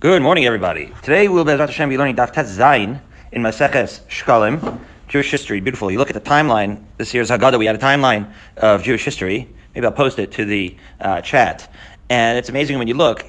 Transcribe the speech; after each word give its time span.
Good 0.00 0.20
morning, 0.20 0.44
everybody. 0.44 0.92
Today 1.02 1.28
we'll 1.28 1.44
be 1.44 1.54
learning 1.54 2.16
Daf 2.16 2.32
Tet 2.32 2.46
Zayin 2.46 3.00
in 3.32 3.42
Maseches 3.42 4.00
Shkalim, 4.08 4.78
Jewish 5.08 5.30
history. 5.30 5.60
Beautiful. 5.60 5.90
You 5.90 5.98
look 5.98 6.10
at 6.10 6.14
the 6.14 6.30
timeline. 6.30 6.84
This 6.98 7.14
year's 7.14 7.30
Haggadah. 7.30 7.58
We 7.58 7.64
had 7.64 7.76
a 7.76 7.78
timeline 7.78 8.30
of 8.58 8.82
Jewish 8.82 9.04
history. 9.04 9.48
Maybe 9.74 9.86
I'll 9.86 9.92
post 9.92 10.18
it 10.18 10.32
to 10.32 10.44
the 10.44 10.76
uh, 11.00 11.20
chat. 11.22 11.72
And 12.10 12.36
it's 12.36 12.50
amazing 12.50 12.76
when 12.76 12.88
you 12.88 12.94
look. 12.94 13.24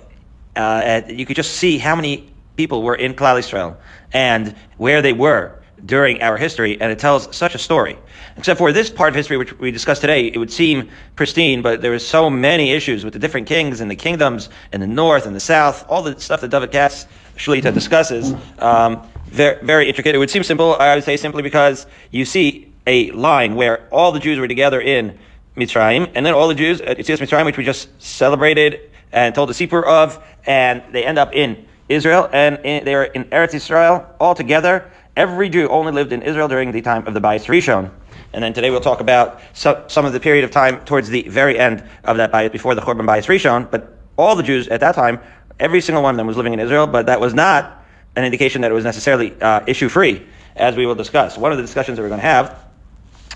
Uh, 0.58 0.82
at, 0.84 1.10
you 1.12 1.26
could 1.26 1.38
just 1.38 1.54
see 1.54 1.78
how 1.78 1.96
many 1.96 2.34
people 2.58 2.82
were 2.82 2.96
in 2.96 3.14
Klal 3.14 3.40
Israel 3.40 3.78
and 4.12 4.54
where 4.78 5.02
they 5.02 5.14
were 5.14 5.62
during 5.86 6.22
our 6.22 6.38
history, 6.38 6.80
and 6.80 6.92
it 6.92 7.00
tells 7.00 7.36
such 7.36 7.56
a 7.56 7.58
story. 7.58 7.98
Except 8.38 8.58
for 8.58 8.72
this 8.72 8.90
part 8.90 9.10
of 9.10 9.16
history, 9.16 9.38
which 9.38 9.58
we 9.60 9.72
discussed 9.72 10.02
today, 10.02 10.28
it 10.28 10.38
would 10.38 10.52
seem 10.52 10.90
pristine, 11.16 11.62
but 11.62 11.82
there 11.82 11.92
were 11.92 12.00
so 12.00 12.30
many 12.30 12.72
issues 12.72 13.04
with 13.04 13.14
the 13.14 13.20
different 13.20 13.48
kings 13.48 13.82
and 13.82 13.90
the 13.90 13.96
kingdoms 13.96 14.50
in 14.74 14.82
the 14.82 14.88
north 14.88 15.26
and 15.26 15.36
the 15.36 15.40
south, 15.40 15.86
all 15.90 16.02
the 16.02 16.20
stuff 16.20 16.42
that 16.42 16.50
David 16.50 16.72
Katz 16.72 17.08
Shlita 17.38 17.74
discusses. 17.74 18.34
Um, 18.60 19.08
very, 19.26 19.64
very 19.66 19.88
intricate. 19.88 20.16
It 20.16 20.18
would 20.18 20.30
seem 20.30 20.44
simple, 20.44 20.76
I 20.76 20.96
would 20.96 21.04
say 21.04 21.18
simply 21.18 21.44
because 21.44 21.86
you 22.12 22.26
see 22.26 22.72
a 22.88 23.12
line 23.12 23.56
where 23.56 23.88
all 23.90 24.12
the 24.12 24.20
Jews 24.20 24.40
were 24.40 24.48
together 24.48 24.80
in 24.80 25.18
Mitzrayim, 25.58 26.12
and 26.16 26.26
then 26.26 26.34
all 26.34 26.48
the 26.48 26.56
Jews 26.56 26.82
at 26.82 26.98
Yitzias 26.98 27.20
Mitzrayim, 27.20 27.46
which 27.46 27.58
we 27.58 27.64
just 27.64 27.90
celebrated 28.02 28.92
and 29.12 29.34
told 29.34 29.50
the 29.50 29.54
Sipur 29.54 29.84
of, 29.86 30.22
and 30.46 30.84
they 30.92 31.06
end 31.06 31.18
up 31.18 31.34
in 31.34 31.66
Israel, 31.88 32.30
and 32.32 32.60
in, 32.64 32.84
they 32.84 32.94
are 32.96 33.06
in 33.06 33.26
Eretz 33.26 33.54
Israel 33.54 34.06
all 34.20 34.36
together. 34.36 34.92
Every 35.16 35.48
Jew 35.48 35.70
only 35.70 35.94
lived 35.94 36.12
in 36.12 36.22
Israel 36.22 36.50
during 36.50 36.72
the 36.72 36.82
time 36.82 37.08
of 37.08 37.14
the 37.14 37.22
Bayis 37.22 37.46
Rishon. 37.46 37.90
And 38.34 38.44
then 38.44 38.54
today 38.54 38.70
we'll 38.70 38.82
talk 38.82 39.00
about 39.00 39.40
so, 39.54 39.86
some 39.88 40.06
of 40.06 40.12
the 40.12 40.20
period 40.20 40.44
of 40.44 40.52
time 40.52 40.84
towards 40.84 41.08
the 41.08 41.22
very 41.30 41.58
end 41.58 41.84
of 42.04 42.18
that 42.18 42.34
Bayis, 42.34 42.52
before 42.52 42.76
the 42.76 42.82
Churban 42.82 43.08
Bayis 43.08 43.28
Rishon. 43.28 43.72
But 43.72 43.98
all 44.18 44.36
the 44.36 44.44
Jews 44.44 44.68
at 44.68 44.82
that 44.82 44.94
time, 44.94 45.22
every 45.58 45.80
single 45.80 46.04
one 46.04 46.16
of 46.16 46.18
them 46.18 46.28
was 46.28 46.36
living 46.36 46.52
in 46.52 46.60
Israel, 46.60 46.86
but 46.86 47.06
that 47.06 47.22
was 47.22 47.34
not 47.34 47.86
an 48.18 48.26
indication 48.26 48.62
that 48.62 48.72
it 48.72 48.74
was 48.74 48.84
necessarily 48.84 49.34
uh, 49.42 49.62
issue 49.68 49.88
free, 49.88 50.26
as 50.58 50.76
we 50.76 50.86
will 50.86 50.96
discuss. 50.96 51.38
One 51.38 51.54
of 51.54 51.58
the 51.58 51.64
discussions 51.64 51.96
that 51.98 52.04
we're 52.04 52.10
going 52.10 52.20
to 52.20 52.28
have, 52.28 52.66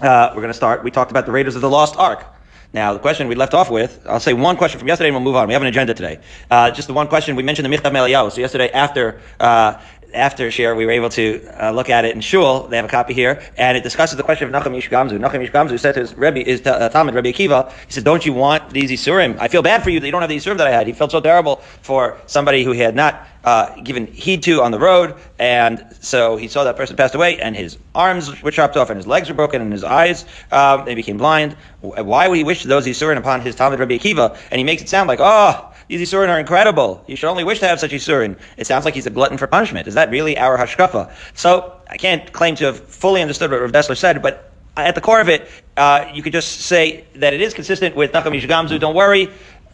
uh, 0.01 0.31
we're 0.35 0.41
going 0.41 0.47
to 0.47 0.53
start, 0.53 0.83
we 0.83 0.91
talked 0.91 1.11
about 1.11 1.25
the 1.25 1.31
Raiders 1.31 1.55
of 1.55 1.61
the 1.61 1.69
Lost 1.69 1.95
Ark. 1.95 2.25
Now, 2.71 2.93
the 2.93 2.99
question 2.99 3.27
we 3.27 3.35
left 3.35 3.55
off 3.55 3.71
with, 3.71 4.05
I'll 4.07 4.19
say 4.19 4.33
one 4.33 4.55
question 4.55 4.77
from 4.77 4.87
yesterday 4.87 5.07
and 5.07 5.15
we'll 5.15 5.23
move 5.23 5.35
on. 5.35 5.47
We 5.47 5.53
have 5.53 5.63
an 5.63 5.67
agenda 5.67 5.95
today. 5.95 6.19
Uh, 6.51 6.69
just 6.69 6.87
the 6.87 6.93
one 6.93 7.07
question, 7.07 7.35
we 7.35 7.41
mentioned 7.41 7.65
the 7.65 7.75
Michtav 7.75 7.91
Meliyahu. 7.91 8.31
So 8.31 8.41
yesterday 8.41 8.69
after, 8.69 9.21
uh, 9.39 9.81
after 10.13 10.49
share, 10.51 10.75
we 10.75 10.85
were 10.85 10.91
able 10.91 11.09
to 11.09 11.41
uh, 11.61 11.71
look 11.71 11.89
at 11.89 12.05
it 12.05 12.15
in 12.15 12.21
Shul. 12.21 12.67
They 12.67 12.75
have 12.75 12.85
a 12.85 12.89
copy 12.89 13.13
here, 13.13 13.41
and 13.57 13.77
it 13.77 13.83
discusses 13.83 14.17
the 14.17 14.23
question 14.23 14.53
of 14.53 14.63
Nachum 14.63 14.77
Ish 14.77 14.89
Gamzu. 14.89 15.19
Nachum 15.19 15.43
Ish 15.43 15.51
Gamzu 15.51 15.79
said 15.79 15.93
to 15.93 16.01
his 16.01 16.15
Rebbe, 16.15 16.39
his 16.39 16.65
uh, 16.65 16.89
Talmud, 16.89 17.15
Rebbe 17.15 17.31
Akiva, 17.31 17.71
he 17.85 17.91
said, 17.91 18.03
"Don't 18.03 18.25
you 18.25 18.33
want 18.33 18.71
these 18.71 18.91
Isurim? 18.91 19.37
I 19.39 19.47
feel 19.47 19.61
bad 19.61 19.83
for 19.83 19.89
you 19.89 19.99
that 19.99 20.05
you 20.05 20.11
don't 20.11 20.21
have 20.21 20.29
the 20.29 20.37
Isurim 20.37 20.57
that 20.57 20.67
I 20.67 20.71
had." 20.71 20.87
He 20.87 20.93
felt 20.93 21.11
so 21.11 21.21
terrible 21.21 21.57
for 21.81 22.17
somebody 22.25 22.63
who 22.63 22.71
he 22.71 22.79
had 22.79 22.95
not 22.95 23.27
uh, 23.43 23.79
given 23.81 24.07
heed 24.07 24.43
to 24.43 24.61
on 24.61 24.71
the 24.71 24.79
road, 24.79 25.15
and 25.37 25.85
so 26.01 26.37
he 26.37 26.47
saw 26.47 26.63
that 26.63 26.75
person 26.75 26.95
passed 26.95 27.15
away, 27.15 27.39
and 27.39 27.55
his 27.55 27.77
arms 27.95 28.41
were 28.41 28.51
chopped 28.51 28.77
off, 28.77 28.89
and 28.89 28.97
his 28.97 29.07
legs 29.07 29.29
were 29.29 29.35
broken, 29.35 29.61
and 29.61 29.71
his 29.71 29.83
eyes 29.83 30.25
um, 30.51 30.85
they 30.85 30.95
became 30.95 31.17
blind. 31.17 31.55
Why 31.81 32.27
would 32.27 32.37
he 32.37 32.43
wish 32.43 32.63
those 32.63 32.85
Isurim 32.85 33.17
upon 33.17 33.41
his 33.41 33.55
Talmud, 33.55 33.79
Rebbe 33.79 33.97
Akiva? 33.97 34.37
And 34.51 34.57
he 34.57 34.63
makes 34.63 34.81
it 34.81 34.89
sound 34.89 35.07
like, 35.07 35.19
oh. 35.21 35.68
These 35.89 36.11
Isurin 36.11 36.29
are 36.29 36.39
incredible. 36.39 37.03
You 37.07 37.15
should 37.15 37.29
only 37.29 37.43
wish 37.43 37.59
to 37.61 37.67
have 37.67 37.79
such 37.79 37.89
Isurin. 37.89 38.37
It 38.57 38.67
sounds 38.67 38.85
like 38.85 38.93
he's 38.93 39.07
a 39.07 39.09
glutton 39.09 39.39
for 39.39 39.47
punishment. 39.47 39.87
Is 39.87 39.95
that 39.95 40.11
really 40.11 40.37
our 40.37 40.55
hashkafa? 40.55 41.11
So 41.33 41.75
I 41.89 41.97
can't 41.97 42.31
claim 42.31 42.55
to 42.57 42.65
have 42.65 42.79
fully 42.79 43.23
understood 43.23 43.49
what 43.49 43.59
Rav 43.59 43.71
Dessler 43.71 43.97
said, 43.97 44.21
but 44.21 44.51
at 44.77 44.93
the 44.93 45.01
core 45.01 45.19
of 45.19 45.29
it, 45.29 45.49
uh, 45.77 46.05
you 46.13 46.21
could 46.21 46.31
just 46.31 46.61
say 46.61 47.05
that 47.15 47.33
it 47.33 47.41
is 47.41 47.55
consistent 47.55 47.95
with 47.95 48.11
Nachum 48.11 48.35
Ish 48.35 48.45
Gamzu. 48.45 48.79
Don't 48.79 48.95
worry, 48.95 49.31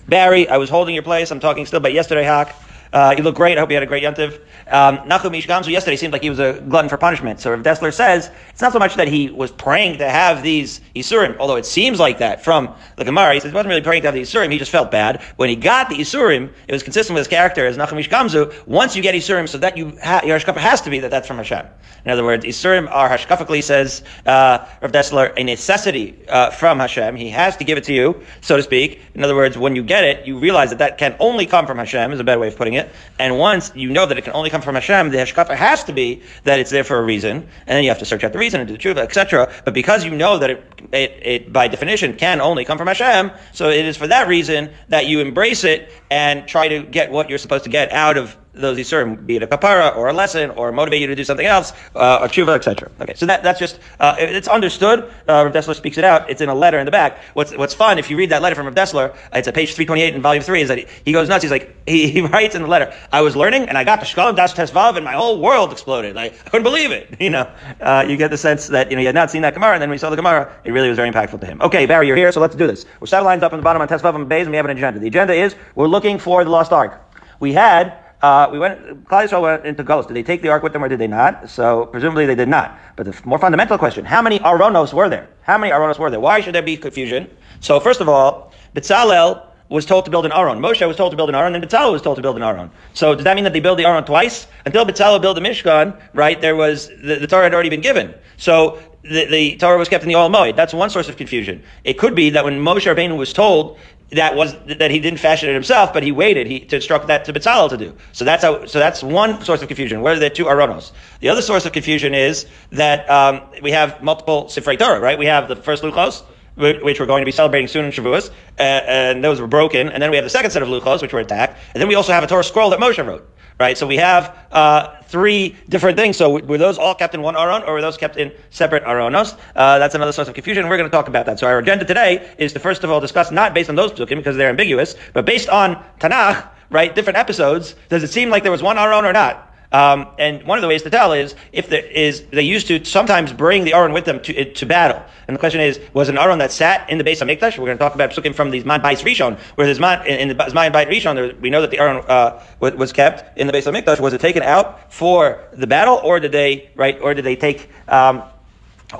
Barry. 0.08 0.48
I 0.48 0.56
was 0.56 0.70
holding 0.70 0.96
your 0.96 1.04
place. 1.04 1.32
I'm 1.32 1.42
talking 1.42 1.66
still 1.66 1.78
about 1.78 1.92
yesterday, 1.92 2.24
Hawk. 2.24 2.56
Uh, 2.96 3.14
you 3.18 3.24
look 3.24 3.36
great. 3.36 3.58
I 3.58 3.60
hope 3.60 3.70
you 3.70 3.76
had 3.76 3.84
a 3.84 3.88
great 3.88 4.04
yontiv. 4.04 4.40
Um, 4.72 5.00
Nachum 5.00 5.38
Ish 5.38 5.48
Gamzu 5.48 5.68
yesterday 5.68 5.98
seemed 5.98 6.14
like 6.14 6.22
he 6.22 6.30
was 6.30 6.40
a 6.40 6.64
glutton 6.70 6.88
for 6.88 6.96
punishment. 6.98 7.42
So 7.42 7.52
Rav 7.52 7.62
Dessler 7.62 7.94
says 7.94 8.32
it's 8.52 8.62
not 8.62 8.72
so 8.72 8.80
much 8.80 8.96
that 8.96 9.10
he 9.10 9.30
was 9.30 9.52
praying 9.52 9.98
to 9.98 10.10
have 10.10 10.42
these 10.42 10.80
Isurim, 10.96 11.36
although 11.38 11.58
it 11.58 11.66
seems 11.66 12.00
like 12.00 12.20
that 12.20 12.42
from 12.42 12.74
the 12.96 13.04
Gemara. 13.04 13.34
He 13.34 13.42
says 13.42 13.52
he 13.52 13.54
wasn't 13.54 13.72
really 13.72 13.82
praying 13.82 14.04
to 14.04 14.08
have 14.08 14.16
the 14.16 14.22
Isurim. 14.22 14.50
He 14.50 14.58
just 14.58 14.72
felt 14.72 14.92
bad. 14.92 15.22
When 15.36 15.50
he 15.50 15.58
got 15.58 15.90
the 15.90 15.96
Isurim, 15.96 16.50
it 16.70 16.72
was 16.72 16.84
consistent 16.84 17.16
with 17.16 17.20
his 17.20 17.28
character 17.28 17.68
as 17.68 17.76
Nachum 17.76 18.00
Ish 18.00 18.08
Gamzu. 18.08 18.66
Once 18.66 18.96
you 18.96 19.02
get 19.02 19.14
Isurim, 19.14 19.50
so 19.50 19.58
that 19.58 19.76
you 19.76 19.98
ha- 20.02 20.22
your 20.24 20.40
hashkafa 20.40 20.56
has 20.56 20.80
to 20.82 20.90
be 20.90 21.00
that 21.00 21.12
that's 21.12 21.28
from 21.28 21.36
Hashem. 21.36 21.66
In 22.06 22.12
other 22.12 22.24
words, 22.24 22.46
Isurim 22.46 22.90
are 22.90 23.10
hashkafically 23.10 23.62
says 23.62 24.04
uh, 24.26 24.66
Rav 24.82 24.94
Dessler 24.94 25.34
a 25.36 25.44
necessity 25.44 26.18
uh, 26.30 26.50
from 26.50 26.80
Hashem. 26.80 27.18
He 27.18 27.30
has 27.32 27.58
to 27.58 27.66
give 27.66 27.78
it 27.78 27.84
to 27.86 27.94
you, 27.94 28.22
so 28.40 28.56
to 28.56 28.64
speak. 28.64 29.02
In 29.16 29.24
other 29.24 29.36
words, 29.36 29.58
when 29.58 29.76
you 29.76 29.84
get 29.84 30.06
it, 30.06 30.26
you 30.26 30.40
realize 30.40 30.70
that 30.70 30.80
that 30.80 30.98
can 30.98 31.18
only 31.20 31.46
come 31.46 31.68
from 31.68 31.78
Hashem. 31.78 32.14
Is 32.14 32.22
a 32.22 32.24
better 32.24 32.40
way 32.40 32.48
of 32.48 32.56
putting 32.56 32.76
it. 32.76 32.85
And 33.20 33.38
once 33.38 33.72
you 33.76 33.90
know 33.90 34.06
that 34.06 34.18
it 34.18 34.24
can 34.24 34.34
only 34.34 34.50
come 34.50 34.62
from 34.62 34.76
Hashem, 34.76 35.12
the 35.12 35.18
hashkafa 35.18 35.56
has 35.56 35.84
to 35.86 35.94
be 35.94 36.22
that 36.44 36.60
it's 36.60 36.72
there 36.72 36.84
for 36.84 36.98
a 36.98 37.04
reason, 37.04 37.38
and 37.38 37.68
then 37.68 37.84
you 37.84 37.90
have 37.90 38.00
to 38.00 38.06
search 38.06 38.24
out 38.24 38.34
the 38.34 38.40
reason 38.40 38.62
and 38.62 38.68
do 38.68 38.76
the 38.76 38.80
tshuva, 38.80 39.04
etc. 39.04 39.52
But 39.64 39.74
because 39.74 40.04
you 40.04 40.12
know 40.12 40.38
that 40.40 40.50
it, 40.50 40.64
it, 40.92 41.20
it, 41.22 41.54
by 41.54 41.68
definition, 41.68 42.16
can 42.16 42.42
only 42.42 42.66
come 42.66 42.78
from 42.78 42.88
Hashem, 42.88 43.32
so 43.54 43.70
it 43.70 43.86
is 43.86 43.98
for 43.98 44.08
that 44.08 44.28
reason 44.28 44.72
that 44.90 45.08
you 45.08 45.20
embrace 45.20 45.64
it 45.64 45.92
and 46.10 46.48
try 46.48 46.68
to 46.68 46.84
get 46.84 47.12
what 47.12 47.30
you're 47.30 47.40
supposed 47.40 47.64
to 47.64 47.70
get 47.70 47.92
out 47.92 48.18
of 48.18 48.36
those 48.56 48.78
Yisurim, 48.78 49.26
be 49.26 49.36
it 49.36 49.44
a 49.44 49.48
kapara 49.48 49.96
or 49.96 50.08
a 50.08 50.14
lesson 50.14 50.50
or 50.52 50.72
motivate 50.72 51.02
you 51.02 51.08
to 51.08 51.16
do 51.16 51.24
something 51.24 51.46
else, 51.46 51.74
uh, 51.96 52.20
a 52.22 52.28
tshuva, 52.28 52.56
etc. 52.56 52.90
Okay, 53.02 53.14
so 53.16 53.26
that, 53.26 53.44
that's 53.44 53.60
just, 53.60 53.80
uh, 54.00 54.16
it's 54.18 54.48
understood. 54.48 55.04
Uh, 55.28 55.46
Rav 55.46 55.54
Dessler 55.54 55.76
speaks 55.76 55.98
it 55.98 56.04
out. 56.04 56.30
It's 56.30 56.42
in 56.42 56.50
a 56.50 56.56
letter 56.56 56.80
in 56.80 56.86
the 56.86 56.92
back. 56.92 57.20
What's, 57.34 57.56
what's 57.56 57.74
fun, 57.74 58.00
if 58.00 58.10
you 58.10 58.18
read 58.18 58.30
that 58.30 58.42
letter 58.42 58.56
from 58.56 58.66
Rav 58.66 58.76
Dessler, 58.76 59.16
it's 59.34 59.48
at 59.48 59.54
page 59.54 59.74
328 59.74 60.16
in 60.16 60.22
volume 60.22 60.44
3, 60.44 60.62
is 60.62 60.68
that 60.70 60.78
he, 60.78 60.88
he 61.06 61.12
goes 61.12 61.30
nuts. 61.30 61.44
He's 61.44 61.52
like, 61.52 61.76
he, 61.88 62.10
he, 62.10 62.22
writes 62.36 62.56
in 62.56 62.62
the 62.62 62.68
letter, 62.68 62.94
I 63.12 63.22
was 63.22 63.36
learning 63.36 63.70
and 63.70 63.78
I 63.78 63.84
got 63.84 64.00
to 64.00 64.06
Shkalim 64.06 64.36
Das 64.36 64.54
Tesvav 64.54 64.96
and 64.96 65.06
my 65.06 65.14
whole 65.14 65.40
world 65.40 65.72
exploded. 65.72 66.18
I, 66.18 66.26
I 66.26 66.30
couldn't 66.30 66.64
believe 66.64 66.92
it. 66.92 67.16
You 67.26 67.32
know, 67.32 67.52
uh, 67.82 68.06
you 68.08 68.18
get 68.18 68.30
the 68.30 68.38
sense 68.38 68.68
that, 68.68 68.92
you 68.92 68.96
know, 68.96 69.00
he 69.00 69.06
had 69.08 69.16
not 69.16 69.32
seen 69.32 69.42
that 69.42 69.56
Gemara 69.56 69.74
and 69.74 69.82
then 69.82 69.90
when 69.90 69.96
he 69.96 70.00
saw 70.00 70.12
the 70.12 70.16
Gemara, 70.16 70.54
it 70.64 70.72
really 70.72 70.90
was 70.90 70.96
very 70.96 71.10
impactful 71.10 71.40
to 71.40 71.46
him. 71.48 71.60
Okay, 71.60 71.88
Barry, 71.88 72.06
you're 72.06 72.16
here, 72.16 72.32
so 72.32 72.40
let's 72.40 72.56
do 72.56 72.68
this. 72.68 72.86
We're 73.00 73.08
seven 73.08 73.26
lines 73.26 73.42
up 73.42 73.52
on 73.52 73.58
the 73.58 73.64
bottom 73.64 73.82
on 73.82 73.88
Tesvav 73.88 74.14
and 74.14 74.30
Bays 74.30 74.46
and 74.46 74.52
we 74.52 74.58
have 74.58 74.66
an 74.66 74.78
agenda. 74.78 75.00
The 75.00 75.08
agenda 75.08 75.34
is, 75.34 75.56
we're 75.74 75.88
looking 75.88 76.20
for 76.20 76.44
the 76.44 76.52
lost 76.52 76.72
ark. 76.72 77.02
We 77.40 77.54
had 77.54 78.05
uh, 78.26 78.50
we 78.52 78.58
went, 78.58 78.80
Klal 79.06 79.28
Yisrael 79.28 79.44
went 79.44 79.66
into 79.66 79.84
Golos. 79.84 80.08
Did 80.08 80.16
they 80.16 80.24
take 80.24 80.42
the 80.42 80.50
ark 80.50 80.64
with 80.64 80.74
them 80.74 80.84
or 80.84 80.90
did 80.90 81.00
they 81.00 81.08
not? 81.08 81.50
So 81.50 81.86
presumably 81.86 82.26
they 82.26 82.36
did 82.36 82.50
not. 82.50 82.68
But 82.96 83.06
the 83.06 83.16
more 83.24 83.38
fundamental 83.38 83.78
question, 83.78 84.04
how 84.04 84.22
many 84.22 84.40
Aronos 84.40 84.94
were 84.94 85.10
there? 85.10 85.28
How 85.44 85.58
many 85.60 85.72
Aronos 85.72 86.00
were 86.00 86.10
there? 86.10 86.20
Why 86.20 86.42
should 86.42 86.56
there 86.56 86.64
be 86.64 86.76
confusion? 86.76 87.30
So 87.60 87.80
first 87.80 88.02
of 88.02 88.10
all, 88.10 88.52
Bezalel 88.74 89.44
was 89.70 89.86
told 89.86 90.06
to 90.06 90.12
build 90.12 90.26
an 90.26 90.32
Aron. 90.32 90.60
Moshe 90.60 90.86
was 90.88 90.98
told 90.98 91.12
to 91.12 91.18
build 91.18 91.30
an 91.30 91.36
Aron, 91.36 91.54
and 91.56 91.64
Bezalel 91.64 91.92
was 91.92 92.02
told 92.02 92.16
to 92.16 92.22
build 92.22 92.36
an 92.36 92.44
Aron. 92.44 92.72
So 92.94 93.14
does 93.14 93.24
that 93.24 93.36
mean 93.36 93.44
that 93.44 93.54
they 93.54 93.60
build 93.60 93.78
the 93.78 93.86
Aron 93.86 94.04
twice? 94.06 94.48
Until 94.66 94.86
Bezalel 94.86 95.22
built 95.22 95.36
the 95.36 95.42
Mishkan, 95.42 96.00
right, 96.14 96.40
there 96.42 96.56
was, 96.56 96.88
the, 97.04 97.18
the 97.20 97.28
Torah 97.28 97.44
had 97.44 97.54
already 97.54 97.70
been 97.70 97.82
given. 97.82 98.14
So 98.38 98.80
the, 99.04 99.26
the 99.26 99.56
Torah 99.58 99.78
was 99.78 99.90
kept 99.90 100.04
in 100.04 100.08
the 100.08 100.16
Oel 100.16 100.32
Moed. 100.34 100.56
That's 100.56 100.74
one 100.74 100.90
source 100.90 101.10
of 101.10 101.18
confusion. 101.18 101.62
It 101.84 102.00
could 102.00 102.16
be 102.16 102.32
that 102.32 102.44
when 102.44 102.60
Moshe 102.60 102.92
Rabbeinu 102.92 103.18
was 103.18 103.34
told 103.34 103.78
that 104.12 104.36
was 104.36 104.56
that 104.66 104.92
he 104.92 105.00
didn't 105.00 105.20
fashion 105.20 105.50
it 105.50 105.54
himself, 105.54 105.92
but 105.92 106.04
he 106.04 106.12
waited 106.12 106.48
he, 106.48 106.60
to 106.60 106.76
instruct 106.76 107.08
that 107.08 107.26
to 107.26 107.34
Bezalel 107.34 107.70
to 107.70 107.78
do. 107.78 107.96
So 108.12 108.24
that's 108.24 108.44
how. 108.44 108.66
So 108.66 108.80
that's 108.80 109.02
one 109.02 109.44
source 109.44 109.62
of 109.62 109.68
confusion. 109.68 110.02
Where 110.02 110.14
are 110.14 110.20
the 110.20 110.30
two 110.30 110.46
Aronos? 110.46 110.92
The 111.22 111.30
other 111.30 111.42
source 111.42 111.66
of 111.66 111.72
confusion 111.72 112.14
is 112.14 112.46
that 112.72 113.10
um, 113.10 113.42
we 113.62 113.72
have 113.72 114.02
multiple 114.04 114.46
Sifrei 114.46 114.78
Torah, 114.78 115.00
right? 115.00 115.18
We 115.18 115.26
have 115.26 115.48
the 115.48 115.56
first 115.56 115.84
Luchos, 115.84 116.24
which 116.56 117.00
we're 117.00 117.06
going 117.06 117.22
to 117.22 117.26
be 117.26 117.32
celebrating 117.32 117.68
soon 117.68 117.86
in 117.86 117.92
Shavuos, 117.92 118.30
uh, 118.30 118.62
and 118.62 119.24
those 119.24 119.42
were 119.42 119.48
broken. 119.48 119.90
And 119.90 120.02
then 120.02 120.12
we 120.12 120.18
have 120.18 120.26
the 120.26 120.30
second 120.30 120.52
set 120.52 120.62
of 120.62 120.70
Luchos, 120.70 121.02
which 121.02 121.14
were 121.14 121.20
attacked. 121.20 121.58
And 121.74 121.82
then 121.82 121.88
we 121.88 121.96
also 121.96 122.14
have 122.14 122.24
a 122.24 122.28
Torah 122.28 122.44
scroll 122.44 122.70
that 122.70 122.80
Moshe 122.80 123.06
wrote 123.06 123.28
right? 123.60 123.78
So 123.78 123.88
we 123.88 123.98
have 123.98 124.38
uh, 124.52 125.02
three 125.04 125.56
different 125.70 125.98
things. 125.98 126.18
So 126.18 126.40
were 126.40 126.58
those 126.58 126.78
all 126.78 126.96
kept 126.96 127.14
in 127.14 127.22
one 127.22 127.36
aron, 127.36 127.64
or 127.64 127.74
were 127.74 127.82
those 127.82 127.98
kept 127.98 128.18
in 128.18 128.32
separate 128.50 128.84
aronos? 128.84 129.36
Uh, 129.56 129.80
that's 129.80 129.96
another 129.96 130.12
source 130.12 130.28
of 130.28 130.34
confusion. 130.34 130.68
We're 130.68 130.78
going 130.78 130.90
to 130.90 130.96
talk 130.96 131.08
about 131.08 131.26
that. 131.28 131.40
So 131.40 131.48
our 131.48 131.60
agenda 131.60 131.86
today 131.86 132.34
is 132.38 132.54
to 132.54 132.60
first 132.60 132.84
of 132.84 132.92
all 132.92 133.00
discuss 133.00 133.32
not 133.32 133.54
based 133.54 133.70
on 133.70 133.76
those 133.76 133.92
psukim 133.94 134.18
because 134.18 134.38
they're 134.38 134.50
ambiguous, 134.50 134.96
but 135.14 135.26
based 135.26 135.50
on 135.50 135.84
Tanakh, 136.00 136.48
right? 136.70 136.94
Different 136.94 137.18
episodes. 137.18 137.76
Does 137.90 138.04
it 138.04 138.10
seem 138.10 138.30
like 138.30 138.44
there 138.44 138.52
was 138.52 138.64
one 138.64 138.78
aron 138.78 139.06
or 139.06 139.14
not? 139.14 139.45
Um, 139.72 140.08
and 140.18 140.44
one 140.44 140.58
of 140.58 140.62
the 140.62 140.68
ways 140.68 140.84
to 140.84 140.90
tell 140.90 141.14
is 141.14 141.36
if 141.52 141.70
there 141.70 141.86
is 141.86 142.24
they 142.32 142.44
used 142.44 142.68
to 142.68 142.84
sometimes 142.86 143.34
bring 143.34 143.64
the 143.64 143.74
Aron 143.74 143.94
with 143.94 144.06
them 144.06 144.22
to, 144.22 144.54
to 144.54 144.66
battle. 144.66 145.04
And 145.28 145.36
the 145.36 145.40
question 145.40 145.62
is, 145.62 145.80
was 145.94 146.08
an 146.10 146.18
Aron 146.18 146.38
that 146.40 146.52
sat 146.52 146.90
in 146.90 146.98
the 146.98 147.04
base 147.04 147.22
of 147.22 147.28
Mikdash? 147.28 147.58
We're 147.58 147.66
going 147.66 147.78
to 147.78 147.84
talk 147.84 147.96
about 147.96 148.16
looking 148.16 148.34
from 148.34 148.52
these 148.52 148.64
Man 148.64 148.82
Bais 148.82 149.04
Rishon, 149.04 149.38
where 149.56 149.66
there's 149.66 149.80
Man 149.80 150.06
in, 150.06 150.28
the 150.30 150.36
Zman 150.36 150.72
Bait 150.72 150.88
Rishon, 150.88 151.16
there, 151.16 151.34
we 151.42 151.50
know 151.50 151.62
that 151.62 151.72
the 151.72 151.80
Aron 151.80 152.04
uh, 152.08 152.44
was, 152.60 152.74
was, 152.76 152.94
kept 152.94 153.38
in 153.38 153.48
the 153.48 153.54
base 153.54 153.66
of 153.66 153.74
Mikdash. 153.74 154.00
Was 154.00 154.14
it 154.14 154.22
taken 154.22 154.44
out 154.44 154.94
for 154.94 155.44
the 155.54 155.68
battle, 155.68 156.00
or 156.04 156.20
did 156.20 156.32
they 156.32 156.70
right, 156.76 157.00
or 157.02 157.14
did 157.14 157.26
they 157.26 157.36
take? 157.36 157.70
Um, 157.88 158.24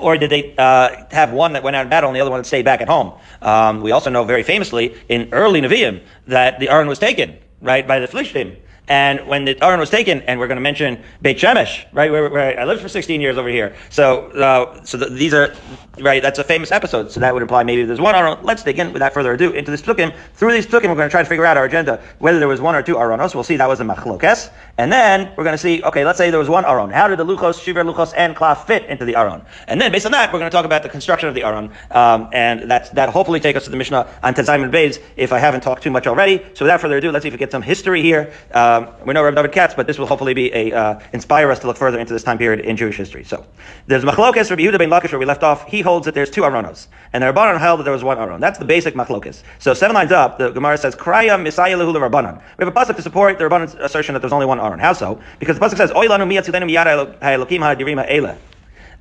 or 0.00 0.16
did 0.18 0.30
they 0.30 0.54
uh, 0.58 1.06
have 1.10 1.32
one 1.32 1.52
that 1.52 1.62
went 1.62 1.76
out 1.76 1.84
in 1.84 1.88
battle 1.88 2.10
and 2.10 2.16
the 2.16 2.20
other 2.20 2.30
one 2.30 2.40
that 2.40 2.46
stayed 2.46 2.64
back 2.64 2.80
at 2.80 2.88
home? 2.88 3.12
Um, 3.40 3.82
we 3.82 3.92
also 3.92 4.10
know 4.10 4.24
very 4.24 4.42
famously 4.42 4.96
in 5.08 5.28
early 5.32 5.60
Nevi'im 5.60 6.02
that 6.26 6.58
the 6.58 6.68
Aron 6.68 6.88
was 6.88 6.98
taken 6.98 7.38
right 7.62 7.86
by 7.86 8.00
the 8.00 8.08
Philistine 8.08 8.56
And 8.88 9.26
when 9.26 9.44
the 9.44 9.62
Aron 9.64 9.80
was 9.80 9.90
taken, 9.90 10.22
and 10.22 10.38
we're 10.38 10.46
going 10.46 10.56
to 10.56 10.62
mention 10.62 11.02
Beit 11.20 11.38
Shemesh, 11.38 11.86
right, 11.92 12.10
where, 12.10 12.30
where 12.30 12.58
I 12.58 12.64
lived 12.64 12.82
for 12.82 12.88
16 12.88 13.20
years 13.20 13.36
over 13.36 13.48
here. 13.48 13.74
So, 13.90 14.26
uh, 14.30 14.84
so 14.84 14.96
the, 14.96 15.06
these 15.06 15.34
are, 15.34 15.54
right, 15.98 16.22
that's 16.22 16.38
a 16.38 16.44
famous 16.44 16.70
episode. 16.70 17.10
So 17.10 17.18
that 17.18 17.34
would 17.34 17.42
imply 17.42 17.64
maybe 17.64 17.84
there's 17.84 18.00
one 18.00 18.14
Aron. 18.14 18.38
Let's 18.44 18.62
dig 18.62 18.78
in, 18.78 18.92
without 18.92 19.12
further 19.12 19.32
ado, 19.32 19.50
into 19.50 19.72
this 19.72 19.82
Psukim. 19.82 20.14
Through 20.34 20.52
these 20.52 20.66
Psukim, 20.66 20.88
we're 20.88 20.94
going 20.94 21.08
to 21.08 21.10
try 21.10 21.22
to 21.22 21.28
figure 21.28 21.44
out 21.44 21.56
our 21.56 21.64
agenda, 21.64 22.00
whether 22.20 22.38
there 22.38 22.48
was 22.48 22.60
one 22.60 22.76
or 22.76 22.82
two 22.82 22.94
Aronos. 22.94 23.34
We'll 23.34 23.44
see 23.44 23.56
that 23.56 23.68
was 23.68 23.80
a 23.80 23.84
Machlokes. 23.84 24.50
And 24.78 24.92
then 24.92 25.32
we're 25.36 25.44
going 25.44 25.54
to 25.54 25.58
see, 25.58 25.82
okay, 25.82 26.04
let's 26.04 26.18
say 26.18 26.30
there 26.30 26.38
was 26.38 26.50
one 26.50 26.66
Aron. 26.66 26.90
How 26.90 27.08
did 27.08 27.18
the 27.18 27.24
Luchos, 27.24 27.62
Shiver, 27.62 27.82
Luchos, 27.82 28.12
and 28.14 28.36
Klaf 28.36 28.66
fit 28.66 28.84
into 28.84 29.06
the 29.06 29.16
Aron? 29.16 29.42
And 29.68 29.80
then 29.80 29.90
based 29.90 30.04
on 30.04 30.12
that, 30.12 30.30
we're 30.32 30.38
going 30.38 30.50
to 30.50 30.54
talk 30.54 30.66
about 30.66 30.82
the 30.82 30.90
construction 30.90 31.28
of 31.30 31.34
the 31.34 31.44
Aron. 31.44 31.72
Um, 31.90 32.28
and 32.32 32.70
that's, 32.70 32.90
that 32.90 33.08
hopefully 33.08 33.40
take 33.40 33.56
us 33.56 33.64
to 33.64 33.70
the 33.70 33.76
Mishnah 33.76 34.06
on 34.22 34.34
Tezayim 34.34 34.70
Beis, 34.70 35.00
if 35.16 35.32
I 35.32 35.38
haven't 35.38 35.62
talked 35.62 35.82
too 35.82 35.90
much 35.90 36.06
already. 36.06 36.44
So 36.52 36.66
without 36.66 36.82
further 36.82 36.98
ado, 36.98 37.10
let's 37.10 37.22
see 37.22 37.28
if 37.28 37.34
we 37.34 37.38
get 37.38 37.50
some 37.50 37.62
history 37.62 38.02
here. 38.02 38.34
Um, 38.52 38.88
we 39.06 39.14
know 39.14 39.24
Rabbi 39.24 39.36
David 39.36 39.52
Katz, 39.52 39.74
but 39.74 39.86
this 39.86 39.98
will 39.98 40.06
hopefully 40.06 40.34
be 40.34 40.52
a, 40.52 40.72
uh, 40.72 41.00
inspire 41.14 41.50
us 41.50 41.58
to 41.60 41.66
look 41.66 41.78
further 41.78 41.98
into 41.98 42.12
this 42.12 42.22
time 42.22 42.36
period 42.36 42.60
in 42.60 42.76
Jewish 42.76 42.98
history. 42.98 43.24
So 43.24 43.46
there's 43.86 44.04
Machlokes, 44.04 44.50
Rabbi 44.50 44.62
Yehuda 44.62 44.78
ben 44.78 44.90
Lakish, 44.90 45.10
where 45.10 45.18
we 45.18 45.24
left 45.24 45.42
off. 45.42 45.66
He 45.66 45.80
holds 45.80 46.04
that 46.04 46.14
there's 46.14 46.30
two 46.30 46.42
Aronos. 46.42 46.88
And 47.14 47.22
the 47.22 47.32
Rabbanan 47.32 47.58
held 47.58 47.80
that 47.80 47.84
there 47.84 47.94
was 47.94 48.04
one 48.04 48.18
Aron. 48.18 48.42
That's 48.42 48.58
the 48.58 48.66
basic 48.66 48.92
Machlokes. 48.92 49.42
So 49.58 49.72
seven 49.72 49.94
lines 49.94 50.12
up, 50.12 50.36
the 50.36 50.50
Gemara 50.50 50.76
says, 50.76 50.94
Kraya 50.94 51.40
Misaya 51.40 51.78
Lehula 51.78 52.10
Rabbanan. 52.10 52.42
We 52.58 52.64
have 52.66 52.76
a 52.76 52.78
pasuk 52.78 52.96
to 52.96 53.02
support 53.02 53.38
the 53.38 53.44
Rabbanan's 53.44 53.74
assertion 53.76 54.12
that 54.12 54.20
there's 54.20 54.34
only 54.34 54.44
one 54.44 54.60
Aron. 54.60 54.65
How 54.78 54.92
so? 54.92 55.20
Because 55.38 55.58
the 55.58 55.64
pasuk 55.64 55.76
says. 55.76 55.90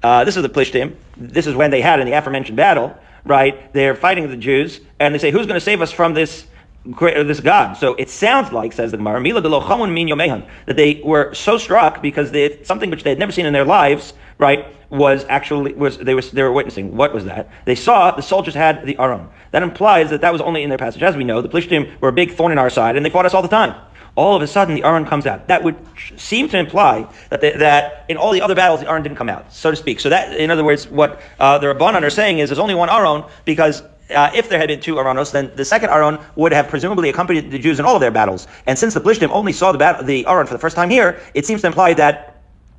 Uh, 0.04 0.24
this 0.24 0.36
is 0.36 0.44
the 0.44 0.50
Plishtim. 0.50 0.96
This 1.18 1.48
is 1.48 1.56
when 1.56 1.72
they 1.72 1.82
had 1.82 2.00
in 2.00 2.06
the 2.06 2.14
aforementioned 2.14 2.58
battle, 2.58 2.96
right? 3.26 3.74
They're 3.74 3.96
fighting 3.96 4.30
the 4.30 4.38
Jews, 4.38 4.80
and 5.00 5.14
they 5.14 5.20
say, 5.20 5.32
who's 5.32 5.48
going 5.48 5.56
to 5.56 5.66
save 5.66 5.82
us 5.82 5.92
from 5.92 6.14
this 6.14 6.46
this 6.86 7.40
God. 7.40 7.78
So 7.78 7.96
it 7.96 8.10
sounds 8.12 8.52
like, 8.52 8.72
says 8.74 8.92
the 8.92 8.98
Gemara, 8.98 9.20
"Mila 9.20 9.42
min 9.42 10.08
yomehan," 10.08 10.48
that 10.68 10.78
they 10.78 11.02
were 11.04 11.34
so 11.34 11.58
struck 11.58 12.02
because 12.02 12.32
they 12.32 12.64
something 12.64 12.92
which 12.92 13.04
they 13.04 13.10
had 13.10 13.18
never 13.18 13.32
seen 13.32 13.48
in 13.48 13.54
their 13.54 13.66
lives, 13.66 14.14
right, 14.38 14.68
was 14.92 15.26
actually 15.28 15.74
was 15.74 15.98
they 15.98 16.14
they 16.14 16.44
were 16.44 16.52
witnessing. 16.52 16.96
What 16.96 17.12
was 17.12 17.26
that? 17.26 17.50
They 17.66 17.74
saw 17.74 18.12
the 18.12 18.22
soldiers 18.22 18.54
had 18.54 18.86
the 18.86 18.98
Aron. 19.00 19.30
That 19.52 19.64
implies 19.64 20.12
that 20.12 20.22
that 20.22 20.32
was 20.32 20.42
only 20.42 20.62
in 20.62 20.70
their 20.70 20.78
passage. 20.78 21.02
As 21.02 21.18
we 21.18 21.24
know, 21.24 21.42
the 21.42 21.50
Plishtim 21.50 22.00
were 22.02 22.10
a 22.10 22.14
big 22.14 22.34
thorn 22.34 22.52
in 22.52 22.60
our 22.60 22.70
side, 22.70 22.96
and 22.96 23.04
they 23.04 23.10
fought 23.10 23.26
us 23.26 23.34
all 23.34 23.42
the 23.42 23.48
time 23.48 23.74
all 24.16 24.36
of 24.36 24.42
a 24.42 24.48
sudden 24.48 24.76
the 24.76 24.84
Aron 24.84 25.06
comes 25.06 25.26
out. 25.26 25.48
That 25.48 25.64
would 25.64 25.76
seem 26.18 26.50
to 26.50 26.58
imply 26.58 27.08
that 27.30 27.42
that 27.42 28.06
in 28.08 28.18
all 28.18 28.32
the 28.32 28.42
other 28.42 28.56
battles 28.56 28.80
the 28.80 28.90
Aron 28.90 29.04
didn't 29.04 29.18
come 29.18 29.30
out, 29.30 29.54
so 29.54 29.72
to 29.72 29.78
speak. 29.78 30.00
So 30.00 30.10
that, 30.10 30.36
in 30.38 30.52
other 30.52 30.64
words, 30.64 30.88
what 30.88 31.22
uh, 31.40 31.58
the 31.58 31.68
Rabbanan 31.68 32.04
are 32.04 32.10
saying 32.10 32.40
is 32.40 32.50
there's 32.50 32.60
only 32.60 32.76
one 32.76 32.90
Aron 32.90 33.24
because 33.44 33.84
uh, 34.14 34.32
if 34.34 34.50
there 34.50 34.60
had 34.60 34.68
been 34.68 34.80
two 34.80 34.96
Aronos, 34.96 35.32
then 35.32 35.52
the 35.56 35.66
second 35.66 35.90
Aron 35.90 36.20
would 36.36 36.52
have 36.52 36.68
presumably 36.68 37.10
accompanied 37.10 37.52
the 37.52 37.60
Jews 37.60 37.80
in 37.80 37.86
all 37.86 37.96
of 37.96 38.02
their 38.02 38.12
battles. 38.12 38.48
And 38.68 38.78
since 38.78 38.94
the 38.94 39.02
Plishtim 39.02 39.30
only 39.32 39.52
saw 39.52 39.72
the, 39.72 39.78
bat- 39.78 40.06
the 40.06 40.26
Aron 40.28 40.46
for 40.46 40.54
the 40.54 40.60
first 40.60 40.76
time 40.76 40.90
here, 40.90 41.20
it 41.34 41.46
seems 41.46 41.62
to 41.62 41.68
imply 41.68 41.94
that 41.96 42.35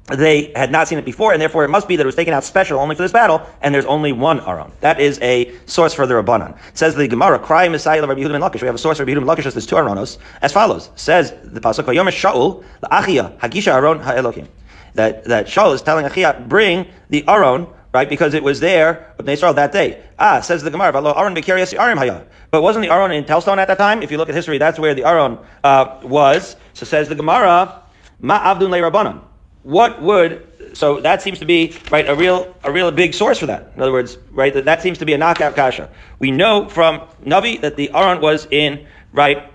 they 0.07 0.53
had 0.55 0.71
not 0.71 0.87
seen 0.87 0.99
it 0.99 1.05
before, 1.05 1.33
and 1.33 1.43
therefore 1.43 1.65
it 1.65 1.69
must 1.69 1.89
be 1.89 1.97
that 1.97 2.03
it 2.03 2.07
was 2.07 2.15
taken 2.15 2.33
out 2.33 2.45
special 2.45 2.79
only 2.79 2.95
for 2.95 3.03
this 3.03 3.13
battle, 3.13 3.43
and 3.61 3.75
there's 3.75 3.85
only 3.87 4.13
one 4.13 4.41
Aron. 4.41 4.71
That 4.81 5.01
is 5.01 5.19
a 5.21 5.53
source 5.67 5.95
for 5.95 6.07
the 6.07 6.15
Rabbanan. 6.15 6.57
Says 6.75 6.95
the 6.95 7.09
Gemara, 7.09 7.39
Cry 7.39 7.69
Messiah 7.69 8.07
Rabbi 8.07 8.21
Yehuda 8.21 8.33
ben 8.33 8.41
Lakish. 8.41 8.61
We 8.63 8.67
have 8.67 8.77
a 8.77 8.79
source 8.79 8.99
for 8.99 9.05
Rabbi 9.05 9.19
Yehuda 9.19 9.27
ben 9.27 9.37
Lakish, 9.37 9.53
there's 9.53 9.67
two 9.67 9.75
Aronos, 9.75 10.19
as 10.43 10.53
follows. 10.53 10.91
Says 10.95 11.35
the 11.43 11.61
Pasuk, 11.61 11.93
Yom 11.93 12.07
Shaul, 12.07 12.65
the 12.81 12.89
Achia, 12.89 13.37
Hagisha 13.39 13.73
Aron 13.73 13.99
HaElokim. 13.99 14.47
That, 14.95 15.25
that 15.25 15.47
Shaul 15.47 15.75
is 15.75 15.83
telling 15.83 16.07
Achia, 16.07 16.49
bring 16.49 16.87
the 17.11 17.27
Aron, 17.27 17.67
right, 17.93 18.09
because 18.09 18.35
it 18.35 18.45
was 18.45 18.61
there 18.61 19.13
with 19.17 19.29
Israel 19.29 19.55
that 19.55 19.73
day. 19.73 20.03
Ah, 20.21 20.41
says 20.41 20.63
the 20.63 20.71
Gemara, 20.71 20.95
Aron 21.19 21.35
Bekirias 21.35 21.77
Arim 21.77 21.99
Haya. 21.99 22.25
But 22.53 22.63
wasn't 22.63 22.85
the 22.85 22.93
Aron 22.93 23.11
in 23.11 23.25
Telz 23.25 23.43
Stone 23.43 23.59
at 23.59 23.67
that 23.67 23.79
time? 23.79 24.03
If 24.03 24.13
you 24.13 24.19
look 24.19 24.29
at 24.29 24.37
history, 24.37 24.59
that's 24.59 24.79
where 24.79 24.95
the 24.95 25.05
Aron 25.05 25.39
uh, 25.65 25.99
was. 26.05 26.55
So 26.75 26.87
says 26.87 27.09
the 27.09 27.17
Gemara, 27.17 27.83
Ma 28.21 28.55
Avdun 28.55 28.71
Le 28.71 29.36
what 29.67 30.01
would 30.01 30.47
so 30.75 31.01
that 31.01 31.23
seems 31.23 31.41
to 31.41 31.45
be 31.45 31.75
right 31.91 32.09
a 32.09 32.15
real 32.15 32.55
a 32.63 32.71
real 32.71 32.93
big 32.93 33.13
source 33.13 33.41
for 33.41 33.47
that. 33.47 33.73
In 33.75 33.83
other 33.83 33.91
words, 33.91 34.17
right 34.31 34.55
that, 34.55 34.65
that 34.65 34.81
seems 34.81 34.97
to 34.99 35.05
be 35.05 35.13
a 35.13 35.19
knockout 35.19 35.57
kasha. 35.57 35.91
We 36.21 36.31
know 36.31 36.69
from 36.69 37.01
Navi 37.25 37.61
that 37.63 37.75
the 37.75 37.91
Aron 37.91 38.21
was 38.21 38.47
in 38.53 38.87
right 39.13 39.51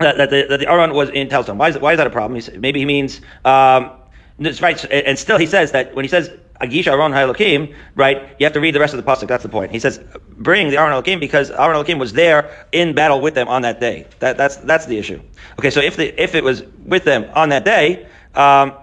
that, 0.00 0.18
that 0.18 0.28
the 0.28 0.46
that 0.50 0.60
the 0.60 0.70
Aron 0.70 0.92
was 0.92 1.08
in 1.08 1.28
Telz 1.28 1.44
Stone. 1.44 1.56
Why 1.56 1.70
is 1.70 1.78
why 1.78 1.92
is 1.92 1.96
that 1.96 2.06
a 2.06 2.10
problem? 2.10 2.38
He, 2.38 2.58
maybe 2.58 2.80
he 2.80 2.84
means 2.84 3.22
um, 3.46 3.90
right, 4.38 4.84
and 4.92 5.18
still 5.18 5.38
he 5.38 5.46
says 5.46 5.72
that 5.72 5.94
when 5.94 6.04
he 6.04 6.10
says 6.10 6.30
Agisha 6.60 6.88
Aron 6.88 7.12
Ha'elokim, 7.12 7.74
right, 7.94 8.36
you 8.38 8.44
have 8.44 8.52
to 8.52 8.60
read 8.60 8.74
the 8.74 8.80
rest 8.80 8.92
of 8.92 9.02
the 9.02 9.10
pasuk. 9.10 9.28
That's 9.28 9.44
the 9.44 9.48
point. 9.48 9.72
He 9.72 9.78
says, 9.78 9.98
bring 10.36 10.68
the 10.68 10.76
Aron 10.76 10.92
Ha'elokim 10.92 11.20
because 11.20 11.50
Aron 11.52 11.74
Ha'elokim 11.74 11.98
was 11.98 12.12
there 12.12 12.66
in 12.72 12.94
battle 12.94 13.22
with 13.22 13.34
them 13.34 13.48
on 13.48 13.62
that 13.62 13.80
day. 13.80 14.06
That, 14.18 14.36
that's 14.36 14.56
that's 14.56 14.84
the 14.84 14.98
issue. 14.98 15.22
Okay, 15.58 15.70
so 15.70 15.80
if 15.80 15.96
the 15.96 16.22
if 16.22 16.34
it 16.34 16.44
was 16.44 16.64
with 16.84 17.04
them 17.04 17.30
on 17.34 17.48
that 17.48 17.64
day. 17.64 18.06
Um, 18.34 18.74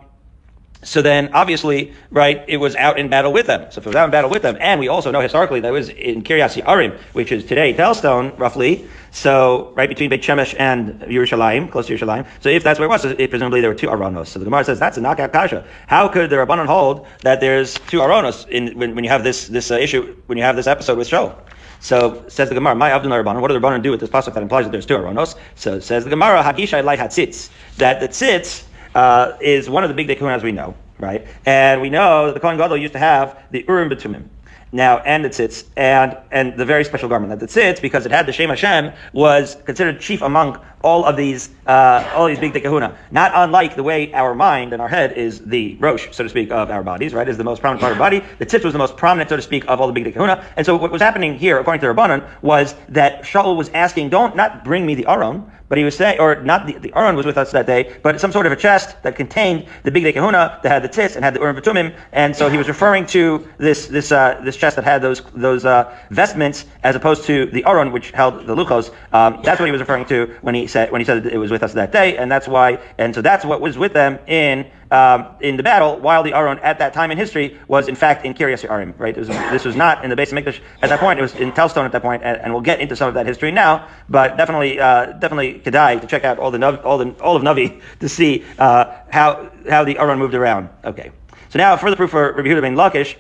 so 0.86 1.02
then, 1.02 1.34
obviously, 1.34 1.94
right, 2.12 2.46
it 2.48 2.58
was 2.58 2.76
out 2.76 3.00
in 3.00 3.10
battle 3.10 3.34
with 3.34 3.48
them. 3.48 3.72
So 3.72 3.80
if 3.80 3.88
it 3.88 3.90
was 3.90 3.96
out 3.96 4.06
in 4.06 4.12
battle 4.12 4.30
with 4.30 4.44
them, 4.44 4.56
and 4.60 4.80
we 4.80 4.88
also 4.88 5.10
know 5.10 5.20
historically 5.20 5.60
that 5.62 5.68
it 5.70 5.72
was 5.72 5.90
in 5.90 6.22
Kiryas 6.22 6.62
Yearim, 6.62 6.96
which 7.14 7.32
is 7.32 7.44
today 7.44 7.74
Telz 7.74 7.96
Stone, 7.96 8.34
roughly. 8.38 8.88
So 9.10 9.74
right 9.76 9.90
between 9.90 10.12
Beit 10.12 10.22
Shemesh 10.22 10.56
and 10.60 11.02
Yerushalayim, 11.02 11.72
close 11.72 11.88
to 11.88 11.98
Yerushalayim. 11.98 12.28
So 12.40 12.50
if 12.50 12.64
that's 12.64 12.80
where 12.80 12.86
it 12.86 12.90
was, 12.90 13.04
it, 13.04 13.30
presumably 13.32 13.62
there 13.62 13.70
were 13.72 13.76
two 13.76 13.88
Aronos. 13.88 14.28
So 14.28 14.38
the 14.38 14.46
Gemara 14.46 14.64
says 14.64 14.78
that's 14.78 14.98
a 14.98 15.02
knockout 15.02 15.34
kasha. 15.34 15.66
How 15.88 16.08
could 16.08 16.30
the 16.30 16.36
Rabbanon 16.36 16.68
hold 16.68 17.08
that 17.22 17.40
there's 17.42 17.74
two 17.74 18.02
Aronos 18.02 18.48
in 18.50 18.78
when, 18.78 18.94
when 18.94 19.04
you 19.04 19.10
have 19.10 19.24
this 19.24 19.48
this 19.48 19.72
uh, 19.72 19.76
issue 19.76 20.16
when 20.28 20.38
you 20.38 20.44
have 20.44 20.56
this 20.56 20.68
episode 20.68 21.00
with 21.00 21.10
Shaul? 21.10 21.34
So 21.80 22.26
says 22.28 22.50
the 22.50 22.56
Gemara, 22.56 22.76
my 22.76 22.92
Abdul 22.92 23.12
Rabbanon, 23.12 23.42
what 23.42 23.48
do 23.48 23.60
the 23.60 23.66
Rabbanon 23.66 23.82
do 23.82 23.90
with 23.90 24.02
this 24.02 24.10
pasuk 24.10 24.36
that 24.36 24.44
implies 24.44 24.66
that 24.66 24.72
there's 24.72 24.86
two 24.86 24.98
Aronos? 24.98 25.36
So 25.56 25.80
says 25.80 26.04
the 26.04 26.12
Gemara, 26.12 26.44
Hagisha 26.44 26.84
Lai 26.84 26.98
Hatzitz, 26.98 27.50
that 27.78 28.00
the 28.02 28.08
tzitz 28.08 28.66
uh, 28.96 29.38
is 29.42 29.70
one 29.70 29.84
of 29.84 29.90
the 29.90 29.94
big 29.94 30.10
as 30.10 30.42
we 30.42 30.52
know, 30.52 30.76
right? 30.98 31.28
And 31.46 31.82
we 31.82 31.90
know 31.90 32.28
that 32.28 32.34
the 32.34 32.40
Kohen 32.40 32.58
Gadol 32.58 32.78
used 32.78 32.94
to 32.94 33.00
have 33.00 33.38
the 33.52 33.64
Urim 33.68 33.90
Betumim. 33.90 34.30
Now, 34.72 34.98
and 34.98 35.24
the 35.24 35.30
tzitz, 35.30 35.64
and, 35.78 36.18
and 36.32 36.58
the 36.58 36.66
very 36.66 36.84
special 36.84 37.08
garment. 37.08 37.38
That 37.38 37.40
the 37.40 37.60
tzitz, 37.60 37.82
because 37.82 38.06
it 38.06 38.12
had 38.12 38.26
the 38.26 38.34
Shem 38.34 38.50
Hashem, 38.50 38.92
was 39.14 39.56
considered 39.66 40.02
chief 40.02 40.22
among 40.22 40.60
all 40.86 41.04
of 41.04 41.18
these, 41.18 41.50
uh, 41.66 42.08
all 42.14 42.28
these 42.28 42.38
bigdei 42.38 42.62
kehuna. 42.62 42.96
Not 43.10 43.32
unlike 43.34 43.76
the 43.76 43.84
way 43.84 44.14
our 44.14 44.36
mind 44.36 44.72
and 44.72 44.82
our 44.82 44.88
head 44.88 45.14
is 45.14 45.44
the 45.44 45.76
rosh, 45.80 46.08
so 46.12 46.24
to 46.24 46.30
speak, 46.30 46.52
of 46.52 46.70
our 46.70 46.84
bodies, 46.84 47.14
right? 47.14 47.28
Is 47.28 47.38
the 47.38 47.44
most 47.44 47.60
prominent 47.60 47.82
part 47.82 47.92
of 47.92 48.00
our 48.00 48.06
body. 48.06 48.24
The 48.38 48.46
tzitz 48.46 48.64
was 48.64 48.74
the 48.74 48.80
most 48.80 48.96
prominent, 48.96 49.30
so 49.30 49.36
to 49.36 49.42
speak, 49.42 49.66
of 49.68 49.82
all 49.82 49.92
the 49.92 50.00
bigdei 50.00 50.14
kehuna. 50.14 50.46
And 50.56 50.66
so 50.66 50.78
what 50.78 50.92
was 50.92 51.02
happening 51.02 51.38
here, 51.38 51.58
according 51.58 51.82
to 51.82 51.88
the 51.88 51.94
Rabbanan, 51.94 52.24
was 52.44 52.76
that 52.90 53.24
Shaul 53.24 53.58
was 53.58 53.70
asking, 53.70 54.10
don't, 54.10 54.36
not 54.36 54.64
bring 54.64 54.86
me 54.86 54.94
the 54.94 55.08
Aron, 55.08 55.52
but 55.68 55.78
he 55.78 55.84
was 55.84 55.98
saying, 55.98 56.20
or 56.20 56.42
not 56.44 56.68
the, 56.68 56.78
the 56.78 56.94
Aron 56.96 57.16
was 57.16 57.26
with 57.26 57.38
us 57.38 57.52
that 57.52 57.66
day, 57.66 57.98
but 58.04 58.20
some 58.22 58.32
sort 58.32 58.46
of 58.46 58.52
a 58.52 58.56
chest 58.56 59.02
that 59.04 59.16
contained 59.16 59.66
the 59.84 59.92
bigdei 59.92 60.14
kehuna 60.14 60.62
that 60.62 60.70
had 60.70 60.84
the 60.84 60.90
tzitz 60.90 61.16
and 61.16 61.26
had 61.26 61.34
the 61.34 61.40
Urim 61.40 61.56
Batumim, 61.56 61.96
and 62.12 62.36
so 62.36 62.50
he 62.50 62.58
was 62.58 62.68
referring 62.68 63.06
to 63.08 63.48
this 63.58 63.88
this 63.88 64.12
uh, 64.12 64.40
this 64.44 64.56
chest 64.56 64.76
that 64.76 64.86
had 64.86 65.02
those 65.02 65.22
those 65.34 65.66
uh, 65.66 65.92
vestments 66.12 66.66
as 66.84 66.96
opposed 66.96 67.24
to 67.26 67.48
the 67.48 67.66
Aron 67.66 67.92
which 67.92 68.12
held 68.12 68.46
the 68.46 68.56
luchos. 68.56 68.94
Um, 69.12 69.42
that's 69.44 69.60
what 69.60 69.66
he 69.66 69.72
was 69.72 69.82
referring 69.82 70.06
to 70.06 70.36
when 70.42 70.54
he 70.54 70.68
said 70.76 70.92
when 70.92 71.00
he 71.00 71.06
said 71.06 71.26
it 71.26 71.38
was 71.38 71.52
with 71.52 71.64
us 71.64 71.74
that 71.74 71.92
day, 71.92 72.18
and 72.18 72.30
that's 72.30 72.48
why, 72.48 72.80
and 72.98 73.16
so 73.16 73.22
that's 73.22 73.46
what 73.46 73.62
was 73.62 73.78
with 73.78 73.94
them 73.94 74.20
in 74.28 74.70
um, 74.92 75.20
in 75.40 75.56
the 75.58 75.64
battle, 75.64 75.98
while 76.00 76.22
the 76.22 76.34
Aron 76.34 76.60
at 76.60 76.80
that 76.80 76.94
time 76.94 77.12
in 77.12 77.18
history 77.18 77.58
was 77.68 77.88
in 77.88 77.96
fact 77.96 78.26
in 78.26 78.34
Kiryas 78.34 78.68
Yearim. 78.68 78.94
right? 79.00 79.18
Was, 79.18 79.30
this 79.56 79.66
was 79.66 79.76
not 79.76 80.04
in 80.04 80.10
the 80.10 80.16
base 80.16 80.32
of 80.32 80.38
Mikdash 80.38 80.60
at 80.82 80.90
that 80.90 81.00
point. 81.00 81.18
It 81.18 81.22
was 81.22 81.34
in 81.36 81.52
Telz 81.54 81.72
Stone 81.72 81.86
at 81.86 81.94
that 81.94 82.02
point, 82.02 82.24
and, 82.24 82.38
and 82.42 82.54
we'll 82.54 82.68
get 82.72 82.82
into 82.82 82.96
some 82.96 83.08
of 83.08 83.14
that 83.16 83.26
history 83.26 83.52
now. 83.52 83.88
But 84.10 84.38
definitely, 84.38 84.80
uh, 84.80 85.14
definitely 85.14 85.62
Kedai 85.66 86.02
to 86.02 86.08
check 86.08 86.24
out 86.26 86.40
all 86.40 86.52
the 86.52 86.60
all 86.84 86.98
the 86.98 87.10
all 87.24 87.36
of 87.36 87.44
Navi 87.44 87.82
to 88.00 88.10
see 88.10 88.44
uh, 88.60 88.86
how 89.10 89.50
how 89.70 89.86
the 89.86 89.98
Aron 89.98 90.20
moved 90.20 90.36
around. 90.36 90.70
Okay. 90.84 91.12
So 91.56 91.60
now 91.60 91.78
further 91.78 91.96
proof 91.96 92.12
for 92.12 92.34
Rabbi 92.34 92.50
Yehuda 92.50 92.62
ben 92.64 92.76
Lakish, 92.76 93.14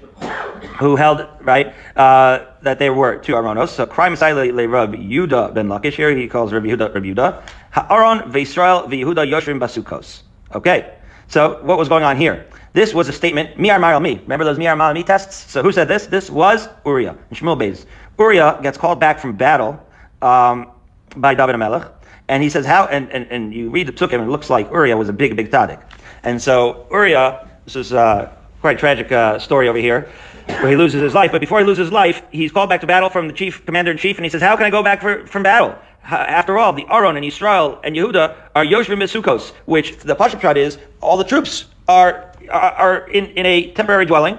who 0.77 0.97
held 0.97 1.25
right 1.39 1.73
uh, 1.95 2.39
that 2.63 2.79
there 2.79 2.93
were 2.93 3.15
two 3.15 3.31
Aronos. 3.31 3.69
So 3.69 3.85
crime 3.85 4.11
le 4.15 4.67
Rabbi 4.67 4.97
Yehuda 4.97 5.53
ben 5.53 5.69
Lakish 5.69 5.93
here 5.93 6.13
he 6.13 6.27
calls 6.27 6.51
Rabbi 6.51 6.67
Yehuda 6.67 6.93
Rabbi 6.93 7.13
Yehuda 7.13 7.41
Ha'aron 7.71 8.29
ve'Israel 8.29 8.89
ve'Yehuda 8.89 9.25
Yoshrim 9.25 9.57
basukos. 9.57 10.23
Okay. 10.53 10.97
So 11.29 11.63
what 11.63 11.77
was 11.77 11.87
going 11.87 12.03
on 12.03 12.17
here? 12.17 12.45
This 12.73 12.93
was 12.93 13.07
a 13.07 13.13
statement, 13.13 13.57
Miar 13.57 13.79
Maral 13.79 14.01
Mi. 14.01 14.15
Remember 14.15 14.43
those 14.43 14.57
Miar 14.57 14.75
Maral 14.75 14.95
Mi 14.95 15.03
tests? 15.03 15.49
So 15.49 15.63
who 15.63 15.71
said 15.71 15.87
this? 15.87 16.07
This 16.07 16.29
was 16.29 16.67
Uriah 16.85 17.11
and 17.29 17.39
Shmuel 17.39 17.57
Beis. 17.57 17.85
Uriah 18.19 18.59
gets 18.61 18.77
called 18.77 18.99
back 18.99 19.17
from 19.17 19.37
battle 19.37 19.81
um, 20.21 20.71
by 21.15 21.35
David 21.35 21.55
Melech, 21.55 21.89
and 22.27 22.43
he 22.43 22.49
says 22.49 22.65
how, 22.65 22.83
and, 22.87 23.09
and, 23.11 23.27
and 23.31 23.53
you 23.53 23.69
read 23.69 23.87
the 23.87 23.93
Psukim, 23.93 24.15
and 24.15 24.23
it 24.23 24.29
looks 24.29 24.49
like 24.49 24.69
Uriah 24.71 24.97
was 24.97 25.07
a 25.07 25.13
big, 25.13 25.37
big 25.37 25.51
tzaddik. 25.51 25.81
And 26.23 26.41
so 26.41 26.85
Uriah, 26.91 27.44
this 27.65 27.75
is 27.75 27.91
a 27.91 28.35
quite 28.61 28.79
tragic 28.79 29.11
uh, 29.11 29.37
story 29.37 29.67
over 29.67 29.77
here, 29.77 30.09
where 30.47 30.69
he 30.69 30.75
loses 30.75 31.01
his 31.01 31.13
life. 31.13 31.31
But 31.31 31.41
before 31.41 31.59
he 31.59 31.65
loses 31.65 31.87
his 31.87 31.91
life, 31.91 32.23
he's 32.31 32.51
called 32.51 32.69
back 32.69 32.81
to 32.81 32.87
battle 32.87 33.09
from 33.09 33.27
the 33.27 33.33
chief 33.33 33.65
commander 33.65 33.91
in 33.91 33.97
chief, 33.97 34.17
and 34.17 34.25
he 34.25 34.29
says, 34.29 34.41
"How 34.41 34.55
can 34.55 34.65
I 34.65 34.69
go 34.69 34.83
back 34.83 35.01
for, 35.01 35.27
from 35.27 35.43
battle? 35.43 35.75
After 36.03 36.57
all, 36.59 36.73
the 36.73 36.85
Aron 36.89 37.15
and 37.15 37.25
Israel 37.25 37.79
and 37.83 37.95
Yehuda 37.95 38.35
are 38.55 38.63
Yoshvim 38.63 38.99
Mesukos, 38.99 39.51
which 39.65 39.97
the 39.97 40.15
Pashup 40.15 40.55
is 40.55 40.77
all 41.01 41.17
the 41.17 41.23
troops 41.23 41.65
are 41.87 42.31
are 42.49 43.07
in, 43.07 43.25
in 43.27 43.45
a 43.45 43.71
temporary 43.71 44.05
dwelling, 44.05 44.37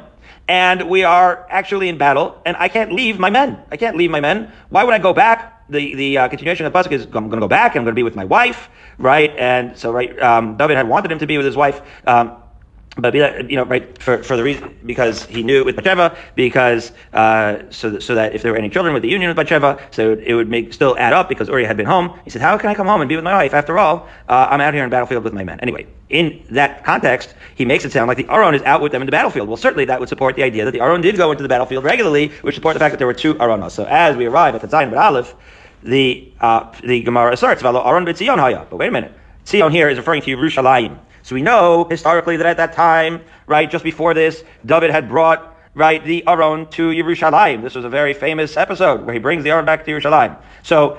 and 0.49 0.88
we 0.88 1.02
are 1.02 1.45
actually 1.50 1.88
in 1.88 1.99
battle, 1.99 2.40
and 2.47 2.56
I 2.56 2.68
can't 2.68 2.92
leave 2.92 3.18
my 3.18 3.30
men. 3.30 3.59
I 3.71 3.76
can't 3.76 3.97
leave 3.97 4.11
my 4.11 4.21
men. 4.21 4.52
Why 4.68 4.85
would 4.85 4.95
I 4.95 4.99
go 4.99 5.12
back? 5.12 5.68
The 5.68 5.95
the 5.97 6.18
uh, 6.18 6.28
continuation 6.28 6.66
of 6.66 6.73
the 6.73 6.78
pasuk 6.78 6.92
is 6.92 7.04
I'm 7.06 7.11
going 7.11 7.30
to 7.30 7.40
go 7.40 7.49
back. 7.49 7.75
I'm 7.75 7.83
going 7.83 7.95
to 7.95 7.99
be 7.99 8.04
with 8.04 8.14
my 8.14 8.25
wife, 8.25 8.68
right? 8.99 9.33
And 9.37 9.76
so, 9.76 9.90
right, 9.90 10.16
um, 10.23 10.56
David 10.56 10.76
had 10.76 10.88
wanted 10.88 11.11
him 11.11 11.18
to 11.18 11.26
be 11.26 11.37
with 11.37 11.47
his 11.47 11.56
wife. 11.56 11.80
Um, 12.06 12.37
but 12.99 13.15
you 13.15 13.57
know, 13.57 13.65
right 13.65 14.00
for, 14.03 14.23
for 14.23 14.37
the 14.37 14.43
reason 14.43 14.75
because 14.87 15.25
he 15.25 15.43
knew 15.43 15.59
it 15.59 15.67
with 15.67 15.76
Bathsheba, 15.76 16.17
because 16.35 16.93
uh, 17.12 17.59
so 17.71 17.91
that, 17.91 18.03
so 18.03 18.15
that 18.15 18.35
if 18.35 18.43
there 18.43 18.53
were 18.53 18.59
any 18.59 18.71
children 18.71 18.95
with 18.95 19.03
the 19.03 19.09
union 19.09 19.29
with 19.29 19.37
Bathsheba, 19.37 19.79
so 19.91 20.15
it 20.15 20.33
would 20.33 20.49
make 20.49 20.73
still 20.73 20.97
add 20.99 21.12
up 21.12 21.29
because 21.29 21.49
Uriah 21.49 21.67
had 21.67 21.76
been 21.76 21.87
home. 21.87 22.19
He 22.25 22.31
said, 22.31 22.41
"How 22.41 22.57
can 22.57 22.71
I 22.71 22.75
come 22.75 22.87
home 22.87 23.03
and 23.03 23.09
be 23.09 23.15
with 23.15 23.25
my 23.25 23.35
wife? 23.35 23.53
After 23.53 23.79
all, 23.79 24.09
uh, 24.29 24.49
I'm 24.50 24.62
out 24.62 24.73
here 24.73 24.83
in 24.83 24.88
battlefield 24.88 25.25
with 25.25 25.35
my 25.35 25.45
men." 25.45 25.61
Anyway, 25.61 25.87
in 26.09 26.43
that 26.50 26.85
context, 26.85 27.35
he 27.55 27.67
makes 27.67 27.85
it 27.85 27.93
sound 27.93 28.09
like 28.09 28.17
the 28.17 28.29
Aron 28.31 28.55
is 28.55 28.62
out 28.62 28.81
with 28.81 28.93
them 28.93 29.03
in 29.03 29.07
the 29.07 29.12
battlefield. 29.12 29.49
Well, 29.49 29.59
certainly 29.59 29.85
that 29.85 30.00
would 30.00 30.09
support 30.09 30.35
the 30.35 30.43
idea 30.43 30.65
that 30.65 30.71
the 30.71 30.81
Aron 30.81 31.03
did 31.03 31.19
go 31.19 31.31
into 31.31 31.43
the 31.43 31.50
battlefield 31.50 31.85
regularly, 31.85 32.29
which 32.41 32.55
support 32.55 32.75
the 32.75 32.81
fact 32.81 32.93
that 32.93 32.99
there 32.99 33.07
were 33.07 33.15
two 33.15 33.35
Aronos. 33.35 33.73
So 33.73 33.85
as 33.85 34.17
we 34.17 34.25
arrive 34.25 34.55
at 34.55 34.62
the 34.62 34.69
Zayin 34.69 34.88
but 34.88 34.99
Aleph, 34.99 35.35
the 35.83 36.33
uh, 36.41 36.73
the 36.83 37.03
Gemara 37.03 37.35
asserts, 37.35 37.62
"Aron 37.62 38.07
haya." 38.07 38.67
But 38.71 38.76
wait 38.79 38.88
a 38.88 38.93
minute, 38.93 39.12
Tzion 39.45 39.71
here 39.71 39.91
is 39.91 39.99
referring 39.99 40.23
to 40.23 40.35
Yerushalayim. 40.35 40.99
So 41.26 41.35
we 41.35 41.42
know 41.42 41.88
historically 41.90 42.37
that 42.37 42.47
at 42.47 42.56
that 42.59 42.75
time, 42.75 43.21
right, 43.49 43.68
just 43.68 43.83
before 43.83 44.14
this, 44.14 44.45
David 44.64 44.92
had 44.92 45.09
brought 45.09 45.56
right 45.75 46.02
the 46.04 46.23
Aron 46.25 46.68
to 46.68 46.90
Yerushalayim. 46.90 47.62
This 47.62 47.75
was 47.75 47.85
a 47.85 47.88
very 47.88 48.14
famous 48.14 48.56
episode 48.56 49.04
where 49.04 49.12
he 49.12 49.18
brings 49.18 49.42
the 49.42 49.50
Aron 49.50 49.64
back 49.64 49.85
to 49.87 49.90
Yerushalayim. 49.90 50.40
So 50.62 50.99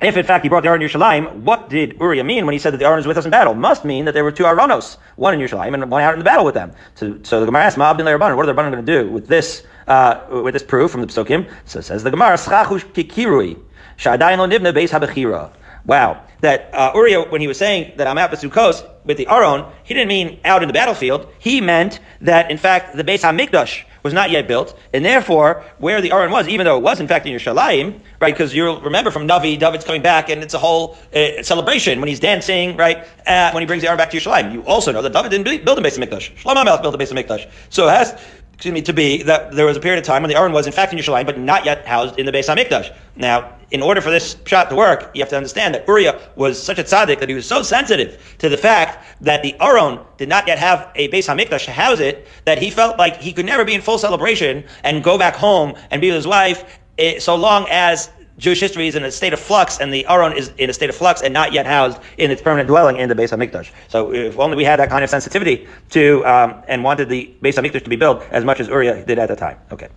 if 0.00 0.16
in 0.16 0.24
fact 0.24 0.44
he 0.44 0.48
brought 0.48 0.62
the 0.62 0.68
Aron 0.68 0.78
to 0.78 0.86
Yerushalayim, 0.86 1.38
what 1.38 1.68
did 1.68 1.96
Uriah 1.98 2.22
mean 2.22 2.46
when 2.46 2.52
he 2.52 2.60
said 2.60 2.72
that 2.72 2.76
the 2.76 2.84
Aron 2.84 3.00
is 3.00 3.06
with 3.08 3.18
us 3.18 3.24
in 3.24 3.32
battle? 3.32 3.52
Must 3.52 3.84
mean 3.84 4.04
that 4.04 4.12
there 4.12 4.22
were 4.22 4.30
two 4.30 4.44
Aronos, 4.44 4.96
one 5.16 5.34
in 5.34 5.40
Yerushalayim 5.40 5.74
and 5.74 5.90
one 5.90 6.04
out 6.04 6.12
in 6.12 6.20
the 6.20 6.24
battle 6.24 6.44
with 6.44 6.54
them. 6.54 6.70
So, 6.94 7.18
so 7.24 7.40
the 7.40 7.46
Gemara 7.46 7.64
asks, 7.64 7.76
Ma'abdin 7.76 8.06
Rabbanan, 8.16 8.36
what 8.36 8.44
are 8.44 8.46
the 8.46 8.52
going 8.52 8.70
to 8.70 8.80
do 8.80 9.10
with 9.10 9.26
this, 9.26 9.64
uh, 9.88 10.20
with 10.30 10.52
this 10.52 10.62
proof 10.62 10.92
from 10.92 11.00
the 11.00 11.08
Psukim? 11.08 11.50
So 11.64 11.80
says 11.80 12.04
the 12.04 12.12
Gemara, 12.12 12.36
Schachush 12.36 12.84
kikirui, 12.92 13.58
sha'adayin 13.96 14.38
lo 14.38 14.46
beis 14.72 14.90
habechira. 14.90 15.50
Wow. 15.88 16.22
That 16.42 16.70
uh, 16.72 16.92
Uriah, 16.94 17.22
when 17.22 17.40
he 17.40 17.48
was 17.48 17.58
saying 17.58 17.94
that 17.96 18.06
I'm 18.06 18.18
out 18.18 18.30
with 18.30 18.40
Sukkos 18.40 18.86
with 19.04 19.16
the 19.16 19.26
Aron, 19.26 19.64
he 19.82 19.94
didn't 19.94 20.08
mean 20.08 20.38
out 20.44 20.62
in 20.62 20.68
the 20.68 20.72
battlefield. 20.72 21.26
He 21.40 21.60
meant 21.60 21.98
that, 22.20 22.50
in 22.50 22.58
fact, 22.58 22.94
the 22.94 23.02
Beis 23.02 23.22
HaMikdash 23.22 23.84
was 24.02 24.12
not 24.12 24.30
yet 24.30 24.46
built, 24.46 24.78
and 24.92 25.04
therefore, 25.04 25.64
where 25.78 26.00
the 26.00 26.12
Aron 26.12 26.30
was, 26.30 26.46
even 26.46 26.64
though 26.64 26.76
it 26.76 26.82
was 26.82 27.00
in 27.00 27.08
fact 27.08 27.26
in 27.26 27.32
Yerushalayim, 27.32 28.00
right? 28.20 28.32
Because 28.32 28.54
you'll 28.54 28.80
remember 28.82 29.10
from 29.10 29.26
Navi, 29.26 29.58
David's 29.58 29.84
coming 29.84 30.02
back, 30.02 30.28
and 30.28 30.42
it's 30.42 30.54
a 30.54 30.58
whole 30.58 30.96
uh, 31.14 31.42
celebration 31.42 31.98
when 32.00 32.08
he's 32.08 32.20
dancing, 32.20 32.76
right? 32.76 33.04
Uh, 33.26 33.50
when 33.50 33.62
he 33.62 33.66
brings 33.66 33.82
the 33.82 33.88
Aron 33.88 33.98
back 33.98 34.10
to 34.10 34.18
Yerushalayim. 34.18 34.52
You 34.52 34.62
also 34.64 34.92
know 34.92 35.02
that 35.02 35.12
David 35.12 35.30
didn't 35.30 35.64
build 35.64 35.78
a 35.78 35.82
Beis 35.82 35.98
HaMikdash. 35.98 36.36
Shlomo 36.36 36.80
built 36.82 36.94
a 36.94 36.98
Beis 36.98 37.12
HaMikdash. 37.12 37.50
So 37.70 37.88
it 37.88 37.92
has 37.92 38.22
excuse 38.58 38.74
me, 38.74 38.82
to 38.82 38.92
be 38.92 39.22
that 39.22 39.52
there 39.52 39.66
was 39.66 39.76
a 39.76 39.80
period 39.80 40.00
of 40.00 40.04
time 40.04 40.20
when 40.20 40.28
the 40.28 40.36
Aron 40.36 40.50
was 40.50 40.66
in 40.66 40.72
fact 40.72 40.92
in 40.92 40.98
Yerushalayim, 40.98 41.24
but 41.24 41.38
not 41.38 41.64
yet 41.64 41.86
housed 41.86 42.18
in 42.18 42.26
the 42.26 42.32
Beis 42.32 42.52
Hamikdash. 42.52 42.92
Now, 43.14 43.54
in 43.70 43.80
order 43.80 44.00
for 44.00 44.10
this 44.10 44.36
shot 44.46 44.68
to 44.70 44.74
work, 44.74 45.12
you 45.14 45.22
have 45.22 45.28
to 45.28 45.36
understand 45.36 45.76
that 45.76 45.86
Uriah 45.86 46.18
was 46.34 46.60
such 46.60 46.80
a 46.80 46.82
tzaddik 46.82 47.20
that 47.20 47.28
he 47.28 47.36
was 47.36 47.46
so 47.46 47.62
sensitive 47.62 48.36
to 48.38 48.48
the 48.48 48.56
fact 48.56 49.06
that 49.20 49.44
the 49.44 49.54
Aron 49.60 50.00
did 50.16 50.28
not 50.28 50.48
yet 50.48 50.58
have 50.58 50.90
a 50.96 51.06
Beis 51.06 51.32
Hamikdash 51.32 51.66
to 51.66 51.70
house 51.70 52.00
it 52.00 52.26
that 52.46 52.58
he 52.58 52.68
felt 52.68 52.98
like 52.98 53.18
he 53.18 53.32
could 53.32 53.46
never 53.46 53.64
be 53.64 53.74
in 53.74 53.80
full 53.80 53.96
celebration 53.96 54.64
and 54.82 55.04
go 55.04 55.16
back 55.16 55.36
home 55.36 55.76
and 55.92 56.00
be 56.00 56.08
with 56.08 56.16
his 56.16 56.26
wife 56.26 56.80
eh, 56.98 57.20
so 57.20 57.36
long 57.36 57.64
as 57.70 58.10
Jewish 58.38 58.60
history 58.60 58.88
is 58.88 58.94
in 58.94 59.04
a 59.04 59.10
state 59.10 59.32
of 59.32 59.40
flux, 59.40 59.78
and 59.78 59.92
the 59.92 60.06
Aron 60.06 60.36
is 60.36 60.52
in 60.58 60.70
a 60.70 60.72
state 60.72 60.88
of 60.88 60.96
flux 60.96 61.22
and 61.22 61.34
not 61.34 61.52
yet 61.52 61.66
housed 61.66 61.98
in 62.16 62.30
its 62.30 62.40
permanent 62.40 62.68
dwelling 62.68 62.96
in 62.96 63.08
the 63.08 63.14
Beis 63.14 63.36
Hamikdash. 63.36 63.70
So, 63.88 64.12
if 64.14 64.38
only 64.38 64.56
we 64.56 64.64
had 64.64 64.78
that 64.78 64.88
kind 64.88 65.04
of 65.04 65.10
sensitivity 65.10 65.66
to 65.90 66.24
um, 66.24 66.62
and 66.68 66.84
wanted 66.84 67.08
the 67.08 67.34
Beis 67.42 67.54
Hamikdash 67.54 67.84
to 67.84 67.90
be 67.90 67.96
built 67.96 68.22
as 68.30 68.44
much 68.44 68.60
as 68.60 68.68
Uriah 68.68 69.04
did 69.04 69.18
at 69.18 69.28
the 69.28 69.36
time. 69.36 69.58
Okay. 69.72 69.88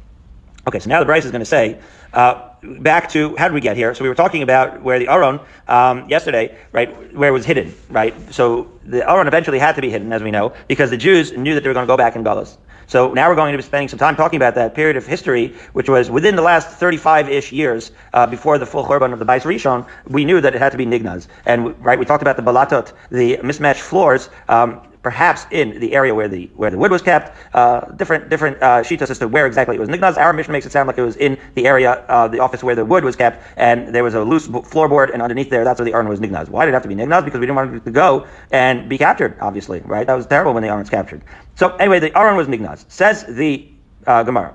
Okay, 0.68 0.77
so 0.77 0.89
now 0.89 1.03
the 1.03 1.12
brayse 1.12 1.25
is 1.25 1.32
going 1.32 1.39
to 1.39 1.46
say, 1.46 1.80
uh, 2.13 2.50
back 2.62 3.10
to 3.10 3.36
how 3.36 3.48
did 3.48 3.56
we 3.56 3.62
get 3.62 3.75
here? 3.75 3.96
So 3.96 4.03
we 4.03 4.10
were 4.10 4.15
talking 4.15 4.44
about 4.44 4.84
where 4.84 5.00
the 5.00 5.08
Aron 5.08 5.39
um, 5.68 6.08
yesterday, 6.08 6.56
right, 6.72 7.15
where 7.15 7.30
it 7.30 7.34
was 7.34 7.46
hidden, 7.46 7.74
right? 7.89 8.13
So 8.32 8.72
the 8.86 9.10
Aron 9.10 9.27
eventually 9.27 9.58
had 9.58 9.75
to 9.75 9.82
be 9.82 9.89
hidden, 9.89 10.13
as 10.13 10.22
we 10.22 10.30
know, 10.30 10.53
because 10.68 10.91
the 10.91 10.98
Jews 10.98 11.32
knew 11.32 11.56
that 11.56 11.63
they 11.63 11.70
were 11.70 11.74
going 11.74 11.88
to 11.88 11.91
go 11.91 11.98
back 11.98 12.15
in 12.15 12.24
Galus. 12.24 12.58
So 12.86 13.12
now 13.13 13.30
we're 13.30 13.36
going 13.36 13.53
to 13.53 13.58
be 13.58 13.63
spending 13.63 13.88
some 13.88 13.98
time 13.98 14.15
talking 14.15 14.38
about 14.38 14.53
that 14.56 14.75
period 14.75 14.98
of 14.98 15.08
history, 15.08 15.56
which 15.74 15.89
was 15.89 16.12
within 16.12 16.36
the 16.36 16.41
last 16.44 16.80
35-ish 16.80 17.51
years 17.51 17.91
uh, 18.13 18.27
before 18.27 18.60
the 18.60 18.65
full 18.65 18.86
Churban 18.86 19.13
of 19.13 19.20
the 19.20 19.25
Bais 19.25 19.44
Rishon. 19.44 19.88
We 20.08 20.25
knew 20.25 20.41
that 20.41 20.53
it 20.53 20.60
had 20.60 20.74
to 20.74 20.77
be 20.77 20.86
Nignaz, 20.86 21.27
and 21.46 21.84
right, 21.84 21.98
we 21.98 22.06
talked 22.06 22.22
about 22.22 22.36
the 22.36 22.44
balatot, 22.44 22.91
the 23.10 23.39
mismatched 23.44 23.82
floors. 23.82 24.30
Um, 24.48 24.82
perhaps 25.03 25.48
in 25.51 25.79
the 25.79 25.93
area 25.93 26.13
where 26.13 26.27
the 26.27 26.50
where 26.55 26.70
the 26.70 26.77
wood 26.77 26.91
was 26.91 27.01
kept. 27.01 27.36
Uh, 27.55 27.81
different 27.91 28.29
different 28.29 28.62
uh, 28.62 28.81
shitas 28.81 29.10
as 29.10 29.20
to 29.20 29.27
where 29.27 29.46
exactly 29.46 29.75
it 29.75 29.79
was 29.79 29.89
nignaz. 29.89 30.17
Our 30.17 30.34
mission 30.34 30.51
makes 30.51 30.65
it 30.65 30.72
sound 30.72 30.88
like 30.88 30.98
it 30.98 31.03
was 31.03 31.15
in 31.15 31.38
the 31.55 31.65
area, 31.65 32.05
uh, 32.08 32.27
the 32.27 32.39
office 32.39 32.63
where 32.63 32.75
the 32.75 32.86
wood 32.86 33.03
was 33.03 33.15
kept, 33.15 33.43
and 33.58 33.93
there 33.93 34.03
was 34.03 34.13
a 34.13 34.24
loose 34.24 34.48
floorboard, 34.48 35.12
and 35.13 35.22
underneath 35.22 35.50
there, 35.50 35.63
that's 35.63 35.79
where 35.79 35.86
the 35.86 35.93
Aron 35.93 36.08
was 36.08 36.20
nignaz. 36.20 36.50
Why 36.50 36.65
did 36.65 36.72
it 36.72 36.74
have 36.74 36.84
to 36.84 36.89
be 36.89 36.96
nignaz? 36.96 37.25
Because 37.25 37.39
we 37.39 37.46
didn't 37.46 37.55
want 37.55 37.75
it 37.75 37.86
to 37.86 37.91
go 37.91 38.27
and 38.51 38.88
be 38.88 38.98
captured. 38.98 39.38
Obviously, 39.41 39.81
right? 39.81 40.05
That 40.05 40.15
was 40.15 40.27
terrible 40.27 40.53
when 40.53 40.63
the 40.63 40.70
Aron 40.70 40.81
was 40.81 40.89
captured. 40.89 41.24
So 41.55 41.75
anyway, 41.75 42.00
the 42.00 42.17
Aron 42.17 42.38
was 42.38 42.48
nignaz. 42.48 42.86
Says 42.89 43.25
the 43.25 43.67
uh, 44.05 44.24
Gemara, 44.24 44.53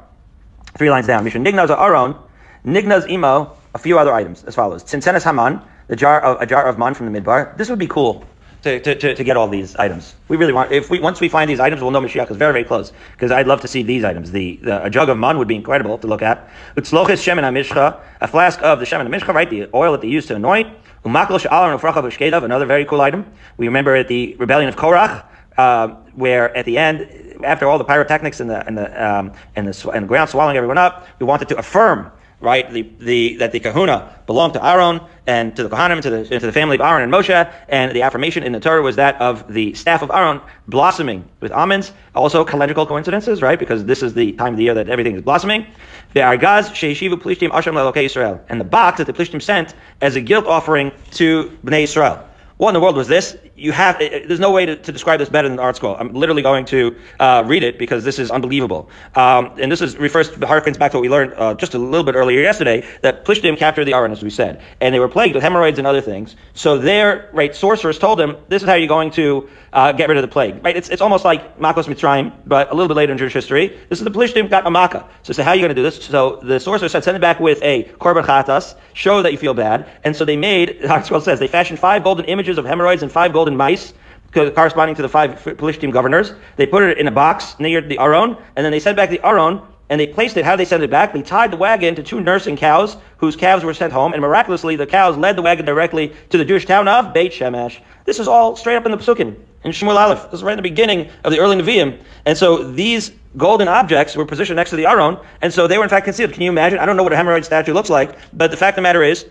three 0.77 0.91
lines 0.91 1.07
down. 1.07 1.25
Mission 1.25 1.45
nignaz 1.45 1.71
Aron, 1.71 2.17
nignaz 2.65 3.09
imo. 3.11 3.57
A 3.75 3.79
few 3.79 3.99
other 3.99 4.15
items 4.15 4.43
as 4.45 4.55
follows: 4.55 4.83
Tzinsenes 4.85 5.23
Haman, 5.23 5.61
the 5.89 5.97
jar 5.97 6.19
of, 6.23 6.41
a 6.41 6.47
jar 6.47 6.65
of 6.65 6.79
man 6.79 6.95
from 6.95 7.13
the 7.13 7.21
midbar. 7.21 7.55
This 7.59 7.69
would 7.69 7.79
be 7.79 7.87
cool 7.87 8.25
to, 8.67 8.95
to, 8.97 9.15
to, 9.15 9.25
get 9.25 9.37
all 9.37 9.47
these 9.49 9.77
items. 9.77 10.15
We 10.29 10.37
really 10.37 10.53
want, 10.53 10.73
if 10.73 10.91
we, 10.91 10.99
once 10.99 11.21
we 11.21 11.29
find 11.29 11.49
these 11.49 11.61
items, 11.61 11.81
we'll 11.83 11.93
know 11.93 12.01
Mashiach 12.01 12.31
is 12.31 12.37
very, 12.37 12.53
very 12.53 12.65
close. 12.65 12.93
Because 13.13 13.31
I'd 13.31 13.47
love 13.47 13.61
to 13.61 13.69
see 13.69 13.83
these 13.83 14.05
items. 14.05 14.33
The, 14.33 14.57
the, 14.63 14.85
a 14.85 14.91
jug 14.91 15.09
of 15.09 15.17
man 15.17 15.39
would 15.39 15.49
be 15.49 15.55
incredible 15.55 15.97
to 15.99 16.07
look 16.07 16.23
at. 16.23 16.49
Utzlochis 16.77 17.23
shemen 17.23 17.45
amishcha, 17.45 18.01
a 18.21 18.29
flask 18.29 18.61
of 18.63 18.81
the 18.81 18.85
shemen 18.85 19.07
amishcha, 19.09 19.33
right? 19.33 19.49
The 19.49 19.69
oil 19.73 19.93
that 19.93 20.01
they 20.01 20.09
used 20.09 20.29
to 20.29 20.35
anoint. 20.35 20.77
Umakol 21.05 21.41
she'alar 21.41 21.77
nufracha 21.77 22.43
another 22.43 22.67
very 22.67 22.85
cool 22.85 23.01
item. 23.01 23.25
We 23.57 23.67
remember 23.67 23.95
at 23.95 24.09
the 24.09 24.35
rebellion 24.39 24.69
of 24.69 24.77
Korach, 24.77 25.25
uh, 25.57 25.89
where 26.15 26.55
at 26.57 26.65
the 26.65 26.77
end, 26.77 27.09
after 27.45 27.69
all 27.69 27.79
the 27.79 27.85
pyrotechnics 27.85 28.41
and 28.41 28.51
the, 28.51 28.67
and 28.67 28.77
the, 28.77 29.07
um, 29.07 29.33
and 29.55 29.69
the, 29.69 29.91
and 29.91 30.05
the 30.05 30.09
ground 30.09 30.31
swallowing 30.31 30.57
everyone 30.57 30.79
up, 30.79 31.07
we 31.21 31.27
wanted 31.27 31.49
to 31.49 31.57
affirm 31.57 32.11
right? 32.41 32.71
The, 32.71 32.83
the, 32.99 33.37
that 33.37 33.53
the 33.53 33.61
kahuna 33.61 34.21
belonged 34.27 34.55
to 34.55 34.65
Aaron 34.65 35.01
and 35.27 35.57
to 35.57 35.63
the 35.63 35.69
Kohanim, 35.69 36.03
to 36.03 36.11
the, 36.11 36.25
to 36.39 36.47
the 36.47 36.53
family 36.53 36.77
of 36.77 36.83
Aaron 36.83 37.03
and 37.03 37.13
Moshe, 37.13 37.53
and 37.69 37.95
the 37.95 38.03
affirmation 38.03 38.43
in 38.43 38.53
the 38.53 38.61
Torah 38.61 38.83
was 38.83 38.97
that 38.97 39.21
of 39.21 39.53
the 39.53 39.75
staff 39.75 40.03
of 40.03 40.11
Aaron 40.11 40.41
blossoming 40.69 41.29
with 41.41 41.53
almonds. 41.53 41.93
Also 42.15 42.45
calendrical 42.45 42.87
coincidences, 42.87 43.43
right? 43.43 43.59
Because 43.59 43.85
this 43.85 44.03
is 44.03 44.15
the 44.15 44.33
time 44.33 44.55
of 44.55 44.59
the 44.59 44.65
year 44.65 44.75
that 44.75 44.89
everything 44.89 45.17
is 45.17 45.23
blossoming. 45.23 45.67
The 46.13 46.21
argaz 46.21 46.71
sheishivu 46.71 47.15
plishtim 47.15 47.51
asham 47.51 47.75
le'elokei 47.75 48.05
Israel, 48.05 48.41
and 48.49 48.61
the 48.61 48.65
box 48.65 48.99
that 48.99 49.07
the 49.07 49.13
plishtim 49.13 49.43
sent 49.43 49.75
as 50.01 50.17
a 50.17 50.21
guilt 50.21 50.47
offering 50.47 50.93
to 51.13 51.57
Bnei 51.65 51.85
Israel. 51.85 52.27
What 52.59 52.71
in 52.71 52.75
the 52.75 52.81
world 52.81 52.97
was 52.97 53.09
this? 53.09 53.37
You 53.57 53.73
have, 53.73 53.99
there's 53.99 54.39
no 54.39 54.53
way 54.53 54.67
to, 54.67 54.77
to 54.77 54.93
describe 54.93 55.19
this 55.19 55.31
better 55.31 55.49
than 55.49 55.57
ArtScroll. 55.57 55.97
I'm 55.99 56.13
literally 56.13 56.43
going 56.43 56.67
to 56.67 56.97
uh, 57.19 57.43
read 57.47 57.63
it 57.63 57.79
because 57.79 58.05
this 58.05 58.19
is 58.19 58.31
unbelievable. 58.31 58.91
Um, 59.15 59.53
and 59.59 59.73
this 59.73 59.81
is 59.81 59.97
refers 59.97 60.31
harkens 60.31 60.79
back 60.79 60.93
to 60.93 60.99
what 60.99 61.03
we 61.03 61.09
learned 61.09 61.35
uh, 61.35 61.55
just 61.55 61.75
a 61.75 61.79
little 61.79 62.05
bit 62.05 62.15
earlier 62.15 62.41
yesterday, 62.41 62.87
that 63.03 63.25
Plishtim 63.25 63.57
captured 63.57 63.85
the 63.85 63.95
Aron, 63.95 64.13
as 64.13 64.23
we 64.23 64.31
said. 64.31 64.63
And 64.81 64.95
they 64.95 64.99
were 64.99 65.09
plagued 65.09 65.35
with 65.35 65.43
hemorrhoids 65.43 65.79
and 65.79 65.87
other 65.87 66.01
things. 66.01 66.37
So 66.55 66.79
their, 66.79 67.31
right, 67.33 67.55
sorcerers 67.55 67.99
told 67.99 68.19
them, 68.19 68.37
this 68.49 68.63
is 68.63 68.69
how 68.69 68.75
you're 68.75 68.89
going 68.89 69.11
to 69.13 69.49
uh, 69.73 69.93
get 69.93 70.09
rid 70.09 70.19
of 70.19 70.23
the 70.23 70.29
plague. 70.29 70.65
Right? 70.65 70.77
It's, 70.77 70.89
it's 70.89 71.03
almost 71.03 71.25
like 71.25 71.59
Makos 71.59 71.85
Mitzrayim, 71.85 72.33
but 72.47 72.71
a 72.71 72.75
little 72.75 72.89
bit 72.89 72.97
later 72.97 73.13
in 73.13 73.19
Jewish 73.19 73.33
history. 73.33 73.69
This 73.89 73.99
is 73.99 74.05
the 74.05 74.11
Plishtim 74.11 74.51
got 74.51 74.67
a 74.67 74.71
Makkah. 74.71 75.09
So, 75.23 75.33
so 75.33 75.43
how 75.43 75.51
are 75.51 75.55
you 75.55 75.63
going 75.63 75.71
to 75.71 75.75
do 75.75 75.83
this? 75.83 76.05
So 76.05 76.41
the 76.43 76.61
sorcerer 76.61 76.89
said, 76.89 77.05
send 77.05 77.17
it 77.17 77.21
back 77.21 77.41
with 77.41 77.63
a 77.63 77.85
Korban 78.01 78.25
Chatas, 78.25 78.75
show 78.93 79.23
that 79.23 79.33
you 79.33 79.39
feel 79.39 79.55
bad. 79.55 79.89
And 80.05 80.15
so 80.15 80.25
they 80.25 80.37
made, 80.37 80.81
ArtScroll 80.81 81.23
says, 81.23 81.39
they 81.39 81.49
fashioned 81.49 81.79
five 81.79 82.05
golden 82.05 82.25
images 82.27 82.47
images 82.47 82.59
of 82.59 82.65
hemorrhoids 82.65 83.03
and 83.03 83.11
five 83.11 83.33
golden 83.33 83.46
mice 83.55 83.93
corresponding 84.33 84.97
to 84.97 85.03
the 85.03 85.09
five 85.09 85.31
Pelishtim 85.43 85.93
governors. 85.93 86.33
They 86.57 86.67
put 86.67 86.83
it 86.83 86.99
in 86.99 87.07
a 87.07 87.13
box 87.13 87.59
near 87.59 87.81
the 87.81 87.99
Aron, 87.99 88.37
and 88.57 88.65
then 88.65 88.73
they 88.73 88.81
sent 88.81 88.97
back 88.97 89.11
the 89.11 89.21
Aron, 89.25 89.63
and 89.89 90.01
they 90.01 90.07
placed 90.07 90.37
it. 90.37 90.45
How 90.45 90.57
they 90.57 90.65
sent 90.65 90.83
it 90.83 90.91
back? 90.91 91.13
They 91.13 91.23
tied 91.23 91.53
the 91.53 91.57
wagon 91.57 91.95
to 91.95 92.03
two 92.03 92.21
nursing 92.21 92.57
cows, 92.57 92.97
whose 93.19 93.37
calves 93.37 93.65
were 93.65 93.75
sent 93.75 93.93
home, 93.93 94.13
and 94.13 94.21
miraculously 94.21 94.77
the 94.77 94.87
cows 94.87 95.17
led 95.17 95.37
the 95.37 95.43
wagon 95.43 95.65
directly 95.65 96.13
to 96.31 96.39
the 96.39 96.45
Jewish 96.45 96.67
town 96.67 96.89
of 96.89 97.15
Beit 97.15 97.33
Shemesh. 97.33 97.79
This 98.05 98.19
is 98.19 98.29
all 98.29 98.57
straight 98.57 98.77
up 98.77 98.85
in 98.85 98.93
the 98.93 98.99
Psukim, 98.99 99.37
in 99.65 99.73
Shmuel 99.73 99.97
Aleph. 99.97 100.25
This 100.25 100.41
is 100.41 100.43
right 100.43 100.53
in 100.53 100.59
the 100.59 100.63
beginning 100.63 101.09
of 101.25 101.33
the 101.33 101.39
early 101.39 101.57
Nevi'im. 101.57 102.03
And 102.25 102.37
so 102.37 102.65
these 102.73 103.13
golden 103.37 103.69
objects 103.69 104.17
were 104.17 104.27
positioned 104.27 104.57
next 104.57 104.71
to 104.71 104.77
the 104.77 104.87
Aron, 104.87 105.19
and 105.41 105.53
so 105.53 105.67
they 105.67 105.79
were 105.79 105.85
in 105.85 105.91
fact 105.91 106.05
concealed. 106.05 106.33
Can 106.33 106.43
you 106.43 106.51
imagine? 106.51 106.79
I 106.79 106.87
don't 106.87 106.97
know 106.97 107.05
what 107.05 107.13
a 107.13 107.17
hemorrhoid 107.17 107.45
statue 107.45 107.73
looks 107.73 107.91
like, 107.91 108.19
but 108.33 108.51
the 108.51 108.57
fact 108.57 108.75
of 108.75 108.77
the 108.77 108.83
matter 108.83 109.03
is, 109.03 109.27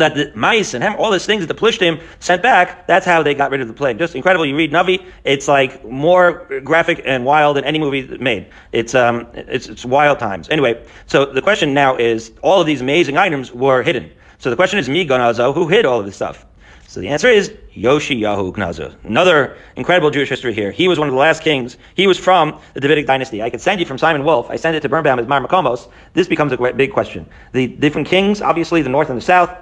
that 0.00 0.14
the 0.14 0.32
mice 0.34 0.74
and 0.74 0.84
all 0.84 1.10
these 1.10 1.26
things 1.26 1.46
that 1.46 1.54
the 1.54 1.60
Plishtim 1.60 2.02
sent 2.18 2.42
back, 2.42 2.86
that's 2.86 3.06
how 3.06 3.22
they 3.22 3.34
got 3.34 3.50
rid 3.50 3.60
of 3.60 3.68
the 3.68 3.74
plague. 3.74 3.98
Just 3.98 4.14
incredible. 4.14 4.44
You 4.44 4.56
read 4.56 4.72
Navi, 4.72 5.04
it's 5.24 5.48
like 5.48 5.84
more 5.84 6.46
graphic 6.64 7.02
and 7.04 7.24
wild 7.24 7.56
than 7.56 7.64
any 7.64 7.78
movie 7.78 8.06
made. 8.18 8.48
It's, 8.72 8.94
um, 8.94 9.26
it's, 9.34 9.68
it's 9.68 9.84
wild 9.84 10.18
times. 10.18 10.48
Anyway, 10.48 10.84
so 11.06 11.24
the 11.24 11.42
question 11.42 11.72
now 11.72 11.96
is, 11.96 12.32
all 12.42 12.60
of 12.60 12.66
these 12.66 12.80
amazing 12.80 13.16
items 13.16 13.52
were 13.52 13.82
hidden. 13.82 14.10
So 14.38 14.50
the 14.50 14.56
question 14.56 14.78
is, 14.78 14.88
me, 14.88 15.06
Gonazo, 15.06 15.54
who 15.54 15.68
hid 15.68 15.86
all 15.86 16.00
of 16.00 16.06
this 16.06 16.16
stuff? 16.16 16.46
So 16.90 16.98
the 16.98 17.06
answer 17.06 17.28
is 17.28 17.54
Yoshi 17.72 18.20
Yoshiyahu 18.20 18.52
Gnaza. 18.52 18.96
Another 19.04 19.56
incredible 19.76 20.10
Jewish 20.10 20.28
history 20.28 20.52
here. 20.52 20.72
He 20.72 20.88
was 20.88 20.98
one 20.98 21.06
of 21.06 21.14
the 21.14 21.20
last 21.20 21.40
kings. 21.40 21.76
He 21.94 22.08
was 22.08 22.18
from 22.18 22.58
the 22.74 22.80
Davidic 22.80 23.06
dynasty. 23.06 23.44
I 23.44 23.50
could 23.50 23.60
send 23.60 23.78
you 23.78 23.86
from 23.86 23.96
Simon 23.96 24.24
Wolf. 24.24 24.50
I 24.50 24.56
send 24.56 24.74
it 24.74 24.80
to 24.80 24.88
Birnbaum 24.88 25.20
as 25.20 25.28
Mar 25.28 25.40
Makomos. 25.40 25.88
This 26.14 26.26
becomes 26.26 26.50
a 26.50 26.56
great, 26.56 26.76
big 26.76 26.92
question. 26.92 27.28
The 27.52 27.68
different 27.68 28.08
kings, 28.08 28.42
obviously 28.42 28.82
the 28.82 28.88
north 28.88 29.08
and 29.08 29.16
the 29.16 29.24
south, 29.24 29.56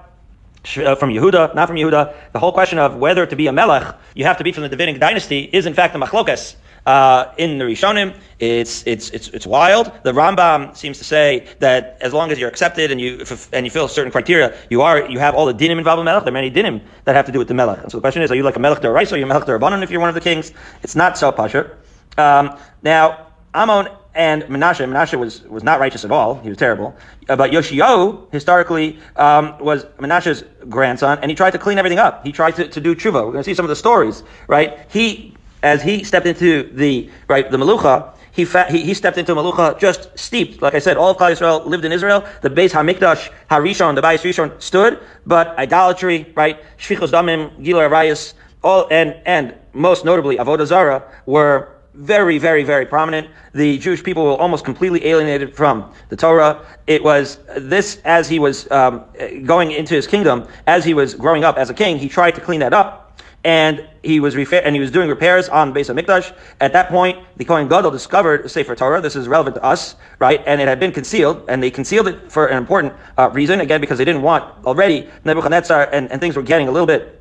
from 0.65 1.11
Yehuda, 1.11 1.55
not 1.55 1.69
from 1.69 1.77
Yehuda. 1.77 2.15
The 2.33 2.39
whole 2.39 2.53
question 2.53 2.79
of 2.79 2.97
whether 2.97 3.27
to 3.27 3.37
be 3.37 3.47
a 3.47 3.53
melech, 3.53 3.95
you 4.15 4.25
have 4.25 4.39
to 4.39 4.45
be 4.45 4.53
from 4.53 4.65
the 4.65 4.69
Davidic 4.69 5.01
dynasty, 5.01 5.49
is 5.53 5.67
in 5.67 5.75
fact 5.75 5.95
a 5.95 5.99
machlokas. 5.99 6.57
Uh, 6.87 7.35
in 7.37 7.59
the 7.59 7.65
Rishonim, 7.67 8.17
it's, 8.39 8.87
it's, 8.87 9.11
it's, 9.11 9.29
it's 9.29 9.47
wild. 9.47 9.93
The 10.05 10.13
Rambam 10.13 10.75
seems 10.75 10.97
to 10.99 11.05
say 11.05 11.47
that 11.59 11.99
as 12.01 12.15
long 12.15 12.31
as 12.31 12.39
you're 12.39 12.49
accepted 12.49 12.91
and 12.91 12.99
you, 12.99 13.19
if, 13.21 13.53
and 13.53 13.67
you 13.67 13.71
fill 13.71 13.89
certain 13.89 14.11
criteria, 14.11 14.57
you 14.71 14.81
are, 14.81 15.07
you 15.07 15.19
have 15.19 15.35
all 15.35 15.45
the 15.45 15.53
dinim 15.53 15.77
involved 15.77 16.01
in 16.01 16.07
melech. 16.07 16.25
There 16.25 16.33
are 16.33 16.33
many 16.33 16.51
dinim 16.51 16.81
that 17.05 17.15
have 17.15 17.27
to 17.27 17.33
do 17.33 17.39
with 17.39 17.49
the 17.49 17.53
melech. 17.53 17.83
And 17.83 17.93
so 17.93 17.99
the 17.99 18.01
question 18.01 18.23
is, 18.23 18.31
are 18.31 18.37
you 18.37 18.43
like 18.43 18.57
a 18.57 18.61
melech 18.61 18.81
deraisa 18.81 19.13
or 19.13 19.15
are 19.17 19.19
you 19.19 19.25
a 19.25 19.29
melech 19.29 19.45
derabanan 19.45 19.83
if 19.83 19.91
you're 19.91 20.01
one 20.01 20.09
of 20.09 20.15
the 20.15 20.21
kings? 20.23 20.53
It's 20.83 20.97
not 20.97 21.19
so 21.19 21.31
pasha. 21.31 21.77
Um, 22.17 22.57
now, 22.83 23.27
Amon 23.55 23.89
and 24.19 24.43
Menashe, 24.43 24.85
Menashe 24.85 25.17
was, 25.17 25.43
was 25.45 25.63
not 25.63 25.79
righteous 25.79 26.05
at 26.05 26.11
all. 26.11 26.35
He 26.35 26.49
was 26.49 26.59
terrible. 26.59 26.95
Uh, 27.29 27.37
but 27.37 27.53
Yoshiyahu, 27.53 28.33
historically, 28.33 28.99
um, 29.15 29.57
was 29.61 29.85
Menashe's 29.99 30.43
grandson, 30.69 31.21
and 31.23 31.31
he 31.31 31.37
tried 31.37 31.53
to 31.53 31.59
clean 31.59 31.79
everything 31.79 32.01
up. 32.01 32.27
He 32.27 32.33
tried 32.33 32.57
to, 32.57 32.67
to 32.69 32.81
do 32.81 32.97
tshuva. 32.97 33.25
We're 33.25 33.33
going 33.33 33.37
to 33.37 33.45
see 33.45 33.55
some 33.55 33.65
of 33.65 33.69
the 33.69 33.77
stories, 33.77 34.25
right? 34.49 34.79
He 34.91 35.35
as 35.63 35.83
he 35.83 36.05
stepped 36.05 36.27
into 36.27 36.71
the 36.73 37.11
right 37.29 37.51
the 37.51 37.57
Malucha, 37.57 38.15
he, 38.33 38.45
fa- 38.45 38.67
he, 38.69 38.83
he 38.83 38.95
stepped 38.95 39.19
into 39.19 39.35
Malucha 39.35 39.79
just 39.79 40.17
steeped. 40.19 40.63
Like 40.63 40.75
I 40.75 40.79
said, 40.81 40.97
all 40.97 41.11
of 41.11 41.17
Klal 41.17 41.33
Yisrael 41.33 41.65
lived 41.67 41.85
in 41.85 41.93
Israel. 41.93 42.25
The 42.43 42.51
base 42.51 42.73
Hamikdash, 42.73 43.31
Harishon, 43.51 43.95
the 43.95 44.03
Bayis 44.03 44.23
Rishon 44.23 44.61
stood, 44.61 45.01
but 45.27 45.57
idolatry, 45.59 46.33
right, 46.37 46.61
Shvichos 46.77 47.11
Damim, 47.11 47.63
Gilor 47.63 47.89
Arayas, 47.89 48.35
all 48.63 48.89
and 48.91 49.17
and 49.27 49.55
most 49.73 50.05
notably 50.05 50.37
Avodah 50.39 50.67
Zarah 50.67 51.05
were 51.27 51.78
very, 51.99 52.39
very, 52.39 52.63
very 52.63 52.87
prominent. 52.87 53.29
The 53.55 53.77
Jewish 53.79 54.05
people 54.05 54.25
were 54.25 54.37
almost 54.37 54.65
completely 54.65 55.05
alienated 55.07 55.55
from 55.55 55.93
the 56.09 56.17
Torah. 56.17 56.65
It 56.87 57.03
was 57.03 57.39
this 57.57 58.01
as 58.05 58.29
he 58.29 58.39
was 58.39 58.71
um, 58.71 59.05
going 59.45 59.73
into 59.73 59.95
his 59.95 60.07
kingdom, 60.07 60.47
as 60.67 60.85
he 60.85 60.95
was 60.95 61.15
growing 61.15 61.43
up 61.43 61.59
as 61.59 61.71
a 61.71 61.75
king, 61.75 61.99
he 61.99 62.09
tried 62.09 62.37
to 62.37 62.41
clean 62.41 62.61
that 62.61 62.73
up 62.73 63.09
and 63.45 63.89
he 64.03 64.21
was 64.21 64.35
refa- 64.35 64.63
and 64.65 64.75
he 64.75 64.81
was 64.81 64.91
doing 64.91 65.09
repairs 65.09 65.49
on 65.49 65.69
the 65.69 65.75
base 65.75 65.89
of 65.89 65.97
Mikdash. 65.97 66.35
At 66.61 66.73
that 66.73 66.89
point, 66.89 67.19
the 67.37 67.45
Kohen 67.45 67.69
Gadol 67.69 67.91
discovered 67.91 68.51
Sefer 68.51 68.75
Torah. 68.75 69.01
This 69.01 69.17
is 69.17 69.29
relevant 69.29 69.57
to 69.57 69.65
us, 69.65 69.97
right? 70.19 70.43
And 70.47 70.61
it 70.61 70.69
had 70.69 70.81
been 70.81 70.93
concealed, 70.93 71.45
and 71.49 71.63
they 71.63 71.71
concealed 71.71 72.09
it 72.09 72.31
for 72.31 72.47
an 72.47 72.59
important 72.59 72.95
uh, 73.17 73.31
reason, 73.33 73.61
again, 73.61 73.81
because 73.81 73.99
they 73.99 74.05
didn't 74.05 74.23
want 74.23 74.45
already 74.67 75.09
Nebuchadnezzar 75.25 75.89
and, 75.93 76.11
and 76.11 76.21
things 76.21 76.37
were 76.37 76.43
getting 76.43 76.69
a 76.69 76.71
little 76.71 76.87
bit 76.87 77.18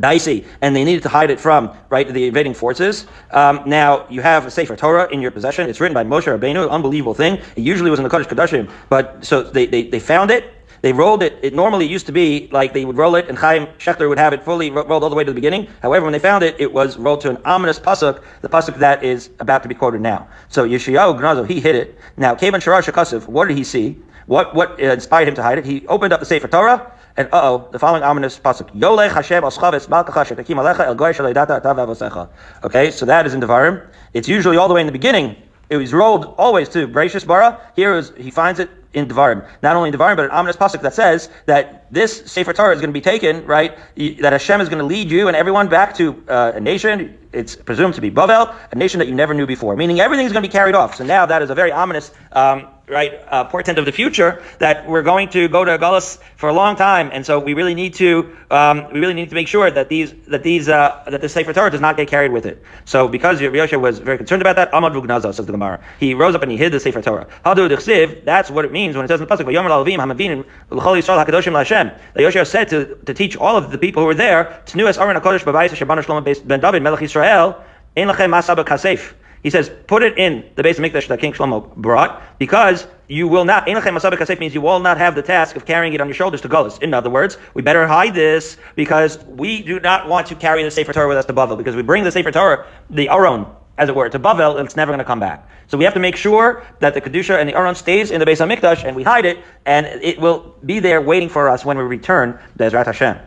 dicey, 0.00 0.44
and 0.60 0.74
they 0.74 0.84
needed 0.84 1.02
to 1.02 1.08
hide 1.08 1.30
it 1.30 1.40
from 1.40 1.70
right 1.88 2.06
the 2.06 2.26
invading 2.26 2.54
forces. 2.54 3.06
Um, 3.30 3.62
now 3.66 4.06
you 4.08 4.20
have 4.20 4.46
a 4.46 4.50
Sefer 4.50 4.76
Torah 4.76 5.08
in 5.10 5.20
your 5.20 5.30
possession. 5.30 5.68
It's 5.68 5.80
written 5.80 5.94
by 5.94 6.04
Moshe 6.04 6.24
Rabbeinu, 6.24 6.70
unbelievable 6.70 7.14
thing. 7.14 7.34
It 7.56 7.62
usually 7.62 7.90
was 7.90 7.98
in 7.98 8.04
the 8.04 8.10
Kodesh 8.10 8.26
Kodashim, 8.26 8.70
but 8.88 9.24
so 9.24 9.42
they, 9.42 9.66
they, 9.66 9.84
they 9.84 10.00
found 10.00 10.30
it 10.30 10.54
they 10.84 10.92
rolled 10.92 11.22
it. 11.22 11.38
It 11.40 11.54
normally 11.54 11.86
used 11.86 12.04
to 12.06 12.12
be 12.12 12.46
like 12.52 12.74
they 12.74 12.84
would 12.84 12.98
roll 12.98 13.14
it, 13.14 13.30
and 13.30 13.38
Chaim 13.38 13.68
Shechter 13.78 14.06
would 14.06 14.18
have 14.18 14.34
it 14.34 14.42
fully 14.42 14.70
rolled 14.70 15.02
all 15.02 15.08
the 15.08 15.16
way 15.16 15.24
to 15.24 15.30
the 15.30 15.34
beginning. 15.34 15.66
However, 15.80 16.04
when 16.04 16.12
they 16.12 16.18
found 16.18 16.44
it, 16.44 16.56
it 16.58 16.74
was 16.74 16.98
rolled 16.98 17.22
to 17.22 17.30
an 17.30 17.38
ominous 17.46 17.80
pasuk, 17.80 18.22
the 18.42 18.50
pasuk 18.50 18.76
that 18.80 19.02
is 19.02 19.30
about 19.40 19.62
to 19.62 19.68
be 19.70 19.74
quoted 19.74 20.02
now. 20.02 20.28
So 20.50 20.68
Yeshayahu 20.68 21.18
Gnazo, 21.18 21.48
he 21.48 21.58
hid 21.58 21.74
it. 21.74 21.98
Now, 22.18 22.34
Kevan 22.34 22.60
Sharash 22.60 22.92
Shakasev, 22.92 23.26
what 23.28 23.48
did 23.48 23.56
he 23.56 23.64
see? 23.64 23.98
What 24.26 24.54
what 24.54 24.78
inspired 24.78 25.26
him 25.26 25.34
to 25.36 25.42
hide 25.42 25.56
it? 25.56 25.64
He 25.64 25.86
opened 25.86 26.12
up 26.12 26.20
the 26.20 26.26
Sefer 26.26 26.48
Torah, 26.48 26.92
and 27.16 27.28
uh 27.32 27.40
oh, 27.42 27.68
the 27.70 27.78
following 27.78 28.02
ominous 28.02 28.38
pasuk: 28.38 28.70
Yolech 28.74 29.12
Hashem 29.12 29.44
Aschavetz 29.44 29.86
Malkacha 29.86 30.26
Shetakim 30.26 30.56
Alecha 30.56 30.80
El 30.80 30.94
Goy 30.94 31.12
Shaleidata 31.12 31.62
Tav 31.62 32.64
Okay, 32.64 32.90
so 32.90 33.06
that 33.06 33.26
is 33.26 33.34
in 33.34 33.40
Devarim. 33.40 33.86
It's 34.12 34.28
usually 34.28 34.56
all 34.56 34.68
the 34.68 34.74
way 34.74 34.80
in 34.80 34.86
the 34.86 34.92
beginning. 34.92 35.36
It 35.70 35.76
was 35.76 35.92
rolled 35.92 36.34
always 36.36 36.68
to 36.70 36.88
Bereshis 36.88 37.26
Bara. 37.26 37.60
Here 37.76 37.94
is 37.94 38.12
he 38.16 38.30
finds 38.30 38.58
it 38.58 38.68
in 38.94 39.06
Devarim. 39.06 39.46
Not 39.62 39.76
only 39.76 39.90
in 39.90 39.94
Devarim, 39.94 40.16
but 40.16 40.24
an 40.24 40.30
ominous 40.32 40.56
pasuk 40.56 40.82
that 40.82 40.94
says 40.94 41.30
that 41.46 41.86
this 41.92 42.22
Sefer 42.26 42.52
Torah 42.52 42.74
is 42.74 42.80
going 42.80 42.90
to 42.90 42.94
be 42.94 43.00
taken, 43.00 43.44
right? 43.46 43.76
That 43.96 44.32
Hashem 44.32 44.60
is 44.60 44.68
going 44.68 44.80
to 44.80 44.84
lead 44.84 45.10
you 45.10 45.28
and 45.28 45.36
everyone 45.36 45.68
back 45.68 45.94
to 45.96 46.22
uh, 46.28 46.52
a 46.54 46.60
nation. 46.60 47.18
It's 47.32 47.54
presumed 47.56 47.94
to 47.94 48.00
be 48.00 48.10
Bavel, 48.10 48.54
a 48.72 48.76
nation 48.76 48.98
that 48.98 49.08
you 49.08 49.14
never 49.14 49.34
knew 49.34 49.46
before. 49.46 49.76
Meaning 49.76 50.00
everything 50.00 50.26
is 50.26 50.32
going 50.32 50.42
to 50.42 50.48
be 50.48 50.52
carried 50.52 50.74
off. 50.74 50.96
So 50.96 51.04
now 51.04 51.26
that 51.26 51.42
is 51.42 51.50
a 51.50 51.54
very 51.54 51.72
ominous 51.72 52.10
um, 52.32 52.68
right, 52.86 53.12
uh, 53.28 53.44
portent 53.44 53.78
of 53.78 53.84
the 53.84 53.92
future 53.92 54.42
that 54.58 54.88
we're 54.88 55.02
going 55.02 55.28
to 55.30 55.48
go 55.48 55.64
to 55.64 55.78
Galus 55.78 56.18
for 56.36 56.48
a 56.48 56.52
long 56.52 56.76
time, 56.76 57.10
and 57.12 57.24
so 57.24 57.38
we 57.38 57.54
really 57.54 57.74
need 57.74 57.94
to 57.94 58.36
um, 58.50 58.92
we 58.92 59.00
really 59.00 59.14
need 59.14 59.30
to 59.30 59.34
make 59.34 59.48
sure 59.48 59.70
that 59.70 59.88
these 59.88 60.12
that 60.28 60.42
these 60.42 60.68
uh, 60.68 61.02
that 61.06 61.20
the 61.20 61.28
Sefer 61.28 61.52
Torah 61.52 61.70
does 61.70 61.80
not 61.80 61.96
get 61.96 62.08
carried 62.08 62.32
with 62.32 62.46
it. 62.46 62.62
So 62.84 63.08
because 63.08 63.40
Yosha 63.40 63.80
was 63.80 63.98
very 63.98 64.18
concerned 64.18 64.42
about 64.42 64.56
that, 64.56 64.72
Amad 64.72 64.92
Vugnaza 64.92 65.34
says 65.34 65.46
the 65.46 65.52
Gemara, 65.52 65.82
he 65.98 66.14
rose 66.14 66.34
up 66.34 66.42
and 66.42 66.50
he 66.50 66.58
hid 66.58 66.72
the 66.72 66.80
Sefer 66.80 67.00
Torah. 67.00 67.26
Hadu 67.44 67.68
Dechsiv, 67.68 68.24
that's 68.24 68.50
what 68.50 68.64
it 68.64 68.72
means 68.72 68.96
when 68.96 69.04
it 69.04 69.08
says 69.08 69.20
in 69.20 69.26
the 69.26 69.34
pasuk, 69.34 69.46
"Vayomer 69.46 69.70
Lavim 69.70 69.98
Hamavinim 69.98 70.44
L'Chol 70.70 70.98
Yisrael 70.98 71.24
Hakadoshim 71.24 71.52
Lashem." 71.52 71.98
That 72.14 72.46
said 72.46 72.68
to, 72.68 72.96
to 73.06 73.14
teach 73.14 73.36
all 73.36 73.56
of 73.56 73.70
the 73.70 73.78
people 73.78 74.02
who 74.02 74.06
were 74.06 74.14
there, 74.14 74.60
"Tnuas 74.66 75.00
Aaron 75.00 75.16
Hakadosh 75.20 75.44
B'Bayis 75.44 75.70
Shabban 75.70 76.02
Shlomo 76.02 76.46
Ben 76.46 76.60
David 76.60 76.82
Melech 76.82 77.00
Yisrael." 77.00 77.62
Ein 77.96 78.08
lachem 78.08 78.28
masaba 78.30 78.64
kasef. 78.64 79.14
He 79.44 79.50
says, 79.50 79.70
put 79.86 80.02
it 80.02 80.16
in 80.16 80.42
the 80.56 80.62
base 80.62 80.78
of 80.78 80.84
Mikdash 80.84 81.06
that 81.08 81.20
King 81.20 81.34
Shlomo 81.34 81.76
brought, 81.76 82.38
because 82.38 82.86
you 83.08 83.28
will 83.28 83.44
not, 83.44 83.66
means 83.66 84.54
you 84.54 84.62
will 84.62 84.80
not 84.80 84.96
have 84.96 85.14
the 85.14 85.22
task 85.22 85.54
of 85.54 85.66
carrying 85.66 85.92
it 85.92 86.00
on 86.00 86.08
your 86.08 86.14
shoulders 86.14 86.40
to 86.40 86.48
Gullus. 86.48 86.82
In 86.82 86.94
other 86.94 87.10
words, 87.10 87.36
we 87.52 87.60
better 87.60 87.86
hide 87.86 88.14
this 88.14 88.56
because 88.74 89.22
we 89.24 89.62
do 89.62 89.78
not 89.80 90.08
want 90.08 90.28
to 90.28 90.34
carry 90.34 90.62
the 90.62 90.70
Sefer 90.70 90.94
Torah 90.94 91.08
with 91.08 91.18
us 91.18 91.26
to 91.26 91.34
Bavel, 91.34 91.58
because 91.58 91.76
we 91.76 91.82
bring 91.82 92.04
the 92.04 92.10
Sefer 92.10 92.32
Torah, 92.32 92.66
the 92.88 93.10
Aron, 93.10 93.44
as 93.76 93.90
it 93.90 93.94
were, 93.94 94.08
to 94.08 94.18
Bavel, 94.18 94.64
it's 94.64 94.76
never 94.76 94.92
going 94.92 94.98
to 94.98 95.04
come 95.04 95.20
back. 95.20 95.46
So 95.66 95.76
we 95.76 95.84
have 95.84 95.92
to 95.92 96.00
make 96.00 96.16
sure 96.16 96.64
that 96.80 96.94
the 96.94 97.02
Kedusha 97.02 97.38
and 97.38 97.46
the 97.46 97.54
Aron 97.54 97.74
stays 97.74 98.10
in 98.10 98.20
the 98.20 98.26
base 98.26 98.40
of 98.40 98.48
Mikdash, 98.48 98.84
and 98.84 98.96
we 98.96 99.02
hide 99.02 99.26
it, 99.26 99.44
and 99.66 99.84
it 99.86 100.18
will 100.18 100.54
be 100.64 100.80
there 100.80 101.02
waiting 101.02 101.28
for 101.28 101.50
us 101.50 101.66
when 101.66 101.76
we 101.76 101.84
return 101.84 102.38
to 102.56 102.64
Ezrat 102.64 102.86
Hashem. 102.86 103.18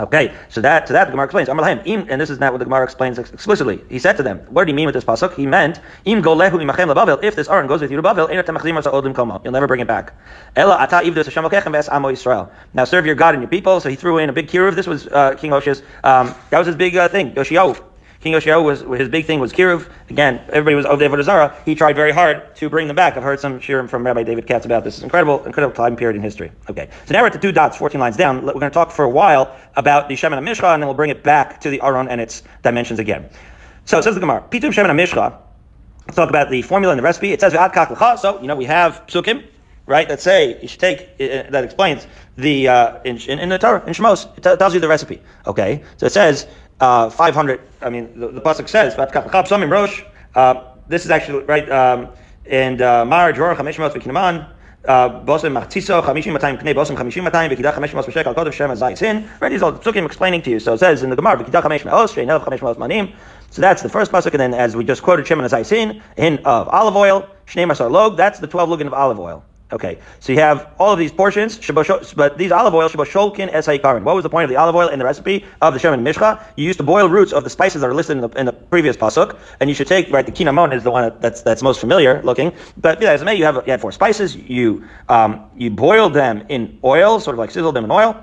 Okay, 0.00 0.34
so 0.48 0.60
that 0.60 0.86
to 0.86 0.92
that 0.92 1.04
the 1.04 1.12
Gemara 1.12 1.26
explains. 1.26 1.48
and 1.48 2.20
this 2.20 2.28
is 2.28 2.40
not 2.40 2.52
what 2.52 2.58
the 2.58 2.64
Gemara 2.64 2.82
explains 2.82 3.16
explicitly. 3.16 3.80
He 3.88 4.00
said 4.00 4.16
to 4.16 4.24
them, 4.24 4.40
"What 4.48 4.64
did 4.64 4.72
he 4.72 4.74
mean 4.74 4.86
with 4.86 4.94
this 4.94 5.04
pasuk? 5.04 5.34
He 5.34 5.46
meant 5.46 5.78
im 6.04 6.20
golehu 6.20 6.50
imachem 6.50 6.88
lebavel. 6.88 7.20
If 7.22 7.36
this 7.36 7.48
Aaron 7.48 7.68
goes 7.68 7.80
with 7.80 7.92
you 7.92 7.96
to 7.96 8.02
Bavel, 8.02 8.28
you'll 9.44 9.52
never 9.52 9.66
bring 9.68 9.80
it 9.80 9.86
back. 9.86 10.12
Ella 10.56 10.78
ata 10.80 10.96
amo 10.96 12.10
Yisrael. 12.10 12.50
Now 12.72 12.84
serve 12.84 13.06
your 13.06 13.14
God 13.14 13.34
and 13.34 13.42
your 13.42 13.50
people. 13.50 13.78
So 13.78 13.88
he 13.88 13.94
threw 13.94 14.18
in 14.18 14.28
a 14.28 14.32
big 14.32 14.48
kiruv. 14.48 14.74
This 14.74 14.88
was 14.88 15.06
uh, 15.06 15.36
King 15.36 15.52
Hoshe's. 15.52 15.82
Um, 16.02 16.34
that 16.50 16.58
was 16.58 16.66
his 16.66 16.74
big 16.74 16.96
uh, 16.96 17.08
thing. 17.08 17.32
Yoshiyahu. 17.32 17.93
King 18.24 18.32
Yoshiyahu 18.32 18.64
was 18.64 18.98
his 18.98 19.10
big 19.10 19.26
thing 19.26 19.38
was 19.38 19.52
kiruv. 19.52 19.86
Again, 20.08 20.40
everybody 20.48 20.74
was 20.74 20.86
over 20.86 21.22
Zara. 21.22 21.54
He 21.66 21.74
tried 21.74 21.94
very 21.94 22.10
hard 22.10 22.56
to 22.56 22.70
bring 22.70 22.86
them 22.86 22.96
back. 22.96 23.18
I've 23.18 23.22
heard 23.22 23.38
some 23.38 23.60
shirim 23.60 23.86
from 23.86 24.06
Rabbi 24.06 24.22
David 24.22 24.46
Katz 24.46 24.64
about 24.64 24.82
this. 24.82 24.94
It's 24.94 25.04
incredible, 25.04 25.44
incredible 25.44 25.76
time 25.76 25.94
period 25.94 26.16
in 26.16 26.22
history. 26.22 26.50
Okay, 26.70 26.88
so 27.04 27.12
now 27.12 27.20
we're 27.20 27.26
at 27.26 27.34
the 27.34 27.38
two 27.38 27.52
dots, 27.52 27.76
14 27.76 28.00
lines 28.00 28.16
down. 28.16 28.40
We're 28.40 28.54
going 28.54 28.62
to 28.62 28.70
talk 28.70 28.92
for 28.92 29.04
a 29.04 29.10
while 29.10 29.54
about 29.76 30.08
the 30.08 30.14
Shemin 30.14 30.38
Mishcha, 30.38 30.72
and 30.72 30.82
then 30.82 30.88
we'll 30.88 30.96
bring 30.96 31.10
it 31.10 31.22
back 31.22 31.60
to 31.60 31.68
the 31.68 31.82
Aron 31.82 32.08
and 32.08 32.18
its 32.18 32.42
dimensions 32.62 32.98
again. 32.98 33.28
So 33.84 33.98
it 33.98 34.04
says 34.04 34.14
the 34.14 34.22
Gemara, 34.22 34.42
Pitum 34.48 34.72
Shemin 34.72 34.88
Mishcha. 34.98 35.36
Let's 36.06 36.16
talk 36.16 36.30
about 36.30 36.48
the 36.48 36.62
formula 36.62 36.92
and 36.92 36.98
the 36.98 37.04
recipe. 37.04 37.30
It 37.30 37.42
says 37.42 37.52
So 37.52 38.40
you 38.40 38.46
know 38.46 38.56
we 38.56 38.64
have 38.64 39.02
psukim, 39.06 39.44
right? 39.86 40.08
That 40.08 40.22
say 40.22 40.60
you 40.62 40.68
should 40.68 40.80
take 40.80 41.00
uh, 41.20 41.50
that 41.50 41.64
explains 41.64 42.06
the 42.36 42.68
uh, 42.68 43.02
in, 43.04 43.18
in, 43.18 43.38
in, 43.38 43.48
the 43.50 43.58
Torah 43.58 43.84
in 43.86 43.92
Shemos. 43.92 44.26
It 44.38 44.42
t- 44.42 44.56
tells 44.56 44.74
you 44.74 44.80
the 44.80 44.88
recipe. 44.88 45.20
Okay, 45.46 45.82
so 45.98 46.06
it 46.06 46.12
says 46.12 46.46
uh, 46.80 47.10
500. 47.10 47.60
I 47.80 47.90
mean, 47.90 48.18
the, 48.18 48.28
the 48.28 48.40
pasuk 48.40 48.68
says, 48.68 48.94
uh, 50.34 50.64
this 50.88 51.04
is 51.04 51.10
actually 51.10 51.44
right. 51.44 51.70
Um, 51.70 52.08
and 52.46 52.82
uh, 52.82 53.04
Mar 53.04 53.32
Dror 53.32 53.54
Chamesh 53.54 53.78
Mos 53.78 53.92
V'Kinaman. 53.92 54.50
Bosem 54.84 55.58
Machtiso 55.58 56.02
Chamishim 56.02 56.36
Matayim 56.36 56.58
Bosem 56.74 56.94
Chamishim 56.94 57.26
Matayim 57.26 57.56
Chameshmos 57.56 58.04
V'Shek 58.04 58.26
Al 58.26 58.94
Shem. 58.94 59.24
Right, 59.40 59.48
these 59.48 59.62
are 59.62 59.72
psukim 59.72 60.04
explaining 60.04 60.42
to 60.42 60.50
you. 60.50 60.60
So 60.60 60.74
it 60.74 60.78
says 60.78 61.02
in 61.02 61.10
the 61.10 61.16
Gemara 61.16 61.38
Chameshmos 61.38 62.76
Manim. 62.76 63.14
So 63.50 63.62
that's 63.62 63.82
the 63.82 63.88
first 63.88 64.10
pasuk, 64.10 64.32
and 64.32 64.40
then 64.40 64.54
as 64.54 64.76
we 64.76 64.84
just 64.84 65.02
quoted 65.02 65.26
Shem 65.26 65.40
in 65.40 66.38
of 66.44 66.68
olive 66.68 66.96
oil. 66.96 67.26
Shnei 67.46 67.66
Masar 67.66 67.90
Log. 67.90 68.16
That's 68.16 68.40
the 68.40 68.46
12 68.46 68.68
lugin 68.68 68.86
of 68.86 68.94
olive 68.94 69.20
oil. 69.20 69.44
Okay, 69.74 69.98
so 70.20 70.32
you 70.32 70.38
have 70.38 70.70
all 70.78 70.92
of 70.92 71.00
these 71.00 71.10
portions, 71.10 71.58
but 72.14 72.38
these 72.38 72.52
olive 72.52 72.74
oil, 72.74 72.88
sholkin 72.88 73.48
es 73.52 73.66
haikarin. 73.66 74.04
What 74.04 74.14
was 74.14 74.22
the 74.22 74.30
point 74.30 74.44
of 74.44 74.50
the 74.50 74.54
olive 74.54 74.76
oil 74.76 74.86
in 74.86 75.00
the 75.00 75.04
recipe 75.04 75.44
of 75.62 75.74
the 75.74 75.80
Shemin 75.80 76.00
Mishcha? 76.00 76.40
You 76.54 76.64
used 76.64 76.78
to 76.78 76.84
boil 76.84 77.08
roots 77.08 77.32
of 77.32 77.42
the 77.42 77.50
spices 77.50 77.80
that 77.80 77.88
are 77.88 77.94
listed 77.94 78.18
in 78.18 78.20
the, 78.20 78.28
in 78.38 78.46
the 78.46 78.52
previous 78.52 78.96
pasuk, 78.96 79.36
and 79.58 79.68
you 79.68 79.74
should 79.74 79.88
take 79.88 80.12
right. 80.12 80.24
The 80.24 80.30
kinamon 80.30 80.72
is 80.72 80.84
the 80.84 80.92
one 80.92 81.12
that's 81.18 81.42
that's 81.42 81.60
most 81.60 81.80
familiar 81.80 82.22
looking. 82.22 82.52
But 82.76 83.02
you 83.02 83.08
have 83.08 83.26
you 83.26 83.44
had 83.72 83.80
four 83.80 83.90
spices. 83.90 84.36
You 84.36 84.84
um, 85.08 85.44
you 85.56 85.72
boiled 85.72 86.14
them 86.14 86.46
in 86.48 86.78
oil, 86.84 87.18
sort 87.18 87.34
of 87.34 87.40
like 87.40 87.50
sizzled 87.50 87.74
them 87.74 87.82
in 87.82 87.90
oil, 87.90 88.14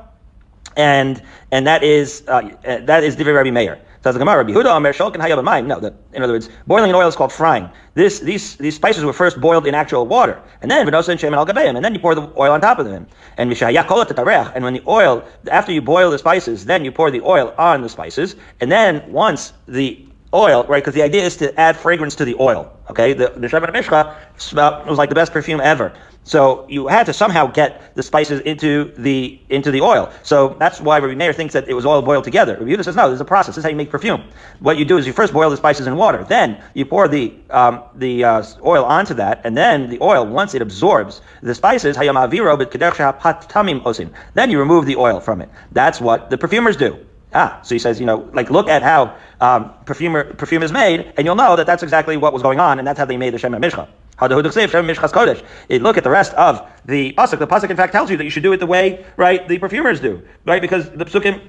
and 0.77 1.21
and 1.51 1.67
that 1.67 1.83
is 1.83 2.23
uh, 2.29 2.49
that 2.63 3.03
is 3.03 3.17
Divrei 3.17 3.35
Rabbi 3.35 3.51
Meir. 3.51 3.77
Says 4.03 4.15
the 4.15 4.19
Gemara, 4.19 4.37
Rabbi 4.37 4.53
Huda 4.53 4.75
Omer 4.75 4.93
Shulkin 4.93 5.17
Hayabamayim. 5.17 5.67
No, 5.67 5.79
the, 5.79 5.93
in 6.13 6.23
other 6.23 6.33
words, 6.33 6.49
boiling 6.65 6.89
in 6.89 6.95
oil 6.95 7.07
is 7.07 7.15
called 7.15 7.31
frying. 7.31 7.69
This, 7.93 8.19
these, 8.19 8.55
these 8.55 8.75
spices 8.75 9.03
were 9.05 9.13
first 9.13 9.39
boiled 9.39 9.67
in 9.67 9.75
actual 9.75 10.07
water, 10.07 10.41
and 10.61 10.71
then 10.71 10.87
Venosa 10.87 11.09
and 11.09 11.19
Shemin 11.19 11.37
al 11.37 11.75
and 11.75 11.85
then 11.85 11.93
you 11.93 11.99
pour 11.99 12.15
the 12.15 12.27
oil 12.35 12.51
on 12.51 12.61
top 12.61 12.79
of 12.79 12.85
them. 12.85 13.05
And 13.37 13.51
and 13.51 14.63
when 14.63 14.73
the 14.73 14.83
oil, 14.87 15.23
after 15.51 15.71
you 15.71 15.83
boil 15.83 16.09
the 16.09 16.17
spices, 16.17 16.65
then 16.65 16.83
you 16.83 16.91
pour 16.91 17.11
the 17.11 17.21
oil 17.21 17.53
on 17.59 17.83
the 17.83 17.89
spices, 17.89 18.35
and 18.59 18.71
then 18.71 19.11
once 19.11 19.53
the 19.67 20.03
oil, 20.33 20.63
right? 20.63 20.81
Because 20.81 20.95
the 20.95 21.03
idea 21.03 21.23
is 21.23 21.37
to 21.37 21.59
add 21.59 21.77
fragrance 21.77 22.15
to 22.15 22.25
the 22.25 22.35
oil. 22.39 22.75
Okay, 22.89 23.13
the 23.13 23.27
Shemin 23.27 23.69
Mishcha 23.69 24.87
was 24.87 24.97
like 24.97 25.09
the 25.09 25.15
best 25.15 25.31
perfume 25.31 25.61
ever. 25.61 25.93
So 26.23 26.67
you 26.69 26.87
had 26.87 27.07
to 27.07 27.13
somehow 27.13 27.47
get 27.47 27.95
the 27.95 28.03
spices 28.03 28.41
into 28.41 28.93
the 28.97 29.39
into 29.49 29.71
the 29.71 29.81
oil. 29.81 30.11
So 30.21 30.55
that's 30.59 30.79
why 30.79 30.99
Rabbi 30.99 31.15
Meir 31.15 31.33
thinks 31.33 31.53
that 31.53 31.67
it 31.67 31.73
was 31.73 31.85
all 31.85 32.01
boiled 32.01 32.23
together. 32.23 32.53
Rabbi 32.53 32.71
Yehuda 32.71 32.83
says 32.83 32.95
no, 32.95 33.07
there's 33.07 33.21
a 33.21 33.25
process. 33.25 33.55
This 33.55 33.59
is 33.59 33.63
how 33.63 33.69
you 33.69 33.75
make 33.75 33.89
perfume. 33.89 34.23
What 34.59 34.77
you 34.77 34.85
do 34.85 34.97
is 34.97 35.07
you 35.07 35.13
first 35.13 35.33
boil 35.33 35.49
the 35.49 35.57
spices 35.57 35.87
in 35.87 35.95
water, 35.95 36.23
then 36.23 36.61
you 36.75 36.85
pour 36.85 37.07
the 37.07 37.33
um, 37.49 37.83
the 37.95 38.23
uh, 38.23 38.43
oil 38.63 38.85
onto 38.85 39.15
that, 39.15 39.41
and 39.43 39.57
then 39.57 39.89
the 39.89 39.97
oil 40.01 40.25
once 40.25 40.53
it 40.53 40.61
absorbs 40.61 41.21
the 41.41 41.55
spices, 41.55 41.97
then 41.97 44.51
you 44.51 44.59
remove 44.59 44.85
the 44.85 44.95
oil 44.95 45.19
from 45.19 45.41
it. 45.41 45.49
That's 45.71 45.99
what 45.99 46.29
the 46.29 46.37
perfumers 46.37 46.77
do. 46.77 47.05
Ah, 47.33 47.59
so 47.63 47.75
he 47.75 47.79
says, 47.79 47.99
you 47.99 48.05
know, 48.05 48.29
like 48.33 48.49
look 48.49 48.67
at 48.67 48.83
how 48.83 49.15
um, 49.39 49.73
perfumer, 49.85 50.33
perfume 50.33 50.63
is 50.63 50.71
made, 50.71 51.13
and 51.17 51.25
you'll 51.25 51.35
know 51.35 51.55
that 51.55 51.65
that's 51.65 51.83
exactly 51.83 52.17
what 52.17 52.33
was 52.33 52.41
going 52.41 52.59
on, 52.59 52.77
and 52.79 52.87
that's 52.87 52.99
how 52.99 53.05
they 53.05 53.17
made 53.17 53.33
the 53.33 53.37
Shem 53.37 53.53
Mishcha. 53.53 53.87
Look 54.21 55.97
at 55.97 56.03
the 56.03 56.09
rest 56.09 56.33
of 56.33 56.71
the 56.85 57.13
pasuk. 57.13 57.39
The 57.39 57.47
pasuk, 57.47 57.69
in 57.69 57.77
fact, 57.77 57.93
tells 57.93 58.11
you 58.11 58.17
that 58.17 58.23
you 58.23 58.29
should 58.29 58.43
do 58.43 58.53
it 58.53 58.57
the 58.57 58.67
way, 58.67 59.03
right, 59.17 59.47
the 59.47 59.57
perfumers 59.57 59.99
do, 59.99 60.21
right, 60.45 60.61
because 60.61 60.89
the 60.91 61.05
psukim 61.05 61.41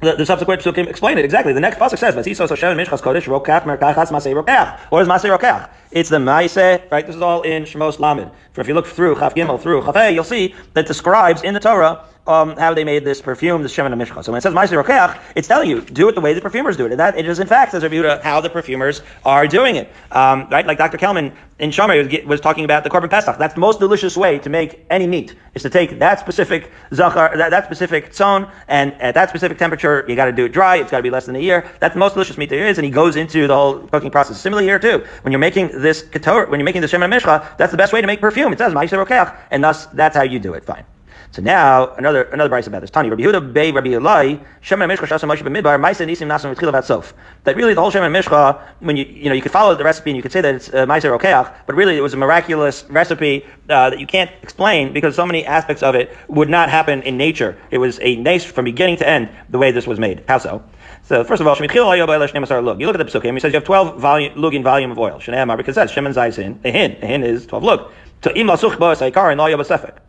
the, 0.00 0.14
the, 0.14 0.24
subsequent 0.24 0.62
psukim 0.62 0.86
explain 0.86 1.18
it 1.18 1.24
exactly. 1.24 1.52
The 1.52 1.60
next 1.60 1.78
pasuk 1.78 1.98
says, 1.98 2.14
"Vasiso 2.14 2.48
Hashem 2.48 2.78
mishchas 2.78 3.02
kodesh 3.02 3.24
rokach 3.24 3.64
merkachas 3.64 4.12
masei 4.12 4.32
rokach." 4.32 4.78
What 4.90 5.02
is 5.02 5.08
masei 5.08 5.36
rokach? 5.36 5.70
It's 5.90 6.08
the 6.08 6.20
maise, 6.20 6.56
right? 6.56 7.04
This 7.04 7.16
is 7.16 7.22
all 7.22 7.42
in 7.42 7.64
Shemos 7.64 7.98
Lamed. 7.98 8.30
For 8.52 8.60
if 8.60 8.68
you 8.68 8.74
look 8.74 8.86
through 8.86 9.16
Chaf 9.16 9.34
Gimel 9.34 9.60
through 9.60 9.82
Chaf 9.82 10.12
you'll 10.12 10.22
see 10.22 10.54
that 10.74 10.86
describes 10.86 11.42
in 11.42 11.52
the 11.52 11.58
Torah 11.58 12.04
um, 12.28 12.56
how 12.56 12.74
they 12.74 12.84
made 12.84 13.04
this 13.04 13.20
perfume, 13.20 13.62
the 13.62 13.68
Shemin 13.68 13.92
Mishcha. 13.94 14.22
So 14.22 14.30
when 14.30 14.38
it 14.38 14.42
says 14.42 14.54
Ma'aser 14.54 14.82
Rokeach, 14.82 15.20
it's 15.34 15.48
telling 15.48 15.68
you, 15.68 15.80
do 15.80 16.08
it 16.08 16.14
the 16.14 16.20
way 16.20 16.34
the 16.34 16.40
perfumers 16.40 16.76
do 16.76 16.84
it. 16.84 16.92
And 16.92 17.00
that 17.00 17.18
it 17.18 17.26
is 17.26 17.40
in 17.40 17.46
fact, 17.46 17.72
says 17.72 17.82
Rabbi 17.82 18.22
how 18.22 18.40
the 18.40 18.50
perfumers 18.50 19.00
are 19.24 19.46
doing 19.46 19.76
it. 19.76 19.90
Um, 20.12 20.46
right? 20.50 20.66
Like 20.66 20.78
Dr. 20.78 20.98
Kelman 20.98 21.32
in 21.58 21.70
Shomer 21.70 21.96
was, 21.96 22.26
was, 22.26 22.40
talking 22.40 22.64
about 22.64 22.84
the 22.84 22.90
Korban 22.90 23.10
Pesach. 23.10 23.38
That's 23.38 23.54
the 23.54 23.60
most 23.60 23.80
delicious 23.80 24.16
way 24.16 24.38
to 24.40 24.50
make 24.50 24.84
any 24.90 25.06
meat, 25.06 25.34
is 25.54 25.62
to 25.62 25.70
take 25.70 25.98
that 25.98 26.20
specific 26.20 26.70
zachar, 26.94 27.36
that, 27.36 27.50
that 27.50 27.64
specific 27.64 28.12
tzon, 28.12 28.50
and 28.68 28.92
at 29.00 29.14
that 29.14 29.30
specific 29.30 29.58
temperature, 29.58 30.04
you 30.06 30.14
gotta 30.14 30.32
do 30.32 30.44
it 30.44 30.52
dry, 30.52 30.76
it's 30.76 30.90
gotta 30.90 31.02
be 31.02 31.10
less 31.10 31.26
than 31.26 31.34
a 31.34 31.40
year. 31.40 31.68
That's 31.80 31.94
the 31.94 31.98
most 31.98 32.12
delicious 32.12 32.38
meat 32.38 32.50
there 32.50 32.68
is, 32.68 32.78
and 32.78 32.84
he 32.84 32.90
goes 32.90 33.16
into 33.16 33.46
the 33.46 33.54
whole 33.54 33.80
cooking 33.88 34.10
process. 34.10 34.40
Similarly 34.40 34.68
here 34.68 34.78
too, 34.78 35.04
when 35.22 35.32
you're 35.32 35.40
making 35.40 35.80
this 35.80 36.02
ketor, 36.02 36.48
when 36.48 36.60
you're 36.60 36.64
making 36.64 36.82
the 36.82 36.88
Shemin 36.88 37.12
Mishcha, 37.12 37.56
that's 37.56 37.72
the 37.72 37.78
best 37.78 37.92
way 37.92 38.00
to 38.00 38.06
make 38.06 38.20
perfume. 38.20 38.52
It 38.52 38.58
says 38.58 38.72
Ma'aser 38.72 39.04
Rokeach, 39.04 39.36
and 39.50 39.64
thus, 39.64 39.86
that's 39.86 40.16
how 40.16 40.22
you 40.22 40.38
do 40.38 40.54
it. 40.54 40.64
Fine. 40.64 40.84
So 41.30 41.42
now 41.42 41.94
another 41.94 42.22
another 42.24 42.48
brayse 42.48 42.66
about 42.66 42.80
this. 42.80 42.90
Tani 42.90 43.10
Rabbi 43.10 43.22
Yehuda 43.22 43.52
Bey 43.52 43.70
Rabbi 43.70 43.90
Elai 43.90 44.42
Shem 44.60 44.78
Mishcha 44.80 45.06
Shasa 45.06 45.28
Moshe 45.28 45.42
B'Midbar 45.42 45.78
Ma'aser 45.78 46.06
Nisim 46.06 46.26
Nasim 46.26 46.54
V'Tchil 46.54 46.84
Sof. 46.84 47.12
That 47.44 47.54
really 47.54 47.74
the 47.74 47.80
whole 47.80 47.90
Shem 47.90 48.02
Mishcha 48.12 48.60
when 48.80 48.96
you 48.96 49.04
you 49.04 49.28
know 49.28 49.34
you 49.34 49.42
could 49.42 49.52
follow 49.52 49.74
the 49.74 49.84
recipe 49.84 50.10
and 50.10 50.16
you 50.16 50.22
could 50.22 50.32
say 50.32 50.40
that 50.40 50.54
it's 50.54 50.68
uh, 50.70 50.86
Rokeach, 50.86 51.54
but 51.66 51.76
really 51.76 51.96
it 51.96 52.00
was 52.00 52.14
a 52.14 52.16
miraculous 52.16 52.84
recipe 52.88 53.44
uh, 53.68 53.90
that 53.90 53.98
you 53.98 54.06
can't 54.06 54.30
explain 54.42 54.92
because 54.92 55.14
so 55.14 55.26
many 55.26 55.44
aspects 55.44 55.82
of 55.82 55.94
it 55.94 56.16
would 56.28 56.48
not 56.48 56.70
happen 56.70 57.02
in 57.02 57.16
nature. 57.16 57.56
It 57.70 57.78
was 57.78 57.98
a 58.00 58.16
nace 58.16 58.44
from 58.44 58.64
beginning 58.64 58.96
to 58.96 59.08
end 59.08 59.28
the 59.50 59.58
way 59.58 59.70
this 59.70 59.86
was 59.86 59.98
made. 59.98 60.24
How 60.28 60.38
so? 60.38 60.62
So 61.02 61.24
first 61.24 61.40
of 61.40 61.46
all, 61.46 61.56
you 61.56 61.62
look 61.62 61.70
at 61.70 61.76
the 61.76 63.20
psukim. 63.20 63.34
He 63.34 63.40
says 63.40 63.52
you 63.52 63.58
have 63.58 63.64
twelve 63.64 64.00
volume, 64.00 64.34
lugin 64.34 64.62
volume 64.62 64.90
of 64.90 64.98
oil. 64.98 65.18
Shnei 65.18 65.42
Amar 65.42 65.56
because 65.56 65.74
that's 65.74 65.92
Zaysin. 65.92 66.58
A 66.64 66.70
hin. 66.70 66.96
A 67.02 67.06
hin 67.06 67.22
is 67.22 67.46
twelve 67.46 67.64
lug. 67.64 67.90
So 68.24 68.30
im 68.32 68.46
lasuch 68.46 68.78
bo 68.78 68.92
saikar 68.94 69.30
and 69.30 69.40
all 69.40 69.48
yabasefek. 69.48 70.07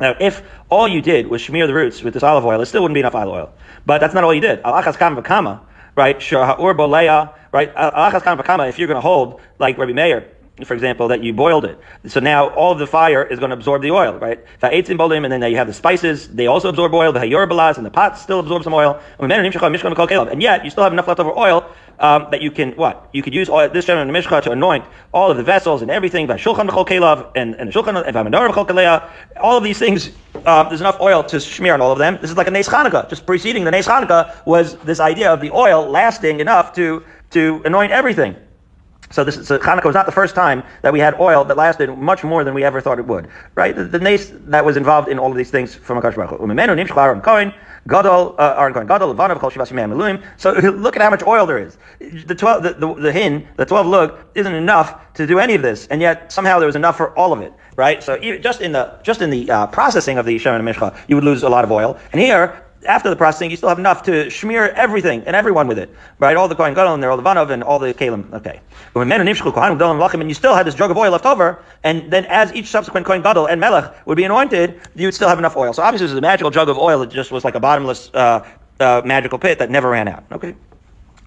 Now, 0.00 0.16
if 0.20 0.42
all 0.70 0.88
you 0.88 1.00
did 1.00 1.28
was 1.28 1.44
smear 1.44 1.66
the 1.66 1.74
roots 1.74 2.02
with 2.02 2.14
this 2.14 2.22
olive 2.22 2.44
oil, 2.44 2.60
it 2.60 2.66
still 2.66 2.82
wouldn't 2.82 2.94
be 2.94 3.00
enough 3.00 3.14
olive 3.14 3.34
oil. 3.34 3.52
But 3.86 3.98
that's 3.98 4.14
not 4.14 4.24
all 4.24 4.34
you 4.34 4.40
did. 4.40 4.60
Alachas 4.62 4.96
kam 4.96 5.16
v'kama, 5.16 5.60
right? 5.94 6.16
Right? 6.32 7.74
Alachas 7.76 8.22
kam 8.22 8.38
v'kama, 8.38 8.68
if 8.68 8.78
you're 8.78 8.88
going 8.88 8.96
to 8.96 9.00
hold, 9.00 9.40
like 9.58 9.78
Rabbi 9.78 9.92
Meir, 9.92 10.28
for 10.62 10.74
example, 10.74 11.08
that 11.08 11.24
you 11.24 11.32
boiled 11.32 11.64
it. 11.64 11.80
So 12.06 12.20
now 12.20 12.50
all 12.50 12.70
of 12.70 12.78
the 12.78 12.86
fire 12.86 13.24
is 13.24 13.40
going 13.40 13.50
to 13.50 13.56
absorb 13.56 13.82
the 13.82 13.90
oil, 13.90 14.18
right? 14.18 14.38
And 14.62 15.32
then 15.32 15.50
you 15.50 15.56
have 15.56 15.66
the 15.66 15.72
spices, 15.72 16.28
they 16.28 16.46
also 16.46 16.68
absorb 16.68 16.94
oil, 16.94 17.12
the 17.12 17.18
hayur 17.18 17.76
and 17.76 17.84
the 17.84 17.90
pot 17.90 18.16
still 18.18 18.38
absorb 18.38 18.62
some 18.62 18.72
oil. 18.72 19.00
And 19.18 20.42
yet, 20.42 20.64
you 20.64 20.70
still 20.70 20.84
have 20.84 20.92
enough 20.92 21.08
leftover 21.08 21.36
oil 21.36 21.68
um, 21.98 22.28
that 22.30 22.40
you 22.40 22.52
can, 22.52 22.70
what? 22.72 23.08
You 23.12 23.22
could 23.22 23.34
use 23.34 23.48
oil, 23.48 23.68
this 23.68 23.88
in 23.88 24.06
the 24.06 24.12
Mishcha 24.12 24.42
to 24.42 24.52
anoint 24.52 24.84
all 25.12 25.28
of 25.28 25.36
the 25.36 25.42
vessels 25.42 25.82
and 25.82 25.90
everything, 25.90 26.30
and, 26.30 26.40
and 26.40 27.72
shulchan, 27.72 29.10
all 29.40 29.56
of 29.56 29.64
these 29.64 29.78
things, 29.78 30.10
um, 30.46 30.68
there's 30.68 30.80
enough 30.80 31.00
oil 31.00 31.24
to 31.24 31.40
smear 31.40 31.74
on 31.74 31.80
all 31.80 31.90
of 31.90 31.98
them. 31.98 32.18
This 32.20 32.30
is 32.30 32.36
like 32.36 32.46
a 32.46 32.52
Nes 32.52 32.68
Chanukah. 32.68 33.08
Just 33.10 33.26
preceding 33.26 33.64
the 33.64 33.72
Nes 33.72 33.88
Chanukah 33.88 34.46
was 34.46 34.76
this 34.78 35.00
idea 35.00 35.32
of 35.32 35.40
the 35.40 35.50
oil 35.50 35.88
lasting 35.88 36.38
enough 36.38 36.74
to, 36.74 37.02
to 37.30 37.60
anoint 37.64 37.90
everything. 37.90 38.36
So 39.14 39.22
this 39.22 39.46
so 39.46 39.60
Hanukkah 39.60 39.84
was 39.84 39.94
not 39.94 40.06
the 40.06 40.12
first 40.12 40.34
time 40.34 40.64
that 40.82 40.92
we 40.92 40.98
had 40.98 41.14
oil 41.20 41.44
that 41.44 41.56
lasted 41.56 41.96
much 41.96 42.24
more 42.24 42.42
than 42.42 42.52
we 42.52 42.64
ever 42.64 42.80
thought 42.80 42.98
it 42.98 43.06
would. 43.06 43.28
Right? 43.54 43.76
The, 43.76 43.84
the 43.84 44.00
nace 44.00 44.32
that 44.46 44.64
was 44.64 44.76
involved 44.76 45.08
in 45.08 45.20
all 45.20 45.30
of 45.30 45.36
these 45.36 45.52
things 45.52 45.72
from 45.72 46.00
Akash 46.00 46.16
Baruch 46.16 46.32
uh. 50.02 50.20
So 50.36 50.52
look 50.70 50.96
at 50.96 51.02
how 51.02 51.10
much 51.10 51.22
oil 51.22 51.46
there 51.46 51.58
is. 51.58 51.78
The 52.26 52.34
twelve, 52.34 52.64
the, 52.64 52.72
the, 52.72 52.92
the 52.94 53.12
hin, 53.12 53.46
the 53.56 53.64
twelve 53.64 53.86
lug 53.86 54.18
isn't 54.34 54.52
enough 54.52 55.12
to 55.14 55.28
do 55.28 55.38
any 55.38 55.54
of 55.54 55.62
this, 55.62 55.86
and 55.86 56.00
yet 56.00 56.32
somehow 56.32 56.58
there 56.58 56.66
was 56.66 56.74
enough 56.74 56.96
for 56.96 57.16
all 57.16 57.32
of 57.32 57.40
it. 57.40 57.52
Right? 57.76 58.02
So 58.02 58.18
just 58.38 58.62
in 58.62 58.72
the 58.72 58.98
just 59.04 59.22
in 59.22 59.30
the 59.30 59.48
uh, 59.48 59.66
processing 59.68 60.18
of 60.18 60.26
the 60.26 60.38
Shem 60.38 60.60
Mishcha, 60.66 60.98
you 61.06 61.14
would 61.14 61.24
lose 61.24 61.44
a 61.44 61.48
lot 61.48 61.62
of 61.62 61.70
oil. 61.70 62.00
And 62.10 62.20
here 62.20 62.63
after 62.86 63.10
the 63.10 63.16
processing, 63.16 63.50
you 63.50 63.56
still 63.56 63.68
have 63.68 63.78
enough 63.78 64.02
to 64.04 64.30
smear 64.30 64.68
everything 64.70 65.22
and 65.26 65.34
everyone 65.34 65.68
with 65.68 65.78
it, 65.78 65.94
right? 66.18 66.36
All 66.36 66.48
the 66.48 66.54
Kohen 66.54 66.74
Gadol 66.74 66.94
and 66.94 67.02
the 67.02 67.06
Vanov 67.06 67.50
and 67.50 67.62
all 67.62 67.78
the 67.78 67.94
Kalim. 67.94 68.32
Okay. 68.32 68.60
When 68.92 69.08
men 69.08 69.20
and 69.20 69.28
nimshkul 69.28 69.52
kohan 69.52 69.76
gadolim 69.76 69.98
lochim 69.98 70.20
and 70.20 70.30
you 70.30 70.34
still 70.34 70.54
had 70.54 70.66
this 70.66 70.74
jug 70.74 70.90
of 70.90 70.96
oil 70.96 71.10
left 71.10 71.26
over, 71.26 71.62
and 71.82 72.10
then 72.12 72.24
as 72.26 72.52
each 72.54 72.66
subsequent 72.66 73.06
Kohen 73.06 73.22
Gadol 73.22 73.46
and 73.46 73.60
Melech 73.60 74.06
would 74.06 74.16
be 74.16 74.24
anointed, 74.24 74.80
you 74.94 75.06
would 75.06 75.14
still 75.14 75.28
have 75.28 75.38
enough 75.38 75.56
oil. 75.56 75.72
So 75.72 75.82
obviously, 75.82 76.06
this 76.06 76.12
is 76.12 76.18
a 76.18 76.22
magical 76.22 76.50
jug 76.50 76.68
of 76.68 76.78
oil 76.78 77.00
that 77.00 77.10
just 77.10 77.32
was 77.32 77.44
like 77.44 77.54
a 77.56 77.60
bottomless 77.60 78.10
uh, 78.14 78.46
uh, 78.80 79.02
magical 79.04 79.38
pit 79.38 79.58
that 79.58 79.70
never 79.70 79.90
ran 79.90 80.08
out. 80.08 80.24
Okay. 80.30 80.54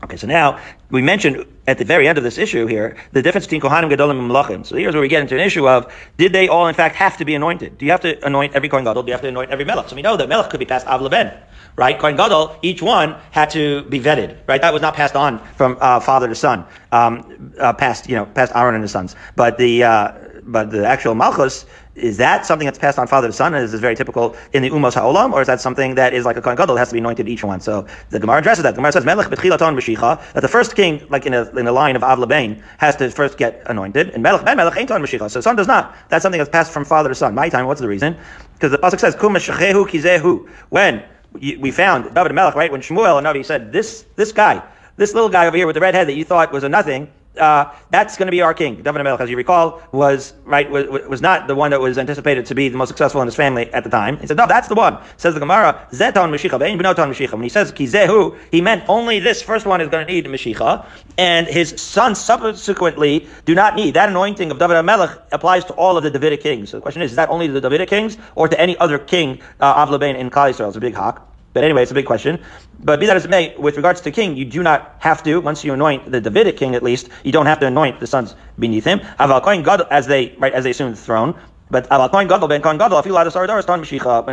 Okay, 0.03 0.15
so 0.15 0.27
now 0.27 0.59
we 0.91 1.01
mentioned 1.01 1.43
at 1.65 1.79
the 1.79 1.83
very 1.83 2.07
end 2.07 2.19
of 2.19 2.23
this 2.23 2.37
issue 2.37 2.67
here 2.67 2.95
the 3.13 3.21
difference 3.23 3.47
between 3.47 3.61
Kohanim 3.61 3.91
Gadolim 3.91 4.19
and 4.19 4.29
Malachim. 4.29 4.63
So 4.63 4.75
here's 4.75 4.93
where 4.93 5.01
we 5.01 5.07
get 5.07 5.23
into 5.23 5.33
an 5.33 5.41
issue 5.41 5.67
of 5.67 5.91
did 6.17 6.33
they 6.33 6.47
all 6.47 6.67
in 6.67 6.75
fact 6.75 6.95
have 6.95 7.17
to 7.17 7.25
be 7.25 7.33
anointed? 7.33 7.79
Do 7.79 7.85
you 7.85 7.91
have 7.91 8.01
to 8.01 8.23
anoint 8.23 8.53
every 8.53 8.69
Kohen 8.69 8.83
Gadol? 8.83 9.01
Do 9.01 9.07
you 9.07 9.13
have 9.13 9.23
to 9.23 9.27
anoint 9.27 9.49
every 9.49 9.65
Melech? 9.65 9.89
So 9.89 9.95
we 9.95 10.03
know 10.03 10.15
that 10.15 10.29
Melech 10.29 10.51
could 10.51 10.59
be 10.59 10.67
passed 10.67 10.85
Av 10.85 11.01
Leben, 11.01 11.33
right? 11.77 11.97
Kohen 11.97 12.17
Gadol, 12.17 12.57
each 12.61 12.81
one 12.81 13.15
had 13.31 13.49
to 13.51 13.83
be 13.83 13.99
vetted, 13.99 14.37
right? 14.47 14.61
That 14.61 14.73
was 14.73 14.81
not 14.81 14.95
passed 14.95 15.15
on 15.15 15.39
from 15.55 15.77
uh, 15.79 15.99
father 15.99 16.27
to 16.27 16.35
son, 16.35 16.65
um, 16.91 17.53
uh, 17.59 17.71
past 17.71 18.09
you 18.09 18.15
know 18.15 18.25
past 18.25 18.51
Aaron 18.55 18.75
and 18.75 18.83
his 18.83 18.91
sons, 18.91 19.15
but 19.35 19.57
the 19.57 19.83
uh, 19.83 20.11
but 20.43 20.71
the 20.71 20.85
actual 20.85 21.15
Malchus 21.15 21.65
is 21.95 22.17
that 22.17 22.45
something 22.45 22.65
that's 22.65 22.77
passed 22.77 22.99
on 22.99 23.07
father 23.07 23.27
to 23.27 23.33
son, 23.33 23.53
and 23.53 23.63
is 23.63 23.73
very 23.73 23.95
typical 23.95 24.35
in 24.53 24.61
the 24.61 24.69
Umos 24.69 24.93
Ha'olam, 24.93 25.33
or 25.33 25.41
is 25.41 25.47
that 25.47 25.59
something 25.59 25.95
that 25.95 26.13
is 26.13 26.25
like 26.25 26.37
a 26.37 26.41
Kohen 26.41 26.55
Gadol, 26.55 26.75
that 26.75 26.79
has 26.79 26.89
to 26.89 26.93
be 26.93 26.99
anointed 26.99 27.27
each 27.27 27.43
one? 27.43 27.59
So 27.59 27.87
the 28.09 28.19
Gemara 28.19 28.37
addresses 28.37 28.63
that. 28.63 28.71
The 28.71 28.77
Gemara 28.77 28.91
says, 28.91 29.05
Melech 29.05 29.27
b'tchilaton 29.27 29.75
b'shicha, 29.75 30.33
that 30.33 30.41
the 30.41 30.47
first 30.47 30.75
king, 30.75 31.05
like 31.09 31.25
in 31.25 31.33
a, 31.33 31.49
in 31.57 31.65
a 31.65 31.71
line 31.71 31.95
of 31.95 32.03
Av 32.03 32.19
Labain, 32.19 32.61
has 32.77 32.95
to 32.97 33.09
first 33.09 33.37
get 33.37 33.63
anointed, 33.65 34.11
and 34.11 34.21
Melech 34.21 34.45
ben 34.45 34.57
Melech 34.57 34.77
ain't 34.77 34.91
on 34.91 35.01
b'shicha, 35.01 35.29
so 35.29 35.41
son 35.41 35.55
does 35.55 35.67
not. 35.67 35.95
That's 36.09 36.21
something 36.21 36.37
that's 36.37 36.51
passed 36.51 36.71
from 36.71 36.85
father 36.85 37.09
to 37.09 37.15
son. 37.15 37.33
My 37.33 37.49
time, 37.49 37.65
what's 37.65 37.81
the 37.81 37.87
reason? 37.87 38.15
Because 38.53 38.71
the 38.71 38.77
Pasuk 38.77 38.99
says, 38.99 39.15
Kum 39.15 39.33
kizehu, 39.33 40.49
when 40.69 41.03
we 41.33 41.71
found 41.71 42.13
David 42.13 42.33
Melech, 42.33 42.55
right, 42.55 42.71
when 42.71 42.81
Shmuel 42.81 43.17
and 43.17 43.27
Navi 43.27 43.45
said, 43.45 43.71
this, 43.71 44.05
this 44.15 44.31
guy, 44.31 44.61
this 44.95 45.13
little 45.13 45.29
guy 45.29 45.47
over 45.47 45.55
here 45.55 45.67
with 45.67 45.75
the 45.75 45.81
red 45.81 45.95
head 45.95 46.07
that 46.07 46.13
you 46.15 46.23
thought 46.23 46.51
was 46.51 46.63
a 46.63 46.69
nothing, 46.69 47.09
uh, 47.37 47.71
that's 47.89 48.17
going 48.17 48.27
to 48.27 48.31
be 48.31 48.41
our 48.41 48.53
king. 48.53 48.81
David 48.81 49.03
Melech, 49.03 49.19
as 49.19 49.29
you 49.29 49.37
recall, 49.37 49.81
was 49.91 50.33
right 50.45 50.69
was, 50.69 50.87
was 51.07 51.21
not 51.21 51.47
the 51.47 51.55
one 51.55 51.71
that 51.71 51.79
was 51.79 51.97
anticipated 51.97 52.45
to 52.47 52.55
be 52.55 52.69
the 52.69 52.77
most 52.77 52.89
successful 52.89 53.21
in 53.21 53.27
his 53.27 53.35
family 53.35 53.71
at 53.73 53.83
the 53.83 53.89
time. 53.89 54.17
He 54.17 54.27
said, 54.27 54.37
"No, 54.37 54.47
that's 54.47 54.67
the 54.67 54.75
one." 54.75 54.97
Says 55.17 55.33
the 55.33 55.39
Gemara, 55.39 55.87
"Zeton 55.91 56.29
Mashiach, 56.31 56.59
Benoton 56.59 57.09
Mashiach." 57.09 57.31
When 57.31 57.43
he 57.43 57.49
says 57.49 57.71
Kizehu, 57.71 58.37
he 58.51 58.61
meant 58.61 58.83
only 58.87 59.19
this 59.19 59.41
first 59.41 59.65
one 59.65 59.81
is 59.81 59.87
going 59.89 60.05
to 60.05 60.13
need 60.13 60.25
Mashiach, 60.25 60.85
and 61.17 61.47
his 61.47 61.79
sons 61.81 62.19
subsequently 62.19 63.27
do 63.45 63.55
not 63.55 63.75
need 63.75 63.93
that 63.93 64.09
anointing 64.09 64.51
of 64.51 64.59
David 64.59 64.81
Melech 64.83 65.17
applies 65.31 65.65
to 65.65 65.73
all 65.73 65.97
of 65.97 66.03
the 66.03 66.11
Davidic 66.11 66.41
kings. 66.41 66.69
So 66.69 66.77
the 66.77 66.81
question 66.81 67.01
is, 67.01 67.11
is 67.11 67.15
that 67.17 67.29
only 67.29 67.47
to 67.47 67.53
the 67.53 67.61
Davidic 67.61 67.89
kings 67.89 68.17
or 68.35 68.47
to 68.47 68.59
any 68.59 68.77
other 68.77 68.99
king 68.99 69.41
uh, 69.59 69.73
of 69.77 69.89
Laban 69.89 70.15
in 70.15 70.29
Klal 70.29 70.51
Yisrael? 70.51 70.67
It's 70.67 70.77
a 70.77 70.81
big 70.81 70.93
hawk. 70.93 71.36
But 71.57 71.63
anyway, 71.63 71.81
it's 71.81 71.89
a 71.89 71.95
big 71.95 72.05
question. 72.05 72.39
But 72.81 72.99
be 72.99 73.07
that 73.07 73.15
as 73.15 73.25
it 73.25 73.31
may, 73.31 73.55
with 73.57 73.77
regards 73.77 73.99
to 74.01 74.11
king, 74.11 74.37
you 74.37 74.45
do 74.45 74.61
not 74.61 74.95
have 74.99 75.23
to, 75.23 75.39
once 75.39 75.63
you 75.63 75.73
anoint 75.73 76.11
the 76.11 76.21
Davidic 76.21 76.55
king 76.55 76.75
at 76.75 76.83
least, 76.83 77.09
you 77.23 77.31
don't 77.31 77.47
have 77.47 77.59
to 77.61 77.65
anoint 77.65 77.99
the 77.99 78.05
sons 78.05 78.35
beneath 78.59 78.85
him. 78.85 78.99
Aval 79.19 79.87
as 79.89 80.05
they, 80.05 80.35
right, 80.37 80.53
as 80.53 80.65
they 80.65 80.69
assume 80.69 80.91
the 80.91 80.97
throne, 80.97 81.33
But 81.71 81.89
Ben. 81.89 81.99
When 81.99 82.59
it 82.59 82.61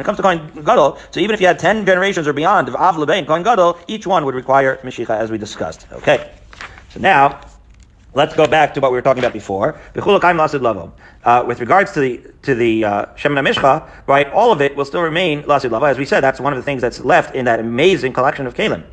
comes 0.05 0.17
to 0.19 0.23
Kohen 0.23 0.51
Gadol, 0.67 0.99
so 1.13 1.21
even 1.21 1.33
if 1.33 1.41
you 1.41 1.47
had 1.47 1.59
10 1.59 1.87
generations 1.87 2.29
or 2.29 2.35
beyond 2.35 2.69
of 2.69 2.77
Av 2.77 2.97
Lebein, 2.97 3.27
Kohen 3.27 3.43
Gadol, 3.43 3.79
each 3.89 4.07
one 4.07 4.27
would 4.27 4.35
require 4.35 4.77
Mashicha 4.83 5.17
as 5.19 5.31
we 5.31 5.39
discussed. 5.39 5.87
Okay. 5.93 6.31
So 6.91 7.01
now, 7.01 7.41
let's 8.15 8.35
go 8.35 8.47
back 8.47 8.75
to 8.75 8.81
what 8.81 8.91
we 8.91 8.97
were 8.97 9.03
talking 9.03 9.23
about 9.23 9.33
before. 9.33 9.79
Uh, 11.25 11.45
with 11.47 11.61
regards 11.61 11.93
to 11.93 12.01
the 12.01 12.23
to 12.43 12.55
the 12.55 12.85
uh, 12.85 13.07
Mishcha, 13.17 13.89
right, 14.07 14.31
all 14.33 14.53
of 14.53 14.61
it 14.61 14.77
will 14.77 14.85
still 14.85 15.03
remain 15.03 15.43
Lasid 15.43 15.71
Lava. 15.71 15.87
As 15.87 15.99
we 15.99 16.05
said, 16.05 16.21
that's 16.21 16.41
one 16.41 16.53
of 16.53 16.57
the 16.57 16.63
things 16.63 16.81
that's 16.83 17.01
left 17.01 17.35
in 17.35 17.45
that 17.45 17.61
amazing 17.61 18.13
collection 18.13 18.47
of 18.47 18.55
Kalim 18.55 18.85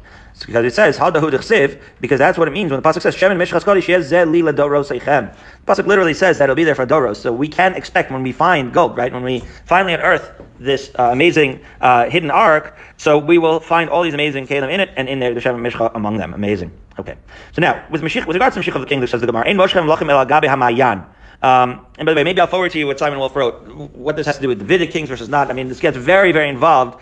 because 0.46 0.66
it 0.66 0.74
says 0.74 0.98
how 0.98 1.12
because 1.12 2.20
that's 2.20 2.38
what 2.38 2.48
it 2.48 2.52
means 2.52 2.72
when 2.72 2.82
the 2.82 2.88
pasuk 2.88 3.02
says 3.02 3.16
Shemin 3.16 3.38
Mishchas 3.38 3.64
Kodesh 3.64 3.88
Yez 3.88 4.12
Lila 4.12 4.54
Doros. 4.54 4.90
The 4.90 5.36
pasuk 5.66 5.86
literally 5.86 6.14
says 6.14 6.38
that 6.38 6.46
it'll 6.46 6.56
be 6.56 6.64
there 6.64 6.76
for 6.76 6.86
Doros. 6.86 7.18
So 7.18 7.32
we 7.32 7.48
can 7.48 7.74
expect 7.76 8.12
when 8.12 8.24
we 8.24 8.32
find 8.32 8.74
gold, 8.74 8.98
right? 8.98 9.12
When 9.12 9.24
we 9.24 9.42
finally 9.66 9.94
unearth 9.94 10.32
this 10.60 10.92
uh, 10.98 11.10
amazing 11.12 11.62
uh, 11.80 12.10
hidden 12.10 12.32
ark, 12.32 12.78
so 12.98 13.18
we 13.18 13.38
will 13.38 13.60
find 13.60 13.90
all 13.90 14.04
these 14.04 14.14
amazing 14.14 14.48
kalim 14.48 14.72
in 14.72 14.80
it, 14.80 14.90
and 14.96 15.10
in 15.10 15.20
there 15.20 15.34
the 15.34 15.42
Shemin 15.42 15.70
Mishcha 15.70 15.94
among 15.96 16.18
them. 16.18 16.34
Amazing. 16.34 16.72
Okay. 17.00 17.16
So 17.54 17.62
now 17.62 17.86
with 17.90 18.02
Mashiach, 18.02 18.26
with 18.26 18.36
regards 18.36 18.56
to 18.56 18.62
Mashiach 18.62 18.76
of 18.76 18.82
the 18.82 18.88
King, 18.88 19.06
says 19.08 19.22
the 19.22 19.28
Gemara, 19.28 19.48
Ein 19.48 19.58
Moshem 19.58 19.86
Lachem 19.94 20.10
El 20.10 20.26
Agabe 20.26 20.46
Hamayan. 20.46 21.06
Um, 21.44 21.88
and 21.98 22.06
by 22.06 22.14
the 22.14 22.16
way, 22.18 22.24
maybe 22.24 22.40
I'll 22.40 22.48
forward 22.48 22.72
to 22.74 22.80
you 22.80 22.86
what 22.86 23.00
Simon 23.00 23.18
Wolf 23.18 23.36
wrote, 23.36 23.68
what 23.96 24.16
this 24.16 24.28
has 24.28 24.36
to 24.36 24.42
do 24.44 24.48
with 24.48 24.60
the 24.60 24.66
Davidic 24.66 24.92
kings 24.92 25.10
versus 25.10 25.28
not. 25.28 25.50
I 25.50 25.54
mean, 25.54 25.70
this 25.70 25.80
gets 25.80 25.98
very, 25.98 26.32
very 26.32 26.50
involved 26.50 27.02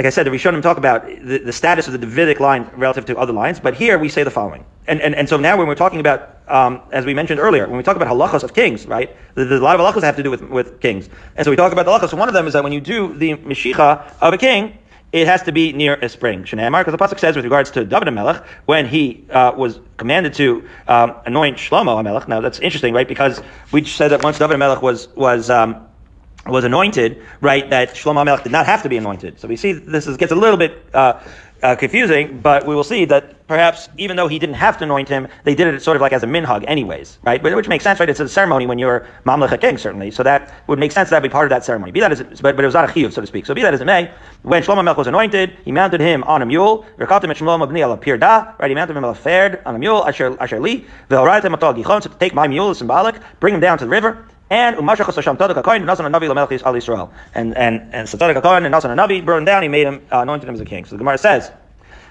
like 0.00 0.06
I 0.06 0.10
said, 0.10 0.24
the 0.24 0.30
Rishonim 0.30 0.62
talk 0.62 0.78
about 0.78 1.04
the, 1.04 1.42
the, 1.44 1.52
status 1.52 1.86
of 1.86 1.92
the 1.92 1.98
Davidic 1.98 2.40
line 2.40 2.70
relative 2.74 3.04
to 3.04 3.18
other 3.18 3.34
lines, 3.34 3.60
but 3.60 3.74
here 3.74 3.98
we 3.98 4.08
say 4.08 4.22
the 4.22 4.30
following. 4.30 4.64
And, 4.86 4.98
and, 5.02 5.14
and 5.14 5.28
so 5.28 5.36
now 5.36 5.58
when 5.58 5.66
we're 5.66 5.74
talking 5.74 6.00
about, 6.00 6.38
um, 6.48 6.80
as 6.90 7.04
we 7.04 7.12
mentioned 7.12 7.38
earlier, 7.38 7.66
when 7.66 7.76
we 7.76 7.82
talk 7.82 7.96
about 7.96 8.08
halachas 8.08 8.42
of 8.42 8.54
kings, 8.54 8.86
right, 8.86 9.14
there's 9.34 9.50
a 9.50 9.62
lot 9.62 9.78
of 9.78 9.84
halachas 9.84 10.02
have 10.02 10.16
to 10.16 10.22
do 10.22 10.30
with, 10.30 10.40
with 10.40 10.80
kings. 10.80 11.10
And 11.36 11.44
so 11.44 11.50
we 11.50 11.56
talk 11.58 11.72
about 11.72 11.84
the 11.84 11.92
halachas. 11.92 12.16
One 12.16 12.28
of 12.28 12.32
them 12.32 12.46
is 12.46 12.54
that 12.54 12.64
when 12.64 12.72
you 12.72 12.80
do 12.80 13.12
the 13.12 13.36
Mashicha 13.36 14.10
of 14.22 14.32
a 14.32 14.38
king, 14.38 14.78
it 15.12 15.26
has 15.26 15.42
to 15.42 15.52
be 15.52 15.74
near 15.74 15.96
a 15.96 16.08
spring. 16.08 16.44
Shneimar, 16.44 16.80
because 16.80 16.92
the 16.92 17.04
pasuk 17.04 17.20
says 17.20 17.36
with 17.36 17.44
regards 17.44 17.70
to 17.72 17.84
David 17.84 18.10
Melech, 18.14 18.42
when 18.64 18.86
he 18.86 19.26
uh, 19.28 19.52
was 19.54 19.80
commanded 19.98 20.32
to 20.34 20.66
um, 20.88 21.14
anoint 21.26 21.58
Shlomo 21.58 22.02
Melech. 22.02 22.26
Now 22.26 22.40
that's 22.40 22.60
interesting, 22.60 22.94
right? 22.94 23.06
Because 23.06 23.42
we 23.70 23.84
said 23.84 24.12
that 24.12 24.22
once 24.22 24.38
David 24.38 24.56
Melech 24.56 24.80
was 24.80 25.08
was 25.08 25.50
um, 25.50 25.84
was 26.46 26.64
anointed, 26.64 27.22
right, 27.40 27.68
that 27.70 27.90
Shlomo 27.90 28.24
Melech 28.24 28.42
did 28.42 28.52
not 28.52 28.66
have 28.66 28.82
to 28.82 28.88
be 28.88 28.96
anointed. 28.96 29.38
So 29.38 29.48
we 29.48 29.56
see 29.56 29.72
this 29.72 30.06
is, 30.06 30.16
gets 30.16 30.32
a 30.32 30.36
little 30.36 30.56
bit 30.56 30.84
uh, 30.94 31.20
uh, 31.62 31.76
confusing, 31.76 32.40
but 32.40 32.66
we 32.66 32.74
will 32.74 32.84
see 32.84 33.04
that 33.04 33.46
perhaps 33.46 33.88
even 33.98 34.16
though 34.16 34.28
he 34.28 34.38
didn't 34.38 34.54
have 34.54 34.78
to 34.78 34.84
anoint 34.84 35.08
him, 35.08 35.28
they 35.44 35.54
did 35.54 35.66
it 35.66 35.82
sort 35.82 35.96
of 35.96 36.00
like 36.00 36.12
as 36.12 36.22
a 36.22 36.26
minhag 36.26 36.64
anyways, 36.66 37.18
right? 37.22 37.42
Which 37.42 37.68
makes 37.68 37.84
sense, 37.84 38.00
right? 38.00 38.08
It's 38.08 38.20
a 38.20 38.28
ceremony 38.28 38.66
when 38.66 38.78
you're 38.78 39.06
mamlech 39.26 39.60
king, 39.60 39.76
certainly. 39.76 40.10
So 40.10 40.22
that 40.22 40.54
would 40.68 40.78
make 40.78 40.92
sense 40.92 41.10
that 41.10 41.20
would 41.20 41.28
be 41.28 41.32
part 41.32 41.44
of 41.46 41.50
that 41.50 41.64
ceremony. 41.64 41.92
Be 41.92 42.00
that 42.00 42.12
as 42.12 42.20
it, 42.20 42.40
but, 42.40 42.56
but 42.56 42.64
it 42.64 42.66
was 42.66 42.74
not 42.74 42.88
a 42.88 42.92
chiyuv, 42.92 43.12
so 43.12 43.20
to 43.20 43.26
speak. 43.26 43.44
So 43.44 43.54
be 43.54 43.62
that 43.62 43.74
as 43.74 43.80
it 43.80 43.84
may, 43.84 44.10
when 44.42 44.62
Shlomo 44.62 44.84
Melech 44.84 44.96
was 44.96 45.08
anointed, 45.08 45.58
he 45.64 45.72
mounted 45.72 46.00
him 46.00 46.22
on 46.24 46.42
a 46.42 46.46
mule. 46.46 46.86
Right? 46.96 47.08
He 47.10 48.74
mounted 48.74 48.96
him 48.96 49.04
on 49.04 49.10
a 49.10 49.14
fared 49.14 49.62
on 49.66 49.74
a 49.74 49.78
mule. 49.78 50.06
Asher 50.06 50.36
asher 50.40 50.60
li. 50.60 50.86
So 51.10 51.26
to 51.26 52.08
take 52.18 52.34
my 52.34 52.48
mule 52.48 52.74
symbolic. 52.74 53.16
Bring 53.40 53.54
him 53.54 53.60
down 53.60 53.78
to 53.78 53.84
the 53.84 53.90
river 53.90 54.26
and 54.50 54.76
Umashach 54.76 55.14
Hashem 55.14 55.36
Tzadok 55.36 55.62
HaKohen, 55.62 55.84
Nasan 55.84 56.10
Navi 56.10 56.28
Lamelchis 56.28 56.64
Al 56.64 56.74
Yisrael. 56.74 57.10
And 57.34 57.56
and 57.56 57.94
and 57.94 58.08
so 58.08 58.18
Tzadok 58.18 58.42
HaKohen 58.42 58.66
and 58.66 58.74
Nasan 58.74 58.94
Navi 58.96 59.24
burned 59.24 59.46
down, 59.46 59.62
he 59.62 59.68
made 59.68 59.86
him, 59.86 60.02
uh, 60.12 60.18
anointed 60.18 60.48
him 60.48 60.54
as 60.54 60.60
a 60.60 60.64
king. 60.64 60.84
So 60.84 60.90
the 60.90 60.98
Gemara 60.98 61.18
says, 61.18 61.52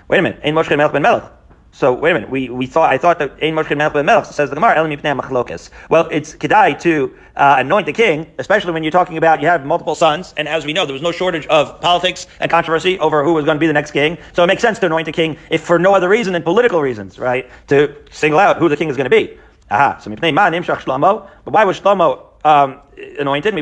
wait 0.08 0.19
a 0.19 0.21
minute, 0.21 0.39
Ein 0.43 0.56
Moshe 0.56 0.75
Melech 0.75 0.93
ben 0.93 1.02
Melech. 1.02 1.23
So 1.71 1.93
wait 1.93 2.12
a 2.12 2.13
minute, 2.15 2.30
we, 2.30 2.49
we 2.49 2.65
thought 2.65 2.89
I 2.89 2.97
thought 2.97 3.19
that 3.19 3.34
Ein 3.43 3.56
Moshe 3.56 3.75
Melech 3.75 3.93
ben 3.93 4.06
Melech 4.06 4.25
says 4.25 4.49
the 4.49 4.56
Gemara 4.56 4.80
Elim 4.80 4.97
Yipnei 4.97 5.19
Machlokes. 5.19 5.69
Well, 5.89 6.08
it's 6.10 6.34
kedai 6.34 6.80
to 6.82 7.13
uh, 7.36 7.58
anoint 7.60 7.86
the 7.86 7.93
king, 7.93 8.32
especially 8.39 8.71
when 8.71 8.84
you're 8.84 8.91
talking 8.91 9.17
about 9.17 9.41
you 9.41 9.47
have 9.47 9.65
multiple 9.65 9.95
sons, 9.95 10.34
and 10.38 10.47
as 10.47 10.65
we 10.65 10.71
know, 10.71 10.86
there 10.86 10.93
was 10.93 11.02
no 11.02 11.12
shortage 11.12 11.45
of 11.47 11.80
politics 11.82 12.25
and 12.39 12.49
controversy 12.49 12.97
over 12.99 13.21
who 13.21 13.34
was 13.34 13.43
going 13.43 13.58
to 13.58 13.60
be 13.60 13.67
the 13.67 13.73
next 13.73 13.91
king. 13.91 14.17
So 14.32 14.43
it 14.45 14.47
makes 14.47 14.62
sense 14.62 14.80
to 14.80 14.86
anoint 14.86 15.08
the 15.08 15.12
king 15.12 15.38
if 15.49 15.62
for 15.62 15.78
no 15.78 15.93
other 15.93 16.08
reason 16.08 16.32
than 16.34 16.43
political 16.43 16.82
reasons, 16.82 17.19
right? 17.19 17.49
To 17.67 17.93
single 18.12 18.39
out 18.39 18.58
who 18.58 18.69
the 18.69 18.78
king 18.78 18.89
is 18.89 18.95
going 18.95 19.10
to 19.10 19.15
be. 19.15 19.38
Aha. 19.71 19.99
So 19.99 20.10
Mipnei 20.10 20.34
Ma 20.34 20.49
Nimshach 20.49 20.78
Shlomo. 20.78 21.30
But 21.45 21.54
why 21.54 21.65
was 21.65 21.80
Shlomo 21.80 22.28
um, 22.43 22.80
anointed, 23.19 23.54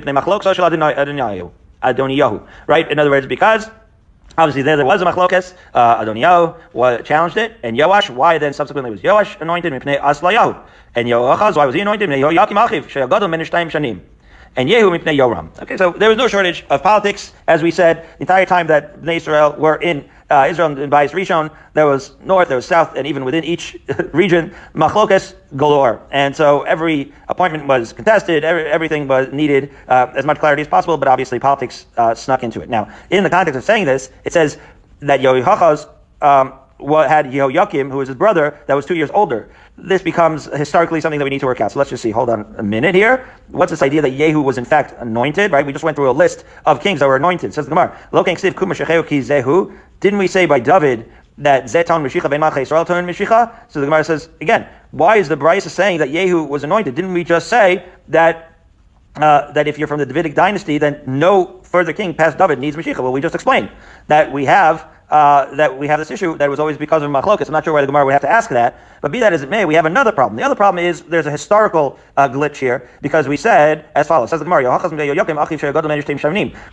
right? 2.68 2.92
In 2.92 3.00
other 3.00 3.10
words, 3.10 3.28
because 3.28 3.70
obviously 4.38 4.62
there, 4.62 4.86
was 4.86 5.02
a 5.02 5.06
machlokes, 5.06 5.54
uh, 5.74 6.04
Adoniyahu 6.04 7.04
challenged 7.04 7.38
it, 7.38 7.58
and 7.63 7.78
Yoash, 7.78 8.10
why 8.10 8.38
then 8.38 8.54
subsequently 8.54 8.92
was 8.92 9.02
Yoash 9.02 9.40
anointed. 9.42 9.74
And 9.74 9.84
Yoachaz, 11.08 11.56
why 11.56 11.66
was 11.66 11.76
he 11.76 11.82
anointed? 11.82 12.10
And 14.58 14.70
Yehu 14.70 14.98
mipnei 14.98 15.16
Yoram. 15.16 15.62
Okay, 15.62 15.78
so 15.78 15.92
there 15.92 16.10
was 16.10 16.18
no 16.18 16.28
shortage 16.28 16.66
of 16.72 16.82
politics, 16.82 17.32
as 17.48 17.62
we 17.62 17.70
said, 17.70 18.08
the 18.18 18.22
entire 18.22 18.46
time 18.46 18.68
that 18.68 19.08
Israel 19.08 19.56
were 19.58 19.76
in 19.76 20.10
uh, 20.30 20.48
Israel 20.50 20.78
and 20.78 20.92
Bais 20.92 21.12
Rishon, 21.12 21.50
there 21.74 21.86
was 21.86 22.16
north, 22.22 22.48
there 22.48 22.58
was 22.58 22.66
south, 22.66 22.96
and 22.96 23.08
even 23.08 23.24
within 23.24 23.44
each 23.44 23.78
region, 24.13 24.54
machlokas 24.74 25.34
galore. 25.56 26.02
And 26.12 26.36
so 26.36 26.63
every 26.63 27.13
appointment 27.30 27.68
was 27.68 27.94
contested, 27.94 28.44
every, 28.44 28.66
everything 28.66 29.08
was 29.08 29.32
needed 29.32 29.72
uh, 29.88 30.12
as 30.16 30.26
much 30.26 30.40
clarity 30.40 30.62
as 30.62 30.68
possible, 30.68 30.98
but 30.98 31.08
obviously 31.08 31.40
politics 31.40 31.86
uh, 31.98 32.13
snuck 32.13 32.44
into 32.44 32.62
it. 32.62 32.70
Now, 32.70 32.92
in 33.10 33.24
the 33.24 33.30
context 33.30 33.58
of 33.58 33.63
saying 33.63 33.86
this, 33.86 34.12
it 34.26 34.34
says 34.34 34.58
that 35.00 35.22
Yehoachaz 35.22 35.88
um, 36.22 36.54
had 36.80 37.26
Yehoiakim, 37.28 37.92
who 37.92 37.98
was 37.98 38.08
his 38.08 38.18
brother, 38.18 38.60
that 38.68 38.74
was 38.74 38.86
two 38.86 38.96
years 38.96 39.10
older. 39.13 39.50
This 39.78 40.02
becomes 40.02 40.46
historically 40.46 41.02
something 41.02 41.20
that 41.20 41.24
we 41.24 41.30
need 41.30 41.40
to 41.40 41.46
work 41.46 41.62
out. 41.62 41.72
So 41.72 41.80
let's 41.80 41.90
just 41.90 42.04
see. 42.04 42.12
Hold 42.12 42.30
on 42.30 42.56
a 42.58 42.63
minute 42.63 42.96
here. 42.96 43.28
What's 43.50 43.72
this 43.72 43.82
idea 43.82 44.02
that 44.02 44.13
Yehu 44.13 44.44
was 44.44 44.58
in 44.58 44.66
fact 44.66 44.94
anointed? 45.00 45.52
Right? 45.52 45.66
We 45.66 45.72
just 45.72 45.84
went 45.84 45.96
through 45.96 46.10
a 46.10 46.12
list 46.12 46.46
of 46.66 46.82
kings 46.82 47.00
that 47.00 47.08
were 47.08 47.16
anointed. 47.16 47.54
Says 47.54 47.66
the 47.66 47.70
Gemara. 47.70 47.98
Didn't 50.00 50.20
we 50.20 50.28
say 50.28 50.46
by 50.46 50.60
David 50.60 51.12
that 51.40 51.66
Zetan 51.66 52.04
Meshicha 52.04 52.30
Ben 52.30 52.42
Malchai 52.42 52.63
Yisrael 52.63 52.86
Ton 52.86 53.06
Meshicha? 53.06 53.54
So 53.70 53.80
the 53.80 53.86
Gemara 53.86 54.04
says 54.04 54.30
again. 54.42 54.68
Why 54.92 55.18
is 55.18 55.28
the 55.28 55.36
Brisa 55.36 55.70
saying 55.70 55.98
that 56.00 56.10
Yehu 56.10 56.48
was 56.48 56.63
anointed? 56.63 56.96
Didn't 56.96 57.13
we 57.13 57.24
just 57.24 57.48
say 57.48 57.86
that 58.08 58.54
uh, 59.18 59.52
that 59.52 59.68
if 59.68 59.78
you're 59.78 59.88
from 59.88 60.00
the 60.00 60.06
Davidic 60.06 60.36
dynasty, 60.36 60.78
then 60.78 61.02
no 61.06 61.60
further 61.63 61.92
king 61.92 62.13
past 62.13 62.38
David 62.38 62.60
needs 62.60 62.78
Mashiach. 62.78 63.00
Well, 63.00 63.12
we 63.12 63.22
just 63.22 63.36
explained 63.36 63.70
that 64.08 64.32
we 64.32 64.46
have 64.46 64.88
uh, 65.10 65.56
that 65.56 65.78
we 65.78 65.88
have 65.88 66.00
this 66.00 66.12
issue 66.12 66.38
that 66.38 66.50
was 66.50 66.60
always 66.60 66.78
because 66.78 67.02
of 67.02 67.10
machlokas. 67.10 67.48
I'm 67.48 67.54
not 67.54 67.63
sure 67.63 67.74
why 67.74 67.82
the 67.82 67.88
Gemara 67.88 68.06
would 68.06 68.12
have 68.12 68.22
to 68.22 68.30
ask 68.30 68.50
that, 68.50 68.80
but 69.02 69.12
be 69.12 69.20
that 69.20 69.34
as 69.34 69.41
it 69.41 69.50
may, 69.50 69.63
we 69.65 69.74
have 69.76 69.86
another 69.86 70.12
problem. 70.12 70.36
The 70.36 70.43
other 70.43 70.56
problem 70.56 70.84
is 70.84 71.02
there's 71.04 71.26
a 71.26 71.32
historical 71.32 71.98
uh, 72.17 72.28
glitch 72.28 72.58
here 72.58 72.89
because 73.02 73.28
we 73.28 73.38
said 73.38 73.86
as 73.96 74.08
follows: 74.08 74.30
Says 74.32 74.39
the 74.39 74.46
Gemara, 74.46 74.63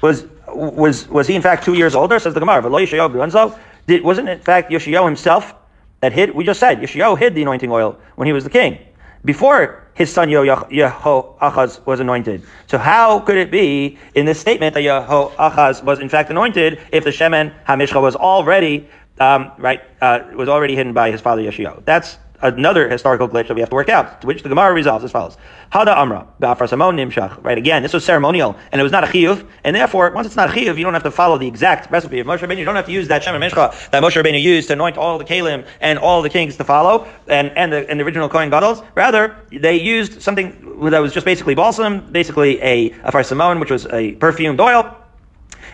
was 0.03 0.27
was 0.49 1.09
was 1.09 1.27
he 1.27 1.35
in 1.35 1.43
fact 1.43 1.65
two 1.65 1.75
years 1.75 1.95
older? 1.95 2.19
Says 2.19 2.35
the 2.35 2.41
Gemara, 2.41 3.59
did 3.87 4.03
wasn't 4.03 4.29
in 4.29 4.41
fact 4.41 4.71
Yoshio 4.71 5.05
himself 5.05 5.55
that 6.01 6.13
hid? 6.13 6.35
We 6.35 6.45
just 6.45 6.59
said 6.59 6.81
Yoshio 6.81 7.15
hid 7.15 7.35
the 7.35 7.43
anointing 7.43 7.71
oil 7.71 7.99
when 8.17 8.27
he 8.27 8.33
was 8.33 8.45
the 8.45 8.51
king 8.51 8.79
before 9.25 9.83
his 9.95 10.13
son 10.13 10.29
Yehoachaz 10.29 11.87
was 11.87 12.01
anointed. 12.01 12.43
So 12.67 12.79
how 12.79 13.21
could 13.21 13.37
it 13.37 13.51
be 13.51 13.99
in 14.15 14.27
this 14.27 14.41
statement 14.41 14.75
that 14.75 14.83
Yehoachaz 14.83 15.83
was 15.85 16.01
in 16.01 16.09
fact 16.09 16.31
anointed 16.31 16.81
if 16.93 17.05
the 17.05 17.11
Shemen 17.11 17.55
Hamishcha 17.65 18.01
was 18.03 18.17
already 18.17 18.89
um, 19.21 19.53
right 19.59 19.81
uh, 20.01 20.21
was 20.35 20.49
already 20.49 20.75
hidden 20.75 20.93
by 20.93 21.11
his 21.11 21.21
father 21.21 21.43
Yeshio? 21.43 21.85
That's 21.85 22.19
another 22.43 22.89
historical 22.89 23.29
glitch 23.29 23.49
that 23.49 23.55
we 23.55 23.61
have 23.61 23.71
to 23.71 23.75
work 23.75 23.89
out, 23.89 24.21
to 24.21 24.27
which 24.27 24.43
the 24.43 24.49
Gemara 24.49 24.73
resolves 24.73 25.05
as 25.05 25.11
follows. 25.11 25.37
Hada 25.73 25.97
Amra, 25.97 26.27
Ba'afrasamon 26.41 26.95
Nimshach. 26.95 27.43
Right, 27.43 27.59
again, 27.59 27.83
this 27.83 27.93
was 27.93 28.05
ceremonial, 28.05 28.57
and 28.73 28.81
it 28.81 28.83
was 28.83 28.93
not 28.93 29.05
a 29.05 29.07
chiyuv, 29.07 29.47
and 29.65 29.75
therefore, 29.75 30.11
once 30.11 30.27
it's 30.27 30.37
not 30.37 30.51
a 30.51 30.53
chiyuv, 30.53 30.77
you 30.77 30.85
don't 30.85 30.95
have 30.95 31.03
to 31.03 31.11
follow 31.11 31.39
the 31.39 31.47
exact 31.47 31.91
recipe 31.91 32.21
of 32.21 32.27
Moshe 32.27 32.39
Rabbeinu. 32.39 32.59
You 32.59 32.65
don't 32.65 32.77
have 32.77 32.87
to 32.87 32.93
use 32.93 33.09
that 33.09 33.23
Shem 33.23 33.35
Mishcha 33.41 33.91
that 33.91 34.03
Moshe 34.03 34.23
Rabbeinu 34.23 34.41
used 34.41 34.69
to 34.69 34.75
anoint 34.75 34.97
all 34.97 35.19
the 35.19 35.25
Kalim 35.25 35.67
and 35.81 35.99
all 35.99 36.23
the 36.23 36.31
kings 36.31 36.57
to 36.57 36.65
follow, 36.65 37.07
and, 37.29 37.51
and, 37.57 37.73
the, 37.73 37.89
and 37.89 37.99
the 37.99 38.05
original 38.05 38.29
Kohen 38.29 38.51
Gadol. 38.51 38.85
Rather, 38.95 39.37
they 39.51 39.81
used 39.81 40.23
something 40.23 40.91
that 40.91 41.01
was 41.01 41.13
just 41.13 41.25
basically 41.25 41.55
balsam, 41.55 42.13
basically 42.13 42.61
a, 42.63 42.91
a 43.05 43.13
farsamon, 43.13 43.61
which 43.61 43.71
was 43.71 43.87
a 43.87 44.13
perfumed 44.13 44.61
oil, 44.61 44.97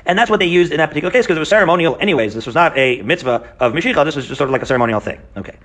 and 0.07 0.19
that's 0.19 0.31
what 0.31 0.41
they 0.41 0.47
used 0.47 0.73
in 0.73 0.79
that 0.79 0.89
particular 0.89 1.13
case 1.13 1.27
because 1.27 1.37
it 1.37 1.41
was 1.41 1.49
ceremonial 1.49 1.97
anyways. 2.01 2.35
This 2.35 2.47
was 2.47 2.55
not 2.55 2.77
a 2.77 3.03
mitzvah 3.03 3.55
of 3.61 3.73
Mashiach. 3.73 4.05
This 4.05 4.17
was 4.17 4.27
just 4.27 4.39
sort 4.39 4.49
of 4.49 4.53
like 4.53 4.63
a 4.63 4.67
ceremonial 4.67 5.01
thing. 5.01 5.21
Okay. 5.37 5.59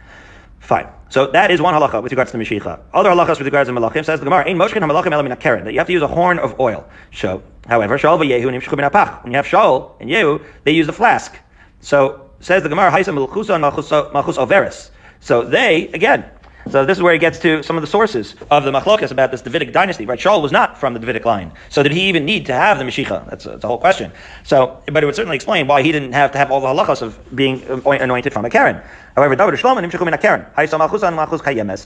Fine. 0.59 0.87
So 1.09 1.27
that 1.27 1.51
is 1.51 1.61
one 1.61 1.73
halacha 1.73 2.01
with 2.01 2.11
regards 2.11 2.31
to 2.31 2.37
Mashiach. 2.37 2.79
Other 2.93 3.09
halachas 3.09 3.37
with 3.37 3.47
regards 3.47 3.69
to 3.69 3.73
Malachim 3.73 4.03
says 4.03 4.19
the 4.19 4.25
Gemara, 4.25 4.49
Ein 4.49 4.57
Moshkin 4.57 4.81
HaMalachim 4.81 5.11
Elam 5.11 5.35
Keren, 5.37 5.63
that 5.65 5.73
you 5.73 5.79
have 5.79 5.87
to 5.87 5.93
use 5.93 6.01
a 6.01 6.07
horn 6.07 6.39
of 6.39 6.59
oil. 6.59 6.87
So, 7.13 7.43
however, 7.67 7.97
Shaul 7.97 8.19
v'Yehu 8.19 8.45
nimshchu 8.45 8.75
bin 8.75 8.85
apach. 8.85 9.23
When 9.23 9.31
you 9.31 9.37
have 9.37 9.45
Shaul 9.45 9.91
and 9.99 10.09
Yehu, 10.09 10.43
they 10.63 10.71
use 10.71 10.87
the 10.87 10.93
flask. 10.93 11.37
So, 11.81 12.29
says 12.39 12.63
the 12.63 12.69
Gemara, 12.69 12.91
Haisa 12.91 13.13
Malchusa 13.13 13.53
and 13.53 13.61
Malchus 13.61 14.37
Overis. 14.37 14.89
So 15.19 15.43
they, 15.43 15.87
again, 15.89 16.25
so 16.69 16.83
this 16.83 16.97
is 16.97 17.03
where 17.03 17.13
he 17.13 17.19
gets 17.19 17.37
to 17.39 17.61
some 17.61 17.77
of 17.77 17.81
the 17.81 17.87
sources 17.87 18.35
of 18.49 18.63
the 18.63 18.71
machlokas 18.71 19.11
about 19.11 19.31
this 19.31 19.41
Davidic 19.41 19.71
dynasty. 19.71 20.05
Right? 20.05 20.19
Shaul 20.19 20.41
was 20.41 20.51
not 20.51 20.77
from 20.77 20.93
the 20.93 20.99
Davidic 20.99 21.23
line. 21.23 21.51
So 21.69 21.83
did 21.83 21.91
he 21.91 22.09
even 22.09 22.25
need 22.25 22.45
to 22.47 22.53
have 22.53 22.79
the 22.79 22.83
Mashiach? 22.83 23.29
That's 23.29 23.45
a, 23.45 23.49
that's 23.49 23.63
a 23.63 23.67
whole 23.67 23.77
question. 23.77 24.11
So, 24.43 24.81
but 24.87 25.03
it 25.03 25.05
would 25.05 25.15
certainly 25.15 25.35
explain 25.35 25.67
why 25.67 25.83
he 25.83 25.91
didn't 25.91 26.13
have 26.13 26.31
to 26.31 26.37
have 26.37 26.51
all 26.51 26.61
the 26.61 26.67
halachas 26.67 27.01
of 27.01 27.19
being 27.35 27.69
um, 27.69 27.85
anointed 27.85 28.33
from 28.33 28.45
a 28.45 28.49
Karen. 28.49 28.81
However, 29.15 29.35
David 29.35 29.59
Shlomo 29.59 29.81
nimshechu 29.81 30.05
min 30.05 30.13
a 30.13 30.17
Karen. 30.17 30.45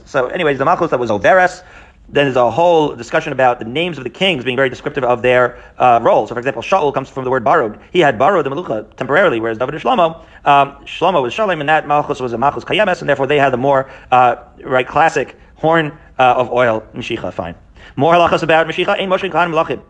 So 0.06 0.26
anyways, 0.28 0.58
the 0.58 0.64
malchus 0.64 0.90
that 0.90 0.98
was 0.98 1.10
Overes, 1.10 1.62
then 2.12 2.26
there's 2.26 2.36
a 2.36 2.50
whole 2.50 2.96
discussion 2.96 3.32
about 3.32 3.60
the 3.60 3.64
names 3.64 3.96
of 3.96 4.04
the 4.04 4.10
kings 4.10 4.44
being 4.44 4.56
very 4.56 4.68
descriptive 4.68 5.04
of 5.04 5.22
their 5.22 5.62
uh, 5.78 6.00
role. 6.02 6.26
So, 6.26 6.34
for 6.34 6.40
example, 6.40 6.62
Shaul 6.62 6.92
comes 6.92 7.08
from 7.08 7.24
the 7.24 7.30
word 7.30 7.44
borrowed. 7.44 7.78
He 7.92 8.00
had 8.00 8.18
borrowed 8.18 8.44
the 8.44 8.50
Melucha 8.50 8.96
temporarily, 8.96 9.38
whereas 9.38 9.58
David 9.58 9.74
and 9.74 9.84
Shlomo, 9.84 10.24
um, 10.44 10.72
Shlomo 10.84 11.22
was 11.22 11.32
Shalem, 11.32 11.60
and 11.60 11.68
that 11.68 11.86
Malchus 11.86 12.18
was 12.18 12.32
a 12.32 12.38
Malchus 12.38 12.64
Kayemes, 12.64 13.00
and 13.00 13.08
therefore 13.08 13.28
they 13.28 13.38
had 13.38 13.52
the 13.52 13.58
more 13.58 13.88
uh, 14.10 14.36
right 14.64 14.88
classic 14.88 15.38
horn 15.54 15.96
uh, 16.18 16.34
of 16.36 16.50
oil, 16.50 16.82
Mashiach, 16.94 17.32
fine. 17.32 17.54
More 17.96 18.14
halachas 18.14 18.42
about 18.42 18.66
Mashiach, 18.66 19.00
Ein 19.00 19.08
Moshe 19.08 19.30
Kahanim 19.30 19.54
Lachim. 19.54 19.82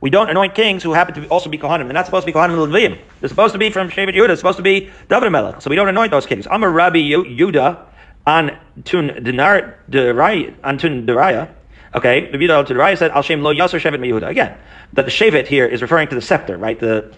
We 0.00 0.10
don't 0.10 0.28
anoint 0.28 0.54
kings 0.54 0.82
who 0.82 0.92
happen 0.92 1.14
to 1.14 1.26
also 1.28 1.48
be 1.48 1.58
Kohanim. 1.58 1.84
They're 1.84 1.94
not 1.94 2.04
supposed 2.04 2.26
to 2.26 2.32
be 2.32 2.36
Kohanim 2.36 2.68
Levim. 2.68 2.98
They're 3.20 3.28
supposed 3.28 3.52
to 3.54 3.58
be 3.58 3.70
from 3.70 3.88
Shevet 3.88 4.14
Yehuda. 4.14 4.26
They're 4.28 4.36
supposed 4.36 4.58
to 4.58 4.62
be 4.62 4.90
David 5.08 5.30
Melech. 5.30 5.62
So 5.62 5.70
we 5.70 5.76
don't 5.76 5.88
anoint 5.88 6.10
those 6.10 6.26
kings. 6.26 6.46
Amar 6.50 6.70
Rabbi 6.70 6.98
Yehuda 6.98 7.86
on 8.26 8.58
Tun 8.84 9.22
Dinar 9.22 9.78
Deraya, 9.90 10.54
on 10.62 10.78
Deraya. 10.78 11.48
Okay, 11.94 12.24
Rabbi 12.24 12.38
Yehuda 12.38 12.66
to 12.66 12.74
Deraya 12.74 12.98
said, 12.98 13.12
Al 13.12 13.22
Shem 13.22 13.42
Lo 13.42 13.54
Yasser 13.54 13.80
Shevet 13.80 14.00
Yehuda. 14.00 14.28
Again, 14.28 14.56
that 14.94 15.04
the 15.04 15.10
Shevet 15.10 15.46
here 15.46 15.66
is 15.66 15.80
referring 15.80 16.08
to 16.08 16.14
the 16.14 16.20
scepter, 16.20 16.56
right? 16.56 16.78
The 16.78 17.12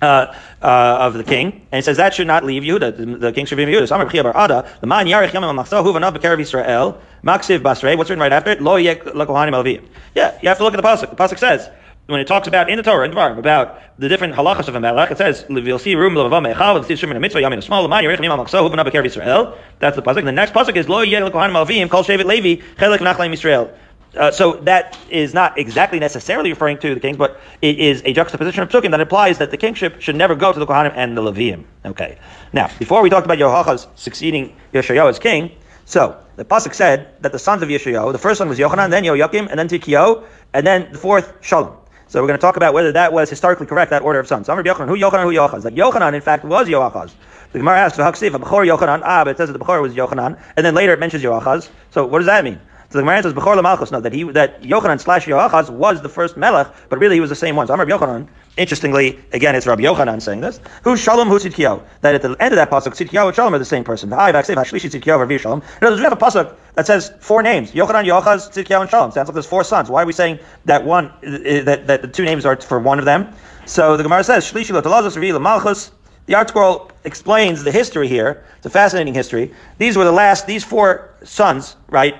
uh, 0.00 0.34
uh, 0.60 0.96
of 1.00 1.14
the 1.14 1.22
king, 1.22 1.64
and 1.70 1.78
it 1.78 1.84
says 1.84 1.96
that 1.96 2.12
should 2.14 2.26
not 2.26 2.44
leave 2.44 2.62
Yehuda. 2.62 2.96
The, 2.96 3.06
the 3.18 3.32
king 3.32 3.46
should 3.46 3.56
be 3.56 3.64
Yehuda. 3.64 3.88
So 3.88 3.94
Amar 3.94 4.06
Bar 4.32 4.44
Ada, 4.44 4.68
the 4.80 4.86
man 4.86 5.06
Yarich 5.06 5.30
Yamim 5.30 5.56
Machzah 5.56 5.84
Huvanav 5.84 6.16
B'Kerev 6.16 6.38
Yisrael 6.38 6.98
Maksiv 7.24 7.60
Basrei. 7.60 7.96
What's 7.96 8.10
written 8.10 8.20
right 8.20 8.32
after 8.32 8.50
it? 8.50 8.60
Lo 8.60 8.76
Yek 8.76 9.04
Lakohanim 9.04 9.52
Alviyim. 9.52 9.84
Yeah, 10.14 10.36
you 10.42 10.48
have 10.48 10.58
to 10.58 10.64
look 10.64 10.74
at 10.74 10.76
the 10.76 10.82
pasuk. 10.82 11.10
The 11.10 11.16
pasuk 11.16 11.38
says 11.38 11.70
when 12.06 12.20
it 12.20 12.26
talks 12.26 12.48
about 12.48 12.68
in 12.68 12.76
the 12.76 12.82
Torah 12.82 13.04
in 13.04 13.12
Dvarim 13.12 13.38
about 13.38 13.78
the 13.98 14.08
different 14.08 14.34
halachas 14.34 14.66
of 14.66 14.74
a 14.74 14.80
melech, 14.80 15.12
it 15.12 15.18
says 15.18 15.46
you'll 15.48 15.78
see 15.78 15.94
room 15.94 16.14
lavavam 16.14 16.52
echal 16.52 16.74
with 16.74 16.88
the 16.88 17.20
mitzvah 17.20 17.40
yamin 17.40 17.62
small 17.62 17.86
man 17.86 18.02
yerich 18.02 18.18
nimal 18.18 18.44
makso 18.44 18.68
huvna 18.68 18.84
b'ker 18.84 19.06
Israel. 19.06 19.56
That's 19.78 19.94
the 19.94 20.02
pasuk. 20.02 20.24
The 20.24 20.32
next 20.32 20.52
pasuk 20.52 20.76
is 20.76 20.88
lo 20.88 21.02
yel 21.02 21.30
kohanim 21.30 21.64
alvim 21.64 21.88
kol 21.88 22.02
shevet 22.02 22.24
levi 22.24 22.60
chelik 22.76 22.98
nachlaim 22.98 23.32
Israel. 23.32 23.72
Uh, 24.16 24.30
so 24.30 24.54
that 24.54 24.98
is 25.08 25.32
not 25.32 25.58
exactly 25.58 25.98
necessarily 25.98 26.50
referring 26.50 26.78
to 26.78 26.94
the 26.94 27.00
kings, 27.00 27.16
but 27.16 27.40
it 27.62 27.78
is 27.78 28.02
a 28.04 28.12
juxtaposition 28.12 28.62
of 28.62 28.68
psukim 28.68 28.90
that 28.90 29.00
implies 29.00 29.38
that 29.38 29.50
the 29.50 29.56
kingship 29.56 30.00
should 30.00 30.16
never 30.16 30.34
go 30.34 30.52
to 30.52 30.58
the 30.58 30.66
Kohanim 30.66 30.92
and 30.94 31.16
the 31.16 31.22
Leviim. 31.22 31.64
Okay. 31.86 32.18
Now, 32.52 32.70
before 32.78 33.02
we 33.02 33.08
talked 33.08 33.24
about 33.24 33.38
Yehoachaz 33.38 33.86
succeeding 33.94 34.54
Yoshiyahu 34.74 35.08
as 35.08 35.18
king, 35.18 35.50
so 35.86 36.18
the 36.36 36.44
pasuk 36.44 36.74
said 36.74 37.08
that 37.22 37.32
the 37.32 37.38
sons 37.38 37.62
of 37.62 37.70
Yoshiyahu, 37.70 38.12
the 38.12 38.18
first 38.18 38.38
one 38.38 38.50
was 38.50 38.58
Yochanan, 38.58 38.90
then 38.90 39.04
Yoakim, 39.04 39.48
and 39.48 39.58
then 39.58 39.68
Tikio, 39.68 40.24
and 40.52 40.66
then 40.66 40.92
the 40.92 40.98
fourth 40.98 41.32
Shalom. 41.40 41.76
So 42.08 42.20
we're 42.20 42.28
going 42.28 42.38
to 42.38 42.42
talk 42.42 42.58
about 42.58 42.74
whether 42.74 42.92
that 42.92 43.14
was 43.14 43.30
historically 43.30 43.66
correct, 43.66 43.90
that 43.90 44.02
order 44.02 44.18
of 44.18 44.28
sons. 44.28 44.46
So, 44.46 44.54
Yochanan, 44.54 44.88
who 44.88 44.98
Yochanan, 44.98 45.22
who 45.22 45.32
Yochaz? 45.32 45.64
Like 45.64 45.74
Yochanan, 45.74 46.12
in 46.12 46.20
fact, 46.20 46.44
was 46.44 46.68
Yoachaz. 46.68 47.12
The 47.52 47.58
Gemara 47.58 47.78
asks, 47.78 47.98
"Haksiv 47.98 48.30
Bechor 48.30 48.66
Yochanan." 48.66 49.00
Ah, 49.04 49.24
but 49.24 49.30
it 49.30 49.36
says 49.38 49.50
that 49.50 49.58
the 49.58 49.64
Bechor 49.64 49.80
was 49.80 49.94
Yochanan, 49.94 50.38
and 50.56 50.66
then 50.66 50.74
later 50.74 50.92
it 50.92 51.00
mentions 51.00 51.22
Yoachaz. 51.22 51.70
So 51.90 52.04
what 52.06 52.18
does 52.18 52.26
that 52.26 52.44
mean? 52.44 52.60
So 52.92 52.98
the 52.98 53.04
Gemara 53.04 53.22
says 53.22 53.32
Bechor 53.32 53.58
Lamalchus. 53.58 53.90
No, 53.90 54.00
that 54.00 54.12
he 54.12 54.24
that 54.24 54.60
Yochanan 54.60 55.00
slash 55.00 55.24
Yoachaz 55.24 55.70
was 55.70 56.02
the 56.02 56.10
first 56.10 56.36
Melech, 56.36 56.70
but 56.90 56.98
really 56.98 57.16
he 57.16 57.20
was 57.20 57.30
the 57.30 57.36
same 57.36 57.56
one. 57.56 57.66
So 57.66 57.72
Amar 57.72 57.86
Yochanan. 57.86 58.28
Interestingly, 58.58 59.18
again, 59.32 59.54
it's 59.54 59.66
Rabbi 59.66 59.82
Yochanan 59.82 60.20
saying 60.20 60.42
this. 60.42 60.60
Who's 60.84 61.00
Shalom? 61.00 61.28
Who's 61.28 61.42
Tzidkiyahu? 61.42 61.82
That 62.02 62.14
at 62.14 62.20
the 62.20 62.36
end 62.38 62.52
of 62.52 62.56
that 62.56 62.70
pasuk, 62.70 62.92
Tzidkiyahu 62.92 63.28
and 63.28 63.34
Shalom 63.34 63.54
are 63.54 63.58
the 63.58 63.64
same 63.64 63.82
person. 63.82 64.10
In 64.10 64.18
other 64.18 64.34
words, 64.34 64.48
we 64.50 64.54
have 64.54 66.12
a 66.12 66.16
pasuk 66.16 66.54
that 66.74 66.86
says 66.86 67.14
four 67.18 67.42
names: 67.42 67.72
Yochanan, 67.72 68.04
Yoachaz, 68.04 68.52
Tzidkiyahu, 68.52 68.82
and 68.82 68.90
Shalom. 68.90 69.10
Sounds 69.10 69.26
like 69.26 69.32
there's 69.32 69.46
four 69.46 69.64
sons. 69.64 69.88
Why 69.88 70.02
are 70.02 70.06
we 70.06 70.12
saying 70.12 70.38
that 70.66 70.84
one 70.84 71.10
eh, 71.22 71.62
that, 71.62 71.86
that 71.86 72.02
the 72.02 72.08
two 72.08 72.26
names 72.26 72.44
are 72.44 72.60
for 72.60 72.78
one 72.78 72.98
of 72.98 73.06
them? 73.06 73.32
So 73.64 73.96
the 73.96 74.02
Gemara 74.02 74.22
says 74.22 74.44
Shlishi 74.44 74.78
Lotalazos 74.78 75.16
Revi 75.16 75.40
Malchus. 75.40 75.92
The 76.26 76.34
ArtScroll 76.34 76.90
explains 77.04 77.64
the 77.64 77.72
history 77.72 78.06
here. 78.06 78.44
It's 78.58 78.66
a 78.66 78.70
fascinating 78.70 79.14
history. 79.14 79.52
These 79.78 79.96
were 79.96 80.04
the 80.04 80.12
last, 80.12 80.46
these 80.46 80.62
four 80.62 81.10
sons, 81.24 81.74
right, 81.88 82.14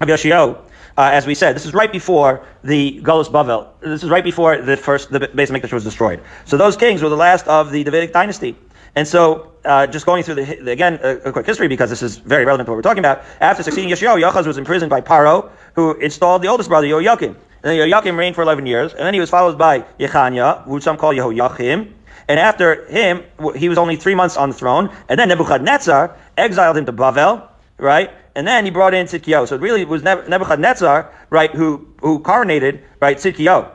of 0.00 0.08
Yoshiyahu, 0.08 0.58
uh, 0.98 1.10
as 1.12 1.26
we 1.26 1.34
said, 1.34 1.54
this 1.54 1.66
is 1.66 1.74
right 1.74 1.92
before 1.92 2.44
the 2.64 3.00
Galus 3.02 3.28
Bavel. 3.28 3.68
This 3.80 4.02
is 4.02 4.10
right 4.10 4.24
before 4.24 4.58
the 4.58 4.76
first 4.76 5.10
the 5.10 5.20
base 5.20 5.50
Mikdash 5.50 5.72
was 5.72 5.84
destroyed. 5.84 6.22
So 6.46 6.56
those 6.56 6.76
kings 6.76 7.02
were 7.02 7.08
the 7.08 7.16
last 7.16 7.46
of 7.48 7.70
the 7.70 7.84
Davidic 7.84 8.12
dynasty. 8.12 8.56
And 8.94 9.06
so, 9.06 9.52
uh, 9.62 9.86
just 9.86 10.06
going 10.06 10.22
through 10.22 10.36
the, 10.36 10.70
again 10.70 10.98
a, 11.02 11.28
a, 11.28 11.32
quick 11.32 11.44
history 11.44 11.68
because 11.68 11.90
this 11.90 12.02
is 12.02 12.16
very 12.16 12.46
relevant 12.46 12.66
to 12.66 12.70
what 12.70 12.76
we're 12.76 12.82
talking 12.82 13.00
about. 13.00 13.24
After 13.40 13.62
succeeding 13.62 13.90
Yoshiyahu, 13.90 14.22
Yochaz 14.22 14.46
was 14.46 14.56
imprisoned 14.56 14.88
by 14.88 15.02
Paro, 15.02 15.50
who 15.74 15.94
installed 15.96 16.40
the 16.40 16.48
oldest 16.48 16.70
brother 16.70 16.86
Yoakim. 16.86 17.28
And 17.28 17.36
then 17.62 17.76
Yoakim 17.76 18.16
reigned 18.16 18.36
for 18.36 18.42
11 18.42 18.64
years, 18.64 18.92
and 18.92 19.00
then 19.00 19.12
he 19.12 19.20
was 19.20 19.28
followed 19.28 19.58
by 19.58 19.80
Yechanya, 20.00 20.62
who 20.64 20.80
some 20.80 20.96
call 20.96 21.12
Yehoiachim. 21.12 21.92
And 22.28 22.40
after 22.40 22.86
him, 22.86 23.22
he 23.54 23.68
was 23.68 23.76
only 23.76 23.96
three 23.96 24.14
months 24.14 24.36
on 24.36 24.48
the 24.48 24.54
throne. 24.54 24.90
And 25.08 25.18
then 25.18 25.28
Nebuchadnezzar 25.28 26.16
exiled 26.38 26.76
him 26.76 26.86
to 26.86 26.92
Bavel, 26.92 27.48
right? 27.78 28.10
And 28.36 28.46
then 28.46 28.66
he 28.66 28.70
brought 28.70 28.92
in 28.92 29.06
Tzidkiyahu. 29.06 29.48
So 29.48 29.54
it 29.54 29.62
really 29.62 29.86
was 29.86 30.02
Nebuchadnezzar, 30.02 31.10
right, 31.30 31.50
who, 31.50 31.88
who 32.02 32.20
coronated, 32.20 32.82
right, 33.00 33.16
Tzidkiyahu. 33.16 33.72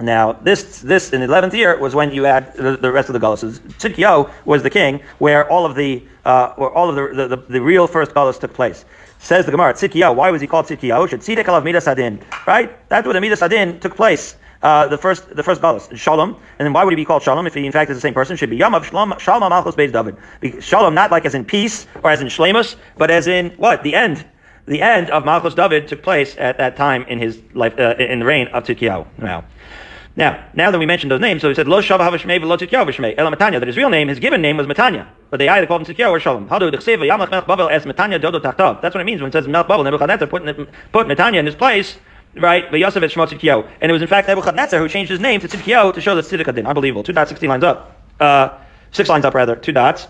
Now, 0.00 0.34
this, 0.34 0.82
this 0.82 1.12
in 1.12 1.22
the 1.22 1.26
11th 1.26 1.54
year 1.54 1.76
was 1.78 1.94
when 1.94 2.12
you 2.12 2.26
add 2.26 2.54
the, 2.54 2.76
the 2.76 2.92
rest 2.92 3.08
of 3.08 3.14
the 3.14 3.18
Gullus. 3.18 3.58
Tzidkiyahu 3.58 4.30
was 4.44 4.62
the 4.62 4.68
king 4.68 5.00
where 5.18 5.50
all 5.50 5.64
of 5.64 5.74
the, 5.74 6.04
uh, 6.26 6.52
where 6.56 6.70
all 6.70 6.90
of 6.90 6.96
the, 6.96 7.08
the, 7.16 7.36
the, 7.36 7.42
the 7.48 7.60
real 7.62 7.86
first 7.86 8.12
Gullus 8.12 8.38
took 8.38 8.52
place. 8.52 8.84
Says 9.20 9.46
the 9.46 9.52
Gemara, 9.52 9.72
Tzidkiyahu, 9.72 10.14
why 10.14 10.30
was 10.30 10.42
he 10.42 10.46
called 10.46 10.66
Tzidkiyahu? 10.66 11.08
Should 11.08 11.20
Tzidek 11.20 11.64
Midas 11.64 11.86
HaDin, 11.86 12.20
right? 12.46 12.88
That's 12.90 13.06
where 13.06 13.14
the 13.14 13.22
Midas 13.22 13.40
HaDin 13.40 13.80
took 13.80 13.96
place 13.96 14.36
uh, 14.62 14.88
the 14.88 14.98
first 14.98 15.34
the 15.34 15.42
first 15.42 15.60
galus, 15.60 15.96
Shalom. 15.96 16.30
And 16.58 16.66
then 16.66 16.72
why 16.72 16.84
would 16.84 16.92
he 16.92 16.96
be 16.96 17.04
called 17.04 17.22
Shalom 17.22 17.46
if 17.46 17.54
he 17.54 17.64
in 17.64 17.72
fact 17.72 17.90
is 17.90 17.96
the 17.96 18.00
same 18.00 18.14
person? 18.14 18.36
Should 18.36 18.50
be 18.50 18.58
Yamav 18.58 18.84
Shalom 18.84 19.14
Shalom 19.18 19.50
Malchus 19.50 19.74
Beis 19.74 19.92
David. 19.92 20.62
Shalom 20.62 20.94
not 20.94 21.10
like 21.10 21.24
as 21.24 21.34
in 21.34 21.44
peace 21.44 21.86
or 22.02 22.10
as 22.10 22.20
in 22.20 22.28
Shlemus, 22.28 22.76
but 22.96 23.10
as 23.10 23.26
in 23.26 23.50
what? 23.50 23.82
The 23.82 23.94
end. 23.94 24.24
The 24.66 24.82
end 24.82 25.10
of 25.10 25.24
Malchus 25.24 25.54
David 25.54 25.88
took 25.88 26.02
place 26.02 26.36
at 26.36 26.58
that 26.58 26.76
time 26.76 27.04
in 27.04 27.18
his 27.18 27.40
life 27.54 27.78
uh, 27.78 27.94
in 27.98 28.18
the 28.18 28.26
reign 28.26 28.48
of 28.48 28.64
Tzidkiyahu. 28.64 29.06
Now. 29.18 29.44
Now, 30.18 30.44
now 30.52 30.72
that 30.72 30.78
we 30.80 30.84
mentioned 30.84 31.12
those 31.12 31.20
names, 31.20 31.42
so 31.42 31.48
he 31.48 31.54
said, 31.54 31.68
Lo 31.68 31.80
Shava 31.80 32.00
Havashmei 32.00 32.40
V'lo 32.40 32.58
Tzidkiyahu 32.58 32.88
V'shmei, 32.88 33.14
Ela 33.16 33.30
Matanya, 33.30 33.60
that 33.60 33.68
his 33.68 33.76
real 33.76 33.88
name, 33.88 34.08
his 34.08 34.18
given 34.18 34.42
name 34.42 34.56
was 34.56 34.66
Matanya. 34.66 35.06
But 35.30 35.36
they 35.36 35.48
either 35.48 35.64
called 35.64 35.88
him 35.88 35.94
Tzidkiyahu 35.94 36.10
or 36.10 36.18
Shalom. 36.18 36.48
Hadu 36.48 36.72
D'chseva 36.72 37.08
Yamach 37.08 37.28
Melch 37.28 37.46
Bavel 37.46 37.70
Es 37.70 37.84
Matanya 37.84 38.20
Dodo 38.20 38.40
Tachtav. 38.40 38.82
That's 38.82 38.96
what 38.96 39.00
it 39.00 39.04
means 39.04 39.20
when 39.20 39.28
it 39.28 39.32
says 39.32 39.46
Melch 39.46 39.68
Bavel, 39.68 39.84
Nebuchadnezzar 39.84 40.26
put, 40.26 40.44
put 40.90 41.06
Matanya 41.06 41.38
in 41.38 41.46
his 41.46 41.54
place, 41.54 41.98
right? 42.34 42.70
The 42.70 42.78
Yosef 42.78 43.02
Shmo 43.02 43.26
Tzidkiyahu. 43.26 43.68
And 43.80 43.90
it 43.90 43.92
was 43.92 44.02
in 44.02 44.08
fact 44.08 44.28
Nebuchadnezzar 44.28 44.80
who 44.80 44.88
changed 44.88 45.10
his 45.10 45.20
name 45.20 45.40
to 45.40 45.48
Tzidkiyahu 45.48 45.94
to 45.94 46.00
show 46.00 46.14
that 46.14 46.24
Tzidkah 46.24 46.54
did. 46.54 46.66
Unbelievable. 46.66 47.02
Two 47.02 47.12
dots, 47.12 47.30
16 47.30 47.48
lines 47.48 47.64
up. 47.64 47.96
Uh, 48.20 48.50
six 48.90 49.08
lines 49.08 49.24
up 49.24 49.34
rather, 49.34 49.56
two 49.56 49.72
dots. 49.72 50.06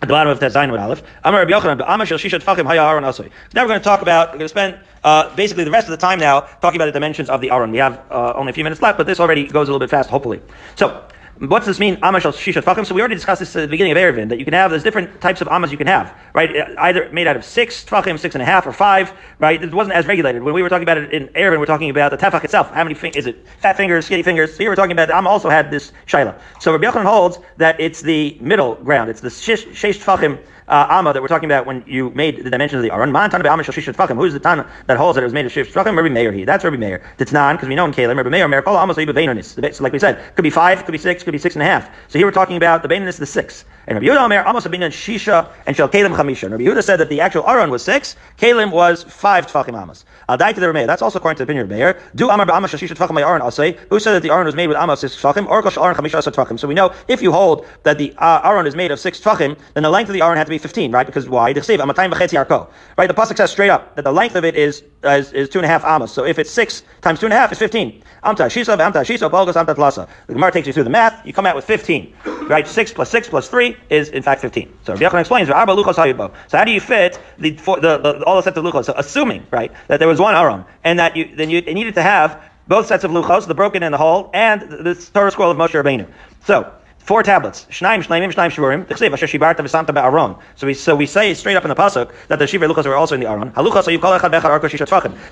At 0.00 0.08
the 0.08 0.14
bottom 0.14 0.32
of 0.32 0.40
that 0.40 0.50
Zayin 0.50 0.72
with 0.72 0.80
Aleph. 0.80 1.00
Amar 1.22 1.46
Rabbi 1.46 1.52
Yochanan, 1.52 1.84
Amar 1.86 2.06
Shel 2.06 2.18
Fachim 2.18 2.66
Haya 2.66 2.82
Aron 2.82 3.04
Asoi. 3.04 3.30
Now 3.54 3.62
we're 3.62 3.68
going 3.68 3.80
to 3.80 3.84
talk 3.84 4.02
about, 4.02 4.32
we're 4.32 4.38
going 4.38 4.46
to 4.46 4.48
spend 4.48 4.80
uh, 5.04 5.32
basically 5.36 5.62
the 5.62 5.70
rest 5.70 5.86
of 5.86 5.92
the 5.92 5.96
time 5.96 6.18
now 6.18 6.40
talking 6.40 6.76
about 6.76 6.86
the 6.86 6.92
dimensions 6.92 7.30
of 7.30 7.40
the 7.40 7.52
Aron. 7.52 7.70
We 7.70 7.78
have 7.78 8.02
uh, 8.10 8.32
only 8.34 8.50
a 8.50 8.52
few 8.52 8.64
minutes 8.64 8.82
left, 8.82 8.98
but 8.98 9.06
this 9.06 9.20
already 9.20 9.46
goes 9.46 9.68
a 9.68 9.70
little 9.70 9.78
bit 9.78 9.90
fast, 9.90 10.10
hopefully. 10.10 10.42
So, 10.74 11.04
What's 11.38 11.66
this 11.66 11.80
mean? 11.80 11.96
Amash 11.96 12.24
al. 12.24 12.84
So 12.84 12.94
we 12.94 13.00
already 13.00 13.14
discussed 13.14 13.40
this 13.40 13.56
at 13.56 13.62
the 13.62 13.68
beginning 13.68 13.92
of 13.92 13.98
Eruvin 13.98 14.28
that 14.28 14.38
you 14.38 14.44
can 14.44 14.54
have. 14.54 14.70
There's 14.70 14.82
different 14.82 15.20
types 15.20 15.40
of 15.40 15.48
amas 15.48 15.72
you 15.72 15.78
can 15.78 15.86
have, 15.86 16.14
right? 16.34 16.68
Either 16.78 17.08
made 17.10 17.26
out 17.26 17.36
of 17.36 17.44
six 17.44 17.84
tefachim, 17.84 18.18
six 18.18 18.34
and 18.34 18.42
a 18.42 18.44
half, 18.44 18.66
or 18.66 18.72
five, 18.72 19.12
right? 19.38 19.62
It 19.62 19.72
wasn't 19.72 19.96
as 19.96 20.06
regulated. 20.06 20.42
When 20.42 20.54
we 20.54 20.62
were 20.62 20.68
talking 20.68 20.84
about 20.84 20.98
it 20.98 21.12
in 21.12 21.28
Eruvin, 21.28 21.58
we're 21.58 21.66
talking 21.66 21.90
about 21.90 22.10
the 22.10 22.18
tefach 22.18 22.44
itself. 22.44 22.70
How 22.70 22.84
many 22.84 22.94
fingers 22.94 23.24
is 23.24 23.26
it? 23.26 23.46
Fat 23.60 23.76
fingers, 23.76 24.06
skinny 24.06 24.22
fingers. 24.22 24.52
So 24.52 24.58
here 24.58 24.70
we're 24.70 24.76
talking 24.76 24.92
about. 24.92 25.10
Am 25.10 25.26
also 25.26 25.48
had 25.48 25.70
this 25.70 25.92
shaila. 26.06 26.38
So 26.60 26.70
Rabbi 26.72 26.84
Yochanan 26.84 27.06
holds 27.06 27.38
that 27.56 27.80
it's 27.80 28.02
the 28.02 28.36
middle 28.40 28.76
ground. 28.76 29.10
It's 29.10 29.20
the 29.20 29.28
sheish 29.28 29.98
tefachim 29.98 30.38
uh, 30.68 30.86
Amma 30.90 31.12
that 31.12 31.20
we're 31.20 31.28
talking 31.28 31.48
about 31.50 31.66
when 31.66 31.84
you 31.86 32.10
made 32.10 32.42
the 32.42 32.50
dimensions 32.50 32.78
of 32.78 32.82
the 32.82 32.92
Aron. 32.92 33.12
Man 33.12 33.30
Tana 33.30 33.44
Be'amah 33.44 33.62
Shoshishat 33.62 33.94
Tfachim. 33.94 34.16
Who's 34.16 34.32
the 34.32 34.40
Tana 34.40 34.68
that 34.86 34.96
holds 34.96 35.16
that 35.16 35.22
it 35.22 35.24
was 35.24 35.32
made 35.32 35.46
of 35.46 35.52
Shish 35.52 35.70
Tfachim? 35.72 35.96
Rabbi 35.96 36.08
Meir. 36.08 36.32
He. 36.32 36.44
That's 36.44 36.64
Rabbi 36.64 36.76
Meir. 36.76 37.02
Titnan, 37.18 37.54
because 37.54 37.68
we 37.68 37.74
know 37.74 37.84
in 37.84 37.92
Keilim, 37.92 38.16
Rabbi 38.16 38.30
Meir, 38.30 38.48
Meir 38.48 38.62
Kol 38.62 38.78
Amos. 38.78 38.96
So 38.96 39.84
like 39.84 39.92
we 39.92 39.98
said, 39.98 40.34
could 40.34 40.42
be 40.42 40.50
five, 40.50 40.84
could 40.84 40.92
be 40.92 40.98
six, 40.98 41.22
could 41.22 41.31
six 41.38 41.54
and 41.56 41.62
a 41.62 41.66
half. 41.66 41.90
So 42.08 42.18
here 42.18 42.26
we're 42.26 42.32
talking 42.32 42.56
about 42.56 42.82
the 42.82 42.88
Beinonis, 42.88 43.18
the 43.18 43.26
six. 43.26 43.64
And 43.86 43.96
Rabbi 43.96 44.06
Yehuda 44.06 44.24
Omer, 44.24 44.44
Amos 44.46 44.64
Abinyan 44.64 44.90
Shisha, 44.90 45.48
and 45.66 45.76
Shel 45.76 45.88
Keilim 45.88 46.14
Chamisha. 46.14 46.44
And 46.44 46.52
Rabbi 46.52 46.64
Yehuda 46.64 46.84
said 46.84 46.96
that 46.98 47.08
the 47.08 47.20
actual 47.20 47.44
Aron 47.48 47.70
was 47.70 47.82
six, 47.82 48.16
Keilim 48.38 48.70
was 48.70 49.02
five 49.02 49.46
Tfachim 49.46 49.80
Amos. 49.80 50.04
I'll 50.28 50.36
die 50.36 50.52
to 50.52 50.60
the 50.60 50.72
Rabbi 50.72 50.86
That's 50.86 51.02
also 51.02 51.18
according 51.18 51.36
to 51.36 51.44
the 51.44 51.44
opinion 51.44 51.64
of 51.64 51.70
Meir. 51.70 52.00
Do 52.14 52.30
Amar 52.30 52.46
Ba'amah 52.46 52.68
Shisha 52.68 52.94
Tfachim 52.94 53.14
by 53.14 53.22
Aron 53.22 53.50
say 53.50 53.76
Who 53.90 53.98
said 53.98 54.12
that 54.12 54.22
the 54.22 54.30
Aron 54.30 54.46
was 54.46 54.54
made 54.54 54.68
with 54.68 54.76
Amos 54.76 55.00
six 55.00 55.16
Tfachim? 55.16 55.48
Or 55.48 55.62
Kosh 55.62 55.76
Aron 55.76 55.96
Chamisha 55.96 56.22
Tfachim. 56.32 56.58
So 56.58 56.68
we 56.68 56.74
know 56.74 56.92
if 57.08 57.22
you 57.22 57.32
hold 57.32 57.66
that 57.82 57.98
the 57.98 58.14
uh, 58.18 58.40
Aron 58.44 58.66
is 58.66 58.76
made 58.76 58.90
of 58.90 59.00
six 59.00 59.20
Tfachim, 59.20 59.58
then 59.74 59.82
the 59.82 59.90
length 59.90 60.08
of 60.08 60.14
the 60.14 60.22
Aron 60.22 60.36
had 60.36 60.44
to 60.46 60.50
be 60.50 60.58
15, 60.58 60.92
right? 60.92 61.06
Because 61.06 61.28
why? 61.28 61.52
Right? 61.52 61.56
The 61.56 63.14
pasuk 63.14 63.36
says 63.36 63.50
straight 63.50 63.70
up 63.70 63.94
that 63.96 64.02
the 64.02 64.12
length 64.12 64.36
of 64.36 64.44
it 64.44 64.54
is 64.54 64.82
is, 65.04 65.32
is 65.32 65.48
two 65.48 65.58
and 65.58 65.66
a 65.66 65.68
half 65.68 65.84
amos. 65.84 66.12
So 66.12 66.24
if 66.24 66.38
it's 66.38 66.50
six 66.50 66.82
times 67.00 67.20
two 67.20 67.26
and 67.26 67.32
a 67.32 67.36
half, 67.36 67.50
it's 67.52 67.58
fifteen. 67.58 68.02
Amta 68.24 68.46
shisa 68.46 68.76
amta 68.76 69.02
shisa 69.02 69.30
balgas 69.30 69.54
amta 69.54 69.74
tlasa. 69.74 70.08
The 70.26 70.34
Gemara 70.34 70.52
takes 70.52 70.66
you 70.66 70.72
through 70.72 70.84
the 70.84 70.90
math. 70.90 71.11
You 71.24 71.32
come 71.32 71.46
out 71.46 71.56
with 71.56 71.64
fifteen. 71.64 72.14
Right? 72.24 72.66
Six 72.66 72.92
plus 72.92 73.10
six 73.10 73.28
plus 73.28 73.48
three 73.48 73.76
is 73.88 74.08
in 74.08 74.22
fact 74.22 74.40
fifteen. 74.40 74.72
So 74.84 74.94
Rabbi 74.94 75.04
Yochanan 75.04 75.20
explains. 75.20 75.48
So 75.48 76.58
how 76.58 76.64
do 76.64 76.70
you 76.70 76.80
fit 76.80 77.20
the, 77.38 77.56
for, 77.56 77.80
the, 77.80 77.98
the 77.98 78.24
all 78.24 78.36
the 78.36 78.42
sets 78.42 78.56
of 78.56 78.64
luchos? 78.64 78.86
So 78.86 78.94
assuming 78.96 79.46
right 79.50 79.72
that 79.88 79.98
there 79.98 80.08
was 80.08 80.20
one 80.20 80.34
aron 80.34 80.64
and 80.84 80.98
that 80.98 81.16
you 81.16 81.34
then 81.36 81.50
you 81.50 81.60
needed 81.62 81.94
to 81.94 82.02
have 82.02 82.42
both 82.68 82.86
sets 82.86 83.04
of 83.04 83.10
luchos, 83.10 83.46
the 83.46 83.54
broken 83.54 83.82
and 83.82 83.92
the 83.92 83.98
whole, 83.98 84.30
and 84.32 84.62
the 84.62 84.94
Torah 85.12 85.30
scroll 85.30 85.50
of 85.50 85.56
Moshe 85.56 85.70
Rabbeinu. 85.70 86.06
So 86.44 86.72
four 86.98 87.24
tablets. 87.24 87.66
So 87.70 90.66
we, 90.66 90.74
so 90.74 90.94
we 90.94 91.06
say 91.06 91.34
straight 91.34 91.56
up 91.56 91.64
in 91.64 91.68
the 91.68 91.74
pasuk 91.74 92.12
that 92.28 92.38
the 92.38 92.46
shiva 92.46 92.68
luchos 92.68 92.86
were 92.86 92.94
also 92.94 93.16
in 93.16 93.20
the 93.20 93.28
aron. 93.28 93.48
You 93.48 93.98
call. 93.98 94.12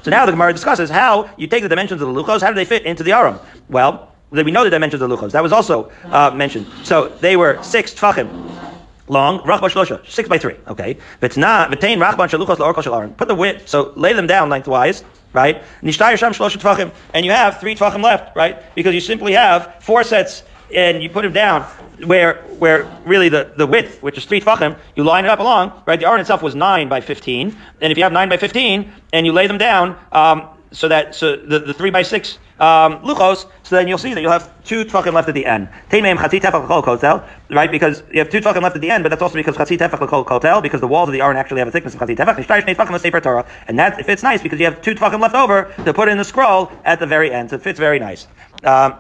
So 0.02 0.10
now 0.10 0.26
the 0.26 0.32
Gemara 0.32 0.52
discusses 0.52 0.90
how 0.90 1.30
you 1.36 1.46
take 1.46 1.62
the 1.62 1.68
dimensions 1.68 2.02
of 2.02 2.12
the 2.12 2.22
luchos, 2.22 2.40
how 2.40 2.48
do 2.48 2.54
they 2.54 2.64
fit 2.64 2.84
into 2.84 3.04
the 3.04 3.12
aron? 3.12 3.38
Well, 3.68 4.10
we 4.30 4.50
know 4.50 4.64
the 4.64 4.70
dimensions 4.70 5.02
of 5.02 5.10
the 5.10 5.16
luchos. 5.16 5.33
That 5.33 5.42
was 5.42 5.52
also 5.52 5.90
uh, 6.04 6.31
mentioned. 6.31 6.66
So 6.85 7.08
they 7.08 7.37
were 7.37 7.62
six 7.62 7.92
tvachim 7.92 8.28
long, 9.08 9.42
six 10.06 10.28
by 10.28 10.38
three. 10.38 10.56
Okay, 10.68 10.96
not 11.37 11.70
v'tein 11.70 11.98
rachban 11.98 12.28
shaluchos 12.28 12.58
laorkol 12.58 12.83
shel 12.83 12.94
aron. 12.94 13.12
Put 13.14 13.28
the 13.28 13.35
width, 13.35 13.68
so 13.68 13.92
lay 13.96 14.12
them 14.12 14.26
down 14.26 14.48
lengthwise, 14.48 15.02
right? 15.33 15.62
And 15.83 17.24
you 17.24 17.33
have 17.33 17.60
three 17.60 17.74
tvachim 17.74 18.02
left, 18.02 18.37
right? 18.37 18.74
Because 18.74 18.94
you 18.94 19.00
simply 19.00 19.33
have 19.33 19.76
four 19.81 20.04
sets, 20.04 20.44
and 20.72 21.02
you 21.02 21.10
put 21.10 21.22
them 21.22 21.33
down 21.33 21.62
where 22.04 22.35
where 22.58 22.88
really 23.04 23.28
the, 23.28 23.52
the 23.56 23.66
width, 23.66 24.00
which 24.02 24.16
is 24.16 24.24
three 24.24 24.40
tvachim, 24.40 24.78
you 24.94 25.02
line 25.02 25.24
it 25.24 25.31
up 25.31 25.40
along, 25.40 25.83
right? 25.87 25.98
The 25.98 26.06
aron 26.06 26.20
itself 26.20 26.40
was 26.42 26.54
nine 26.54 26.88
by 26.88 27.00
fifteen, 27.00 27.56
and 27.81 27.90
if 27.90 27.98
you 27.98 28.04
have 28.04 28.12
nine 28.12 28.28
by 28.28 28.37
fifteen, 28.37 28.92
and 29.12 29.26
you 29.26 29.33
lay 29.33 29.48
them 29.48 29.58
down, 29.58 29.98
um, 30.12 30.48
so 30.73 30.88
that 30.88 31.14
so 31.14 31.37
the, 31.37 31.58
the 31.58 31.75
three 31.75 31.90
by 31.90 32.02
six 32.02 32.38
um, 32.58 33.00
luchos, 33.02 33.46
so 33.62 33.77
then 33.77 33.88
you'll 33.88 33.98
see 33.98 34.14
that 34.14 34.21
you'll 34.21 34.31
have 34.31 34.52
two 34.64 34.85
tefachim 34.85 35.12
left 35.12 35.29
at 35.29 35.35
the 35.35 35.46
end. 35.46 35.68
L'kol 35.90 36.83
kotel, 36.83 37.29
right? 37.50 37.71
Because 37.71 38.02
you 38.12 38.18
have 38.18 38.31
two 38.31 38.40
tefachim 38.40 38.62
left 38.62 38.77
at 38.77 38.83
the 38.83 38.90
end, 38.90 39.02
but 39.02 39.08
that's 39.08 39.23
also 39.23 39.35
because 39.35 39.56
chatzi 39.56 39.79
tefach 39.79 40.00
l'kol 40.00 40.25
kotel, 40.25 40.62
because 40.62 40.81
the 40.81 40.88
walls 40.88 41.08
of 41.08 41.12
the 41.12 41.21
aron 41.21 41.37
actually 41.37 41.58
have 41.58 41.68
a 41.68 41.73
thickness 41.73 41.94
of 41.94 42.00
chatzi 42.00 42.16
tefach. 42.16 42.37
Tefachim 42.44 43.23
Torah, 43.23 43.46
and 43.66 43.79
that 43.79 43.98
it 43.98 44.06
fits 44.06 44.23
nice 44.23 44.42
because 44.42 44.58
you 44.58 44.66
have 44.66 44.81
two 44.83 44.94
tefachim 44.94 45.21
left 45.21 45.35
over 45.35 45.73
to 45.85 45.94
put 45.94 46.08
in 46.08 46.18
the 46.18 46.25
scroll 46.25 46.71
at 46.85 47.00
the 47.00 47.06
very 47.06 47.33
end. 47.33 47.50
So 47.50 47.56
it 47.56 47.62
fits 47.62 47.79
very 47.79 47.98
nice. 47.98 48.27
Um, 48.62 48.94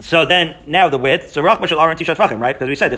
so 0.00 0.24
then, 0.24 0.56
now 0.66 0.88
the 0.88 0.96
width, 0.96 1.32
so 1.32 1.42
Rach 1.42 1.58
Mashal 1.58 1.80
Aron 1.80 1.96
Tishat 1.96 2.16
Tvachim, 2.16 2.40
right? 2.40 2.54
Because 2.54 2.68
we 2.68 2.74
said, 2.74 2.90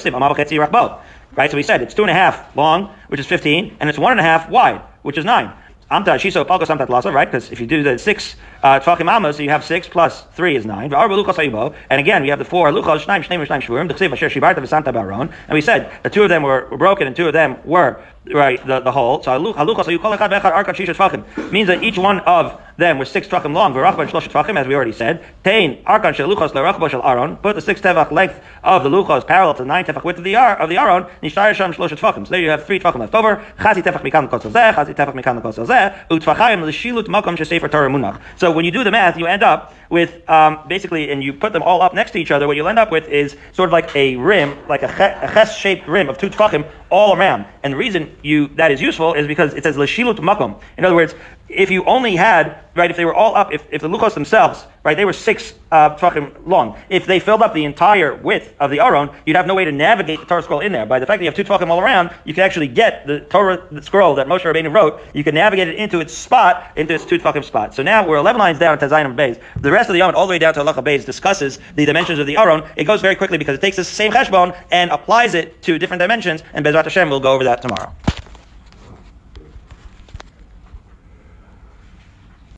right? 1.36 1.50
So 1.50 1.56
we 1.56 1.62
said 1.62 1.82
it's 1.82 1.94
two 1.94 2.02
and 2.02 2.10
a 2.10 2.14
half 2.14 2.56
long, 2.56 2.94
which 3.08 3.18
is 3.18 3.26
15, 3.26 3.78
and 3.80 3.90
it's 3.90 3.98
one 3.98 4.12
and 4.12 4.20
a 4.20 4.22
half 4.22 4.48
wide, 4.48 4.80
which 5.02 5.18
is 5.18 5.24
9. 5.24 5.52
Amta 5.92 6.16
Shiso 6.16 6.42
Palkos 6.46 6.70
Amtat 6.70 6.88
Lasa, 6.88 7.12
right? 7.12 7.30
Because 7.30 7.52
if 7.52 7.60
you 7.60 7.66
do 7.66 7.82
the 7.82 7.98
six 7.98 8.36
uh, 8.62 8.80
so 8.80 9.42
you 9.42 9.50
have 9.50 9.64
six 9.64 9.88
plus 9.88 10.22
three 10.34 10.56
is 10.56 10.64
nine. 10.64 10.92
And 10.92 12.00
again, 12.00 12.22
we 12.22 12.28
have 12.28 12.38
the 12.38 12.44
four 12.44 12.70
Luchos 12.70 13.04
Shvurim. 13.04 13.88
The 13.88 14.12
Asher 14.12 14.28
Shibarta 14.28 14.92
Baron. 14.92 15.30
And 15.48 15.54
we 15.54 15.60
said 15.60 15.92
the 16.02 16.10
two 16.10 16.22
of 16.22 16.28
them 16.28 16.42
were, 16.42 16.68
were 16.70 16.76
broken 16.76 17.06
and 17.06 17.16
two 17.16 17.26
of 17.26 17.32
them 17.32 17.56
were 17.64 18.02
right 18.26 18.64
the, 18.66 18.80
the 18.80 18.92
whole. 18.92 19.22
So 19.22 19.30
Haluchos, 19.30 19.84
so 19.84 19.90
you 19.90 19.98
call 19.98 20.12
it 20.12 20.20
Arkat 20.20 20.74
Shisha 20.74 20.94
Tvachim 20.94 21.52
means 21.52 21.68
that 21.68 21.82
each 21.82 21.98
one 21.98 22.20
of 22.20 22.60
them 22.76 22.98
was 22.98 23.10
six 23.10 23.28
tvachim 23.28 23.52
long. 23.52 23.74
V'rachban 23.74 24.08
shlosh 24.08 24.28
tvachim, 24.28 24.58
as 24.58 24.66
we 24.66 24.74
already 24.74 24.92
said. 24.92 25.24
Tein 25.44 25.82
arkan 25.84 26.14
shel 26.14 26.28
luchos 26.28 26.50
lerachba 26.50 26.88
shel 26.90 27.02
aron. 27.02 27.36
Put 27.36 27.54
the 27.54 27.60
six 27.60 27.80
tefach 27.80 28.10
length 28.10 28.40
of 28.62 28.82
the 28.82 28.88
luchos 28.88 29.26
parallel 29.26 29.54
to 29.54 29.62
the 29.62 29.68
nine 29.68 29.84
tefach 29.84 30.04
width 30.04 30.18
of 30.18 30.24
the 30.24 30.36
ar 30.36 30.56
of 30.56 30.68
the 30.68 30.78
aron. 30.78 31.04
Nishtar 31.22 31.54
sham 31.54 31.72
shlosh. 31.72 31.92
So 31.98 32.22
there 32.30 32.40
you 32.40 32.50
have 32.50 32.66
three 32.66 32.80
tvachim 32.80 33.00
left 33.00 33.14
over. 33.14 33.44
Chazi 33.58 33.82
tefach 33.82 34.02
mikan 34.02 34.28
kosel 34.28 34.50
zeh. 34.50 34.74
Chazi 34.74 34.94
tefach 34.94 35.14
mikan 35.14 35.42
kosel 35.42 35.66
zeh. 35.66 36.08
Utvachayim 36.08 36.62
l'shilut 36.62 37.06
makom 37.08 37.36
shesefer 37.36 37.70
Torah 37.70 37.90
munach. 37.90 38.20
So 38.36 38.51
when 38.52 38.64
you 38.64 38.70
do 38.70 38.84
the 38.84 38.90
math, 38.90 39.18
you 39.18 39.26
end 39.26 39.42
up 39.42 39.74
with 39.90 40.28
um, 40.28 40.60
basically, 40.68 41.10
and 41.10 41.22
you 41.22 41.32
put 41.32 41.52
them 41.52 41.62
all 41.62 41.82
up 41.82 41.94
next 41.94 42.12
to 42.12 42.18
each 42.18 42.30
other. 42.30 42.46
What 42.46 42.56
you'll 42.56 42.68
end 42.68 42.78
up 42.78 42.90
with 42.90 43.08
is 43.08 43.36
sort 43.52 43.68
of 43.68 43.72
like 43.72 43.94
a 43.94 44.16
rim, 44.16 44.56
like 44.68 44.82
a, 44.82 44.88
ches 44.88 45.56
shaped 45.56 45.86
rim 45.86 46.08
of 46.08 46.18
two 46.18 46.30
tvachim 46.30 46.68
all 46.90 47.16
around. 47.16 47.46
And 47.62 47.74
the 47.74 47.76
reason 47.76 48.14
you 48.22 48.48
that 48.56 48.70
is 48.70 48.80
useful 48.80 49.14
is 49.14 49.26
because 49.26 49.54
it 49.54 49.64
says 49.64 49.76
l'shilut 49.76 50.16
makom. 50.18 50.60
In 50.78 50.84
other 50.84 50.94
words, 50.94 51.14
if 51.54 51.70
you 51.70 51.84
only 51.84 52.16
had, 52.16 52.64
right, 52.74 52.90
if 52.90 52.96
they 52.96 53.04
were 53.04 53.14
all 53.14 53.36
up, 53.36 53.52
if, 53.52 53.64
if 53.70 53.82
the 53.82 53.88
luchos 53.88 54.14
themselves, 54.14 54.64
right, 54.82 54.96
they 54.96 55.04
were 55.04 55.12
six 55.12 55.54
uh, 55.70 55.96
long. 56.44 56.76
If 56.88 57.06
they 57.06 57.20
filled 57.20 57.42
up 57.42 57.54
the 57.54 57.64
entire 57.64 58.14
width 58.14 58.54
of 58.58 58.70
the 58.70 58.80
aron, 58.80 59.10
you'd 59.26 59.36
have 59.36 59.46
no 59.46 59.54
way 59.54 59.64
to 59.64 59.72
navigate 59.72 60.20
the 60.20 60.26
Torah 60.26 60.42
scroll 60.42 60.60
in 60.60 60.72
there. 60.72 60.86
By 60.86 60.98
the 60.98 61.06
fact 61.06 61.20
that 61.20 61.24
you 61.24 61.30
have 61.30 61.36
two 61.36 61.44
tefachim 61.44 61.68
all 61.68 61.80
around, 61.80 62.10
you 62.24 62.34
can 62.34 62.42
actually 62.42 62.68
get 62.68 63.06
the 63.06 63.20
Torah 63.20 63.66
the 63.70 63.82
scroll 63.82 64.14
that 64.16 64.26
Moshe 64.26 64.42
Rabbeinu 64.42 64.72
wrote. 64.72 65.00
You 65.12 65.24
can 65.24 65.34
navigate 65.34 65.68
it 65.68 65.76
into 65.76 66.00
its 66.00 66.14
spot, 66.14 66.72
into 66.76 66.94
its 66.94 67.04
two 67.04 67.18
tefachim 67.18 67.44
spot. 67.44 67.74
So 67.74 67.82
now 67.82 68.06
we're 68.06 68.16
11 68.16 68.38
lines 68.38 68.58
down 68.58 68.78
to 68.78 68.88
Zayin 68.88 69.14
Beis. 69.14 69.40
The 69.60 69.70
rest 69.70 69.88
of 69.88 69.94
the 69.94 70.02
aron, 70.02 70.14
all 70.14 70.26
the 70.26 70.32
way 70.32 70.38
down 70.38 70.54
to 70.54 70.60
Halacha 70.60 70.82
Beis, 70.82 71.04
discusses 71.04 71.58
the 71.76 71.84
dimensions 71.84 72.18
of 72.18 72.26
the 72.26 72.36
aron. 72.36 72.68
It 72.76 72.84
goes 72.84 73.00
very 73.00 73.14
quickly 73.14 73.38
because 73.38 73.56
it 73.56 73.60
takes 73.60 73.76
the 73.76 73.84
same 73.84 74.12
cheshbon 74.12 74.56
and 74.70 74.90
applies 74.90 75.34
it 75.34 75.62
to 75.62 75.78
different 75.78 76.00
dimensions. 76.00 76.42
And 76.54 76.64
Bezrat 76.64 76.84
Hashem, 76.84 77.10
we'll 77.10 77.20
go 77.20 77.32
over 77.32 77.44
that 77.44 77.62
tomorrow. 77.62 77.92